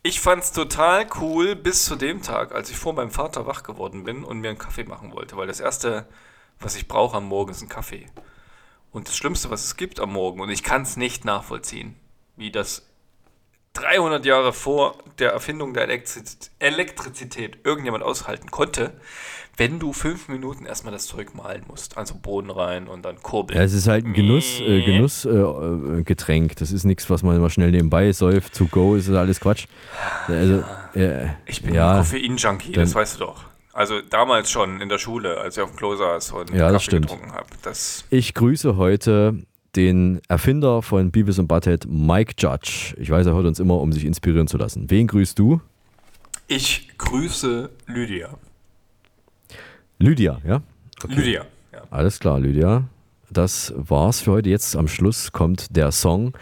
Ich 0.03 0.21
fand's 0.21 0.53
total 0.53 1.07
cool 1.21 1.55
bis 1.57 1.85
zu 1.85 1.97
dem 1.97 2.23
Tag, 2.23 2.55
als 2.55 2.71
ich 2.71 2.77
vor 2.77 2.93
meinem 2.95 3.11
Vater 3.11 3.47
wach 3.47 3.63
geworden 3.63 4.05
bin 4.05 4.23
und 4.25 4.39
mir 4.41 4.49
einen 4.51 4.59
Kaffee 4.59 4.85
machen 4.85 5.13
wollte, 5.13 5.37
weil 5.37 5.49
das 5.49 5.61
erste, 5.61 6.07
was 6.61 6.77
ich 6.77 6.89
brauche 6.89 7.17
am 7.17 7.25
Morgen, 7.27 7.51
ist 7.51 7.61
ein 7.63 7.69
Kaffee. 7.69 8.07
Und 8.91 9.09
das 9.09 9.17
Schlimmste, 9.17 9.51
was 9.51 9.65
es 9.65 9.77
gibt 9.77 10.01
am 10.01 10.13
Morgen, 10.13 10.41
und 10.41 10.51
ich 10.51 10.63
kann 10.63 10.83
es 10.83 10.97
nicht 10.97 11.25
nachvollziehen, 11.25 11.95
wie 12.37 12.51
das 12.51 12.87
300 13.75 14.25
Jahre 14.25 14.53
vor 14.53 14.97
der 15.19 15.31
Erfindung 15.33 15.75
der 15.75 15.85
Elektrizität, 15.85 16.51
Elektrizität 16.59 17.59
irgendjemand 17.65 18.03
aushalten 18.03 18.51
konnte, 18.51 18.93
wenn 19.57 19.79
du 19.81 19.93
fünf 19.93 20.29
Minuten 20.29 20.67
erstmal 20.67 20.93
das 20.93 21.07
Zeug 21.07 21.35
malen 21.35 21.65
musst. 21.67 21.99
Also 21.99 22.15
Boden 22.15 22.51
rein 22.51 22.87
und 22.87 23.05
dann 23.05 23.21
kurbeln. 23.21 23.59
Ja, 23.59 23.65
es 23.65 23.73
ist 23.73 23.89
halt 23.89 24.05
ein 24.05 24.15
Genuss, 24.15 24.61
äh, 24.61 24.83
Genuss 24.83 25.25
äh, 25.25 25.31
äh, 25.31 26.03
Getränk. 26.05 26.57
Das 26.57 26.71
ist 26.71 26.85
nichts, 26.85 27.11
was 27.11 27.23
man 27.23 27.37
immer 27.37 27.51
schnell 27.51 27.73
nebenbei 27.73 28.13
säuft. 28.13 28.55
To 28.55 28.67
go 28.67 28.95
ist 28.95 29.11
alles 29.11 29.41
Quatsch. 29.41 29.67
Also, 30.29 30.63
äh, 30.95 31.27
Ich 31.47 31.63
bin 31.63 31.75
ja, 31.75 31.93
ein 31.93 31.99
Koffein-Junkie, 31.99 32.73
das 32.73 32.95
weißt 32.95 33.17
du 33.17 33.27
doch. 33.27 33.45
Also 33.79 34.01
damals 34.01 34.51
schon 34.51 34.81
in 34.81 34.89
der 34.89 34.99
Schule, 34.99 35.39
als 35.39 35.57
ich 35.57 35.63
auf 35.63 35.71
dem 35.71 35.77
Klo 35.77 35.95
saß 35.95 36.33
und 36.33 36.51
Ja, 36.51 36.73
Kaffee 36.73 36.81
stimmt. 36.85 37.07
getrunken 37.07 37.31
habe. 37.31 37.47
Ich 38.11 38.35
grüße 38.35 38.77
heute 38.77 39.37
den 39.77 40.21
Erfinder 40.27 40.83
von 40.83 41.13
Beavis 41.13 41.39
und 41.39 41.47
Butthead, 41.47 41.87
Mike 41.89 42.35
Judge. 42.37 42.97
Ich 42.99 43.09
weiß, 43.09 43.27
er 43.27 43.35
hört 43.35 43.47
uns 43.47 43.61
immer, 43.61 43.79
um 43.81 43.93
sich 43.93 44.05
inspirieren 44.05 44.49
zu 44.49 44.57
lassen. 44.59 44.91
Wen 44.91 45.07
grüßt 45.07 45.39
du? 45.39 45.61
ich 46.49 46.89
grüße 46.99 47.71
Lydia. 47.87 48.31
Lydia, 50.01 50.41
ja? 50.45 50.61
Lydia, 51.07 51.47
ja. 51.73 51.83
Alles 51.91 52.19
klar, 52.19 52.41
Lydia. 52.41 52.83
Das 53.31 53.73
war's 53.77 54.21
für 54.23 54.33
heute. 54.33 54.49
Jetzt 54.49 54.75
am 54.75 54.89
Schluss 54.89 55.31
kommt 55.31 55.77
der 55.77 55.93
Song, 55.93 56.33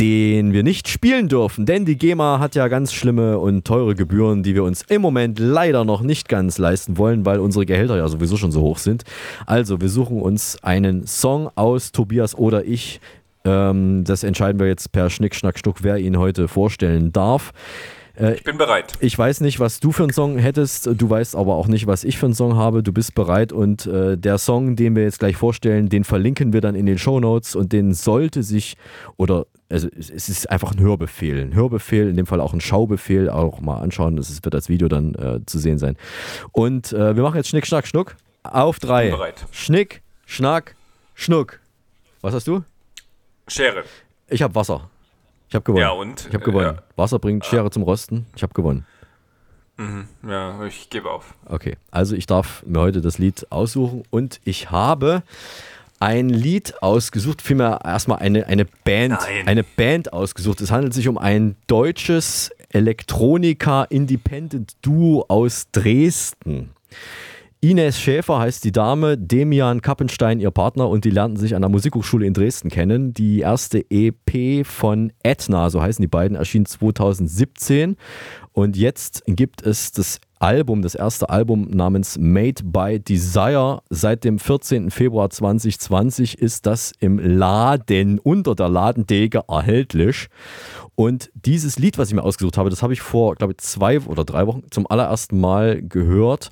den 0.00 0.54
wir 0.54 0.62
nicht 0.62 0.88
spielen 0.88 1.28
dürfen, 1.28 1.66
denn 1.66 1.84
die 1.84 1.98
GEMA 1.98 2.38
hat 2.38 2.54
ja 2.54 2.68
ganz 2.68 2.92
schlimme 2.94 3.38
und 3.38 3.66
teure 3.66 3.94
Gebühren, 3.94 4.42
die 4.42 4.54
wir 4.54 4.64
uns 4.64 4.82
im 4.88 5.02
Moment 5.02 5.38
leider 5.38 5.84
noch 5.84 6.00
nicht 6.00 6.26
ganz 6.26 6.56
leisten 6.56 6.96
wollen, 6.96 7.26
weil 7.26 7.38
unsere 7.38 7.66
Gehälter 7.66 7.98
ja 7.98 8.08
sowieso 8.08 8.38
schon 8.38 8.50
so 8.50 8.62
hoch 8.62 8.78
sind. 8.78 9.04
Also, 9.44 9.82
wir 9.82 9.90
suchen 9.90 10.22
uns 10.22 10.56
einen 10.64 11.06
Song 11.06 11.50
aus, 11.54 11.92
Tobias 11.92 12.34
oder 12.34 12.64
ich. 12.64 12.98
Ähm, 13.44 14.04
das 14.04 14.24
entscheiden 14.24 14.58
wir 14.58 14.68
jetzt 14.68 14.90
per 14.90 15.10
Schnick, 15.10 15.34
Schnack, 15.34 15.58
Schnuck, 15.58 15.82
wer 15.82 15.98
ihn 15.98 16.18
heute 16.18 16.48
vorstellen 16.48 17.12
darf. 17.12 17.52
Äh, 18.16 18.36
Ich 18.36 18.44
bin 18.44 18.56
bereit. 18.56 18.94
ich 19.00 19.18
weiß 19.18 19.42
nicht, 19.42 19.60
was 19.60 19.80
du 19.80 19.92
für 19.92 20.04
einen 20.04 20.12
Song 20.14 20.38
hättest, 20.38 20.88
du 20.94 21.10
weißt 21.10 21.36
aber 21.36 21.56
auch 21.56 21.68
nicht, 21.68 21.86
was 21.86 22.04
ich 22.04 22.16
für 22.16 22.26
einen 22.26 22.34
Song 22.34 22.56
habe. 22.56 22.82
Du 22.82 22.92
bist 22.92 23.14
bereit 23.14 23.52
und 23.52 23.86
äh, 23.86 24.16
der 24.16 24.38
Song, 24.38 24.76
den 24.76 24.96
wir 24.96 25.02
jetzt 25.02 25.18
gleich 25.18 25.36
vorstellen, 25.36 25.90
den 25.90 26.04
verlinken 26.04 26.54
wir 26.54 26.62
dann 26.62 26.74
in 26.74 26.86
den 26.86 26.96
Show 26.96 27.20
Notes 27.20 27.54
und 27.54 27.74
den 27.74 27.92
sollte 27.92 28.42
sich 28.42 28.76
oder 29.18 29.44
also 29.70 29.88
es 29.98 30.10
es 30.10 30.28
ist 30.28 30.50
einfach 30.50 30.72
ein 30.72 30.80
Hörbefehl, 30.80 31.40
ein 31.40 31.54
Hörbefehl, 31.54 32.08
in 32.08 32.16
dem 32.16 32.26
Fall 32.26 32.40
auch 32.40 32.52
ein 32.52 32.60
Schaubefehl, 32.60 33.30
auch 33.30 33.60
mal 33.60 33.78
anschauen, 33.78 34.16
das 34.16 34.28
ist- 34.30 34.44
wird 34.44 34.54
als 34.54 34.68
Video 34.68 34.88
dann 34.88 35.14
äh, 35.14 35.40
zu 35.46 35.58
sehen 35.58 35.78
sein. 35.78 35.96
Und 36.52 36.92
äh, 36.92 37.14
wir 37.16 37.22
machen 37.22 37.36
jetzt 37.36 37.48
Schnick, 37.48 37.66
Schnack, 37.66 37.86
Schnuck 37.86 38.16
auf 38.42 38.78
drei. 38.80 39.10
Bereit. 39.10 39.46
Schnick, 39.52 40.02
Schnack, 40.26 40.74
Schnuck. 41.14 41.60
Was 42.20 42.34
hast 42.34 42.46
du? 42.46 42.62
Schere. 43.48 43.84
Ich 44.28 44.42
habe 44.42 44.54
Wasser. 44.54 44.90
Ich 45.48 45.54
habe 45.54 45.64
gewonnen. 45.64 45.82
Ja, 45.82 45.90
und? 45.90 46.26
Ich 46.28 46.34
habe 46.34 46.44
gewonnen. 46.44 46.76
Äh, 46.78 46.82
Wasser 46.96 47.18
bringt 47.18 47.44
Schere 47.44 47.70
zum 47.70 47.82
Rosten. 47.82 48.26
Ich 48.36 48.42
habe 48.42 48.52
gewonnen. 48.54 48.86
Mhm. 49.76 50.06
Ja, 50.28 50.62
ich 50.64 50.90
gebe 50.90 51.10
auf. 51.10 51.34
Okay, 51.46 51.76
also 51.90 52.14
ich 52.14 52.26
darf 52.26 52.62
mir 52.66 52.80
heute 52.80 53.00
das 53.00 53.18
Lied 53.18 53.46
aussuchen 53.50 54.02
und 54.10 54.40
ich 54.44 54.70
habe 54.70 55.22
ein 56.00 56.30
Lied 56.30 56.82
ausgesucht, 56.82 57.42
vielmehr 57.42 57.80
erstmal 57.84 58.18
eine, 58.18 58.46
eine 58.46 58.64
Band, 58.64 59.20
Nein. 59.20 59.46
eine 59.46 59.62
Band 59.62 60.12
ausgesucht. 60.12 60.60
Es 60.62 60.72
handelt 60.72 60.94
sich 60.94 61.06
um 61.08 61.18
ein 61.18 61.56
deutsches 61.66 62.50
Elektronika-Independent-Duo 62.70 65.26
aus 65.28 65.66
Dresden. 65.70 66.70
Ines 67.62 68.00
Schäfer 68.00 68.38
heißt 68.38 68.64
die 68.64 68.72
Dame, 68.72 69.18
Demian 69.18 69.82
Kappenstein 69.82 70.40
ihr 70.40 70.50
Partner 70.50 70.88
und 70.88 71.04
die 71.04 71.10
lernten 71.10 71.36
sich 71.36 71.54
an 71.54 71.60
der 71.60 71.68
Musikhochschule 71.68 72.24
in 72.24 72.32
Dresden 72.32 72.70
kennen. 72.70 73.12
Die 73.12 73.40
erste 73.40 73.84
EP 73.90 74.64
von 74.64 75.12
Etna, 75.22 75.68
so 75.68 75.82
heißen 75.82 76.00
die 76.00 76.08
beiden, 76.08 76.38
erschien 76.38 76.64
2017 76.64 77.98
und 78.60 78.76
jetzt 78.76 79.22
gibt 79.26 79.62
es 79.62 79.90
das 79.90 80.20
Album, 80.38 80.82
das 80.82 80.94
erste 80.94 81.30
Album 81.30 81.70
namens 81.70 82.18
Made 82.18 82.62
by 82.62 83.00
Desire. 83.00 83.80
Seit 83.88 84.22
dem 84.22 84.38
14. 84.38 84.90
Februar 84.90 85.30
2020 85.30 86.36
ist 86.36 86.66
das 86.66 86.92
im 87.00 87.18
Laden 87.18 88.18
unter 88.18 88.54
der 88.54 88.68
Ladendecke 88.68 89.44
erhältlich. 89.48 90.28
Und 90.94 91.30
dieses 91.34 91.78
Lied, 91.78 91.96
was 91.96 92.08
ich 92.08 92.14
mir 92.14 92.22
ausgesucht 92.22 92.58
habe, 92.58 92.68
das 92.68 92.82
habe 92.82 92.92
ich 92.92 93.00
vor, 93.00 93.34
glaube 93.34 93.54
ich, 93.54 93.58
zwei 93.64 93.98
oder 93.98 94.24
drei 94.26 94.46
Wochen 94.46 94.64
zum 94.70 94.86
allerersten 94.90 95.40
Mal 95.40 95.80
gehört. 95.80 96.50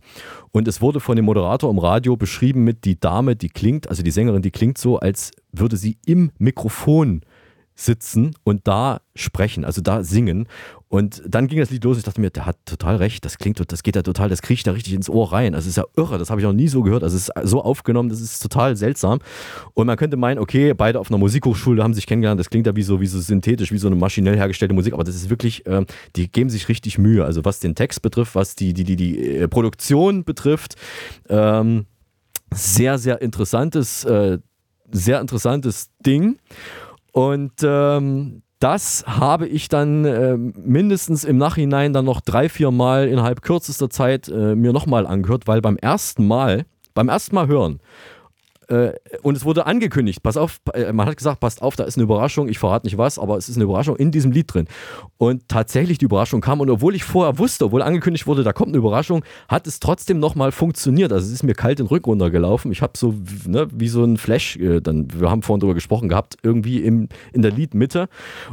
Und 0.51 0.67
es 0.67 0.81
wurde 0.81 1.01
von 1.01 1.15
dem 1.15 1.27
Moderator 1.27 1.71
im 1.71 1.79
Radio 1.79 2.17
beschrieben 2.17 2.65
mit 2.65 2.87
die 2.87 2.99
Dame, 2.99 3.37
die 3.37 3.51
klingt, 3.51 3.91
also 3.91 4.03
die 4.03 4.13
Sängerin, 4.13 4.41
die 4.41 4.51
klingt 4.51 4.79
so, 4.79 4.99
als 4.99 5.31
würde 5.53 5.77
sie 5.77 5.99
im 6.07 6.31
Mikrofon 6.39 7.21
sitzen 7.79 8.35
und 8.45 8.67
da 8.67 9.01
sprechen, 9.15 9.65
also 9.65 9.81
da 9.81 10.03
singen. 10.03 10.49
Und 10.89 11.23
dann 11.27 11.49
ging 11.49 11.59
das 11.59 11.69
Lied 11.71 11.85
los. 11.85 11.99
Ich 11.99 12.05
dachte 12.05 12.21
mir, 12.21 12.31
der 12.31 12.47
hat 12.47 12.57
total 12.65 12.97
recht. 12.97 13.23
Das 13.25 13.37
klingt, 13.37 13.61
das 13.71 13.83
geht 13.83 13.95
da 13.95 14.03
total, 14.03 14.31
das 14.31 14.41
kriecht 14.41 14.67
da 14.67 14.73
richtig 14.73 14.95
ins 14.95 15.11
Ohr 15.11 15.33
rein. 15.33 15.55
Also 15.55 15.67
es 15.67 15.71
ist 15.71 15.77
ja 15.77 15.85
irre. 15.97 16.17
Das 16.17 16.31
habe 16.31 16.41
ich 16.41 16.47
noch 16.47 16.55
nie 16.55 16.69
so 16.69 16.83
gehört. 16.83 17.03
Also 17.03 17.15
es 17.15 17.29
ist 17.29 17.49
so 17.49 17.63
aufgenommen, 17.63 18.09
das 18.09 18.23
ist 18.23 18.41
total 18.41 18.75
seltsam. 18.75 19.19
Und 19.75 19.87
man 19.87 19.99
könnte 19.99 20.17
meinen, 20.17 20.39
okay, 20.39 20.73
beide 20.73 20.99
auf 20.99 21.11
einer 21.11 21.19
Musikhochschule 21.19 21.83
haben 21.83 21.93
sich 21.93 22.07
kennengelernt. 22.07 22.41
Das 22.41 22.49
klingt 22.49 22.67
ja 22.67 22.75
wie 22.75 22.83
so, 22.83 23.03
wie 23.03 23.07
so 23.07 23.21
synthetisch, 23.21 23.71
wie 23.71 23.79
so 23.79 23.87
eine 23.87 23.97
maschinell 23.97 24.37
hergestellte 24.37 24.75
Musik. 24.75 24.95
Aber 24.95 25.05
das 25.05 25.15
ist 25.15 25.29
wirklich, 25.29 25.67
ähm, 25.67 25.85
die 26.17 26.33
geben 26.33 26.49
sich 26.49 26.71
richtig 26.71 26.97
Mühe. 26.97 27.23
Also 27.23 27.45
was 27.45 27.61
den 27.61 27.75
Text 27.75 28.01
betrifft, 28.01 28.35
was 28.35 28.55
die, 28.55 28.73
die, 28.73 28.85
die, 28.85 28.97
die 28.97 29.19
äh, 29.19 29.49
Produktion 29.49 30.25
betrifft. 30.25 30.77
Ähm, 31.29 31.85
sehr, 32.51 32.97
sehr 32.97 33.21
interessantes, 33.21 34.05
äh, 34.05 34.39
sehr 34.91 35.21
interessantes 35.21 35.91
Ding. 36.01 36.39
Und 37.13 37.53
ähm, 37.63 38.43
das 38.59 39.05
habe 39.07 39.47
ich 39.47 39.69
dann 39.69 40.05
äh, 40.05 40.37
mindestens 40.37 41.25
im 41.25 41.39
Nachhinein 41.39 41.93
dann 41.93 42.05
noch 42.05 42.21
drei, 42.21 42.49
vier 42.49 42.71
Mal 42.71 43.09
innerhalb 43.09 43.43
kürzester 43.43 43.89
Zeit 43.89 44.29
äh, 44.29 44.55
mir 44.55 44.73
nochmal 44.73 45.07
angehört, 45.07 45.47
weil 45.47 45.61
beim 45.61 45.77
ersten 45.77 46.27
Mal, 46.27 46.67
beim 46.95 47.09
ersten 47.09 47.35
Mal 47.35 47.47
hören, 47.47 47.81
und 49.23 49.37
es 49.37 49.45
wurde 49.45 49.65
angekündigt, 49.65 50.23
pass 50.23 50.37
auf, 50.37 50.61
äh, 50.75 50.93
man 50.93 51.07
hat 51.07 51.17
gesagt, 51.17 51.41
passt 51.41 51.63
auf, 51.63 51.75
da 51.77 51.85
ist 51.85 51.97
eine 51.97 52.05
Überraschung, 52.05 52.49
ich 52.49 52.59
verrate 52.59 52.87
nicht 52.87 52.99
was, 52.99 53.19
aber 53.19 53.39
es 53.39 53.49
ist 53.49 53.57
eine 53.57 53.65
Überraschung 53.65 53.97
in 53.97 54.11
diesem 54.11 54.31
Lied 54.31 54.53
drin. 54.53 54.69
Und 55.17 55.49
tatsächlich 55.49 55.97
die 55.97 56.05
Überraschung 56.05 56.43
kam 56.43 56.61
und 56.61 56.69
obwohl 56.69 56.95
ich 56.95 57.03
vorher 57.03 57.39
wusste, 57.39 57.65
obwohl 57.65 57.81
angekündigt 57.81 58.27
wurde, 58.27 58.43
da 58.43 58.53
kommt 58.53 58.69
eine 58.69 58.79
Überraschung, 58.79 59.25
hat 59.49 59.67
es 59.67 59.81
trotzdem 59.81 60.19
nochmal 60.19 60.53
funktioniert. 60.53 61.13
Also 61.13 61.27
es 61.27 61.33
ist 61.33 61.43
mir 61.43 61.55
kalt 61.55 61.79
den 61.79 61.87
Rücken 61.87 62.11
runtergelaufen. 62.11 62.71
Ich 62.71 62.83
habe 62.83 62.93
so, 62.97 63.15
ne, 63.47 63.69
wie 63.73 63.89
so 63.89 64.05
ein 64.05 64.19
Flash, 64.19 64.57
äh, 64.57 64.81
dann, 64.81 65.09
wir 65.19 65.31
haben 65.31 65.43
vorhin 65.43 65.61
drüber 65.61 65.75
gesprochen 65.75 66.11
gehabt, 66.11 66.37
irgendwie 66.43 66.83
im, 66.83 67.09
in 67.33 67.41
der 67.41 67.53
Liedmitte. 67.53 68.09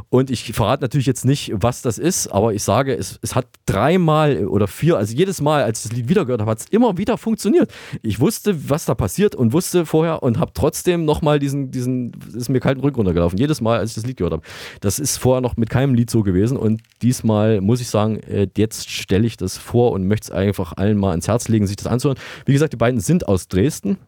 Und 0.08 0.30
ich 0.30 0.52
verrate 0.54 0.82
natürlich 0.82 1.06
jetzt 1.06 1.26
nicht, 1.26 1.52
was 1.54 1.82
das 1.82 1.98
ist, 1.98 2.28
aber 2.28 2.54
ich 2.54 2.62
sage, 2.62 2.94
es, 2.94 3.18
es 3.20 3.34
hat 3.34 3.46
dreimal 3.66 4.46
oder 4.46 4.66
vier, 4.66 4.96
also 4.96 5.14
jedes 5.14 5.42
Mal, 5.42 5.62
als 5.62 5.84
ich 5.84 5.90
das 5.90 5.96
Lied 5.96 6.08
wieder 6.08 6.24
gehört 6.24 6.40
habe, 6.40 6.50
hat 6.50 6.60
es 6.60 6.66
immer 6.70 6.96
wieder 6.96 7.18
funktioniert. 7.18 7.70
Ich 8.02 8.18
wusste, 8.18 8.70
was 8.70 8.86
da 8.86 8.94
passiert 8.94 9.34
und 9.34 9.52
wusste 9.52 9.84
vorher 9.84 10.05
und 10.14 10.38
habe 10.38 10.52
trotzdem 10.54 11.04
nochmal 11.04 11.38
diesen, 11.38 11.70
diesen, 11.70 12.12
ist 12.34 12.48
mir 12.48 12.60
kalten 12.60 12.80
Rücken 12.80 12.96
runtergelaufen. 12.96 13.38
Jedes 13.38 13.60
Mal, 13.60 13.78
als 13.78 13.90
ich 13.90 13.94
das 13.96 14.06
Lied 14.06 14.16
gehört 14.16 14.32
habe. 14.32 14.42
Das 14.80 14.98
ist 14.98 15.16
vorher 15.16 15.40
noch 15.40 15.56
mit 15.56 15.70
keinem 15.70 15.94
Lied 15.94 16.10
so 16.10 16.22
gewesen 16.22 16.56
und 16.56 16.80
diesmal 17.02 17.60
muss 17.60 17.80
ich 17.80 17.88
sagen, 17.88 18.18
äh, 18.20 18.48
jetzt 18.56 18.90
stelle 18.90 19.26
ich 19.26 19.36
das 19.36 19.58
vor 19.58 19.92
und 19.92 20.06
möchte 20.06 20.26
es 20.26 20.30
einfach 20.30 20.74
allen 20.76 20.98
mal 20.98 21.14
ins 21.14 21.28
Herz 21.28 21.48
legen, 21.48 21.66
sich 21.66 21.76
das 21.76 21.86
anzuhören. 21.86 22.18
Wie 22.44 22.52
gesagt, 22.52 22.72
die 22.72 22.78
beiden 22.78 23.00
sind 23.00 23.28
aus 23.28 23.48
Dresden. 23.48 23.98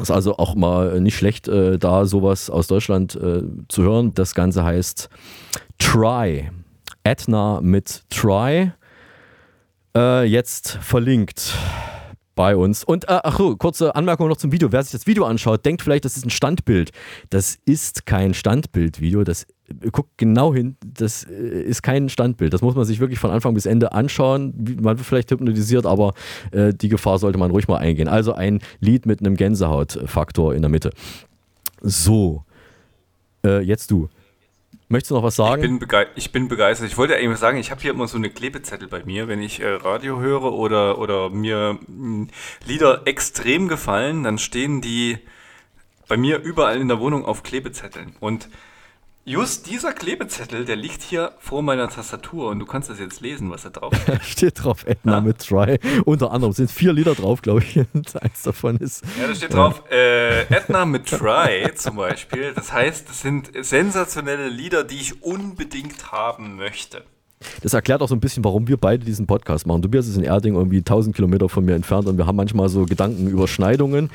Ist 0.00 0.10
also 0.10 0.36
auch 0.36 0.54
mal 0.54 1.00
nicht 1.00 1.16
schlecht, 1.16 1.48
äh, 1.48 1.78
da 1.78 2.04
sowas 2.06 2.50
aus 2.50 2.68
Deutschland 2.68 3.16
äh, 3.16 3.42
zu 3.68 3.82
hören. 3.82 4.12
Das 4.14 4.34
Ganze 4.34 4.64
heißt 4.64 5.08
Try. 5.78 6.50
Etna 7.04 7.60
mit 7.62 8.02
Try. 8.10 8.72
Jetzt 9.94 10.78
verlinkt 10.80 11.54
bei 12.38 12.56
uns. 12.56 12.84
Und 12.84 13.08
äh, 13.08 13.18
ach 13.24 13.36
so, 13.36 13.56
kurze 13.56 13.96
Anmerkung 13.96 14.28
noch 14.28 14.36
zum 14.36 14.52
Video. 14.52 14.70
Wer 14.70 14.80
sich 14.84 14.92
das 14.92 15.08
Video 15.08 15.24
anschaut, 15.24 15.66
denkt 15.66 15.82
vielleicht, 15.82 16.04
das 16.04 16.16
ist 16.16 16.24
ein 16.24 16.30
Standbild. 16.30 16.92
Das 17.30 17.58
ist 17.64 18.06
kein 18.06 18.32
Standbildvideo. 18.32 19.24
Das 19.24 19.44
guckt 19.90 20.10
genau 20.18 20.54
hin. 20.54 20.76
Das 20.84 21.24
äh, 21.24 21.32
ist 21.32 21.82
kein 21.82 22.08
Standbild. 22.08 22.52
Das 22.52 22.62
muss 22.62 22.76
man 22.76 22.84
sich 22.84 23.00
wirklich 23.00 23.18
von 23.18 23.32
Anfang 23.32 23.54
bis 23.54 23.66
Ende 23.66 23.90
anschauen. 23.90 24.54
Man 24.80 24.98
wird 24.98 25.04
vielleicht 25.04 25.32
hypnotisiert, 25.32 25.84
aber 25.84 26.14
äh, 26.52 26.72
die 26.72 26.88
Gefahr 26.88 27.18
sollte 27.18 27.40
man 27.40 27.50
ruhig 27.50 27.66
mal 27.66 27.78
eingehen. 27.78 28.06
Also 28.06 28.34
ein 28.34 28.60
Lied 28.78 29.04
mit 29.04 29.18
einem 29.18 29.34
Gänsehautfaktor 29.34 30.54
in 30.54 30.62
der 30.62 30.68
Mitte. 30.68 30.92
So, 31.82 32.44
äh, 33.44 33.62
jetzt 33.62 33.90
du. 33.90 34.10
Möchtest 34.90 35.10
du 35.10 35.16
noch 35.16 35.22
was 35.22 35.36
sagen? 35.36 35.62
Ich 35.62 35.68
bin, 35.68 35.78
begei 35.78 36.06
ich 36.14 36.32
bin 36.32 36.48
begeistert. 36.48 36.88
Ich 36.88 36.96
wollte 36.96 37.14
eigentlich 37.14 37.38
sagen, 37.38 37.58
ich 37.58 37.70
habe 37.70 37.80
hier 37.80 37.90
immer 37.90 38.08
so 38.08 38.16
eine 38.16 38.30
Klebezettel 38.30 38.88
bei 38.88 39.04
mir. 39.04 39.28
Wenn 39.28 39.42
ich 39.42 39.60
äh, 39.60 39.68
Radio 39.68 40.18
höre 40.18 40.52
oder, 40.52 40.98
oder 40.98 41.28
mir 41.28 41.78
mh, 41.86 42.28
Lieder 42.64 43.02
extrem 43.06 43.68
gefallen, 43.68 44.22
dann 44.22 44.38
stehen 44.38 44.80
die 44.80 45.18
bei 46.08 46.16
mir 46.16 46.38
überall 46.38 46.80
in 46.80 46.88
der 46.88 47.00
Wohnung 47.00 47.26
auf 47.26 47.42
Klebezetteln. 47.42 48.16
Und 48.18 48.48
just 49.28 49.70
dieser 49.70 49.92
Klebezettel, 49.92 50.64
der 50.64 50.76
liegt 50.76 51.02
hier 51.02 51.32
vor 51.38 51.62
meiner 51.62 51.88
Tastatur 51.88 52.48
und 52.48 52.58
du 52.58 52.66
kannst 52.66 52.88
das 52.88 52.98
jetzt 52.98 53.20
lesen, 53.20 53.50
was 53.50 53.62
da 53.62 53.70
drauf 53.70 53.92
steht. 54.02 54.24
Steht 54.24 54.64
drauf, 54.64 54.86
Edna 54.86 55.20
mit 55.20 55.46
Try. 55.46 55.78
Unter 56.06 56.32
anderem 56.32 56.52
sind 56.54 56.70
vier 56.70 56.92
Lieder 56.92 57.14
drauf, 57.14 57.42
glaube 57.42 57.62
ich. 57.62 57.76
Und 57.92 58.22
eins 58.22 58.42
davon 58.42 58.76
ist. 58.78 59.04
Ja, 59.20 59.28
da 59.28 59.34
steht 59.34 59.52
drauf, 59.52 59.82
äh, 59.90 60.42
Edna 60.44 60.86
mit 60.86 61.06
Try 61.10 61.70
zum 61.74 61.96
Beispiel. 61.96 62.52
Das 62.54 62.72
heißt, 62.72 63.08
das 63.08 63.20
sind 63.20 63.50
sensationelle 63.60 64.48
Lieder, 64.48 64.84
die 64.84 64.96
ich 64.96 65.22
unbedingt 65.22 66.10
haben 66.10 66.56
möchte. 66.56 67.04
Das 67.62 67.72
erklärt 67.72 68.02
auch 68.02 68.08
so 68.08 68.16
ein 68.16 68.20
bisschen, 68.20 68.42
warum 68.44 68.66
wir 68.66 68.78
beide 68.78 69.04
diesen 69.04 69.26
Podcast 69.26 69.66
machen. 69.66 69.82
Tobias 69.82 70.08
ist 70.08 70.16
in 70.16 70.24
Erding 70.24 70.54
irgendwie 70.54 70.78
1000 70.78 71.14
Kilometer 71.14 71.48
von 71.48 71.64
mir 71.64 71.76
entfernt 71.76 72.08
und 72.08 72.16
wir 72.18 72.26
haben 72.26 72.36
manchmal 72.36 72.68
so 72.68 72.84
Gedankenüberschneidungen 72.84 74.10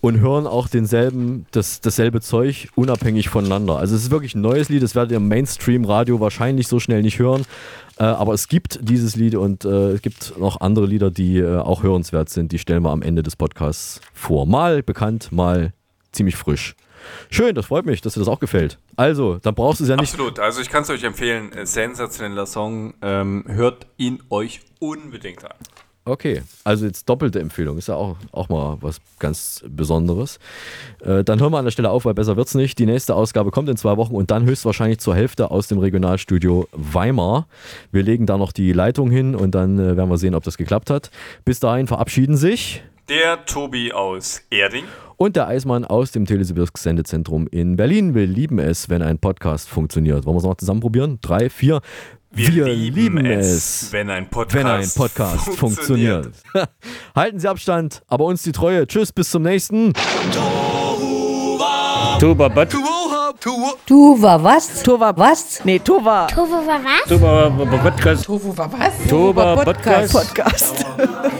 und 0.00 0.20
hören 0.20 0.46
auch 0.46 0.68
denselben, 0.68 1.46
das, 1.50 1.80
dasselbe 1.80 2.20
Zeug 2.20 2.68
unabhängig 2.74 3.28
voneinander. 3.28 3.76
Also 3.76 3.94
es 3.94 4.04
ist 4.04 4.10
wirklich 4.10 4.34
ein 4.34 4.40
neues 4.40 4.68
Lied, 4.68 4.82
das 4.82 4.94
werdet 4.94 5.12
ihr 5.12 5.18
im 5.18 5.28
Mainstream-Radio 5.28 6.20
wahrscheinlich 6.20 6.68
so 6.68 6.80
schnell 6.80 7.02
nicht 7.02 7.18
hören. 7.18 7.44
Äh, 7.98 8.04
aber 8.04 8.32
es 8.32 8.48
gibt 8.48 8.78
dieses 8.82 9.14
Lied 9.16 9.34
und 9.34 9.64
äh, 9.64 9.92
es 9.92 10.02
gibt 10.02 10.38
noch 10.38 10.60
andere 10.60 10.86
Lieder, 10.86 11.10
die 11.10 11.38
äh, 11.38 11.58
auch 11.58 11.82
hörenswert 11.82 12.30
sind. 12.30 12.52
Die 12.52 12.58
stellen 12.58 12.82
wir 12.82 12.90
am 12.90 13.02
Ende 13.02 13.22
des 13.22 13.36
Podcasts 13.36 14.00
vor. 14.14 14.46
Mal 14.46 14.82
bekannt, 14.82 15.32
mal 15.32 15.74
ziemlich 16.12 16.36
frisch. 16.36 16.74
Schön, 17.30 17.54
das 17.54 17.66
freut 17.66 17.86
mich, 17.86 18.00
dass 18.00 18.14
dir 18.14 18.20
das 18.20 18.28
auch 18.28 18.40
gefällt. 18.40 18.78
Also, 18.96 19.38
dann 19.38 19.54
brauchst 19.54 19.80
du 19.80 19.84
es 19.84 19.90
ja 19.90 19.96
nicht. 19.96 20.12
Absolut, 20.12 20.38
also 20.38 20.60
ich 20.60 20.68
kann 20.68 20.82
es 20.82 20.90
euch 20.90 21.04
empfehlen. 21.04 21.52
Äh, 21.52 21.66
Sensationeller 21.66 22.46
Song. 22.46 22.94
Ähm, 23.02 23.44
hört 23.46 23.86
ihn 23.96 24.22
euch 24.30 24.60
unbedingt 24.78 25.44
an. 25.44 25.56
Okay, 26.10 26.42
also 26.64 26.86
jetzt 26.86 27.08
doppelte 27.08 27.38
Empfehlung, 27.40 27.78
ist 27.78 27.86
ja 27.88 27.94
auch, 27.94 28.16
auch 28.32 28.48
mal 28.48 28.78
was 28.80 29.00
ganz 29.20 29.62
Besonderes. 29.68 30.38
Äh, 31.04 31.22
dann 31.22 31.38
hören 31.40 31.52
wir 31.52 31.58
an 31.58 31.64
der 31.64 31.70
Stelle 31.72 31.90
auf, 31.90 32.04
weil 32.04 32.14
besser 32.14 32.36
wird's 32.36 32.54
nicht. 32.54 32.78
Die 32.80 32.86
nächste 32.86 33.14
Ausgabe 33.14 33.50
kommt 33.52 33.68
in 33.68 33.76
zwei 33.76 33.96
Wochen 33.96 34.14
und 34.14 34.30
dann 34.30 34.44
höchstwahrscheinlich 34.44 34.98
zur 34.98 35.14
Hälfte 35.14 35.50
aus 35.50 35.68
dem 35.68 35.78
Regionalstudio 35.78 36.68
Weimar. 36.72 37.46
Wir 37.92 38.02
legen 38.02 38.26
da 38.26 38.36
noch 38.38 38.50
die 38.52 38.72
Leitung 38.72 39.10
hin 39.10 39.34
und 39.36 39.54
dann 39.54 39.78
äh, 39.78 39.96
werden 39.96 40.10
wir 40.10 40.18
sehen, 40.18 40.34
ob 40.34 40.42
das 40.42 40.56
geklappt 40.58 40.90
hat. 40.90 41.10
Bis 41.44 41.60
dahin 41.60 41.86
verabschieden 41.86 42.36
sich 42.36 42.82
Der 43.08 43.44
Tobi 43.46 43.92
aus 43.92 44.42
Erding. 44.50 44.84
und 45.16 45.36
der 45.36 45.46
Eismann 45.46 45.84
aus 45.84 46.10
dem 46.12 46.26
Telesibirsk 46.26 46.76
Sendezentrum 46.78 47.46
in 47.48 47.76
Berlin. 47.76 48.14
Wir 48.14 48.26
lieben 48.26 48.58
es, 48.58 48.88
wenn 48.88 49.02
ein 49.02 49.18
Podcast 49.18 49.68
funktioniert. 49.68 50.26
Wollen 50.26 50.34
wir 50.36 50.38
es 50.40 50.44
noch 50.44 50.56
zusammen 50.56 50.80
probieren? 50.80 51.18
Drei, 51.22 51.48
vier. 51.50 51.80
Wir 52.32 52.66
lieben 52.68 53.26
es, 53.26 53.88
wenn 53.90 54.08
ein 54.08 54.30
Podcast 54.30 54.54
wenn 54.56 54.66
ein 54.66 54.88
Podcast 54.94 55.48
funktioniert. 55.56 56.32
Halten 57.16 57.40
Sie 57.40 57.48
Abstand, 57.48 58.02
aber 58.06 58.24
uns 58.26 58.42
die 58.44 58.52
Treue. 58.52 58.86
Tschüss, 58.86 59.10
bis 59.12 59.30
zum 59.30 59.42
nächsten. 59.42 59.92
Tuba. 62.20 62.54
Tuva 63.84 64.42
was? 64.44 64.82
Tuva 64.82 65.12
was? 65.16 65.64
Nee, 65.64 65.80
Tuva. 65.80 66.26
Tofu 66.28 66.52
war 66.52 66.80
was? 66.84 67.08
Tuba 67.08 67.50
Podcast. 67.82 68.28
War 68.28 68.72
was? 68.72 68.92
Tuba 69.08 69.64
Podcast. 69.64 70.12
Podcast. 70.12 70.84
Podcast. 70.86 71.30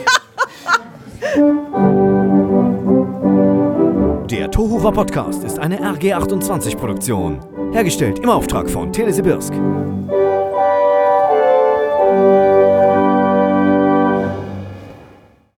Der 4.29 4.51
Tohuwa 4.51 4.91
Podcast 4.91 5.43
ist 5.45 5.57
eine 5.57 5.79
RG28 5.79 6.75
Produktion. 6.75 7.39
Hergestellt 7.71 8.19
im 8.19 8.29
Auftrag 8.29 8.69
von 8.69 8.91
Telesibirsk. 8.91 9.53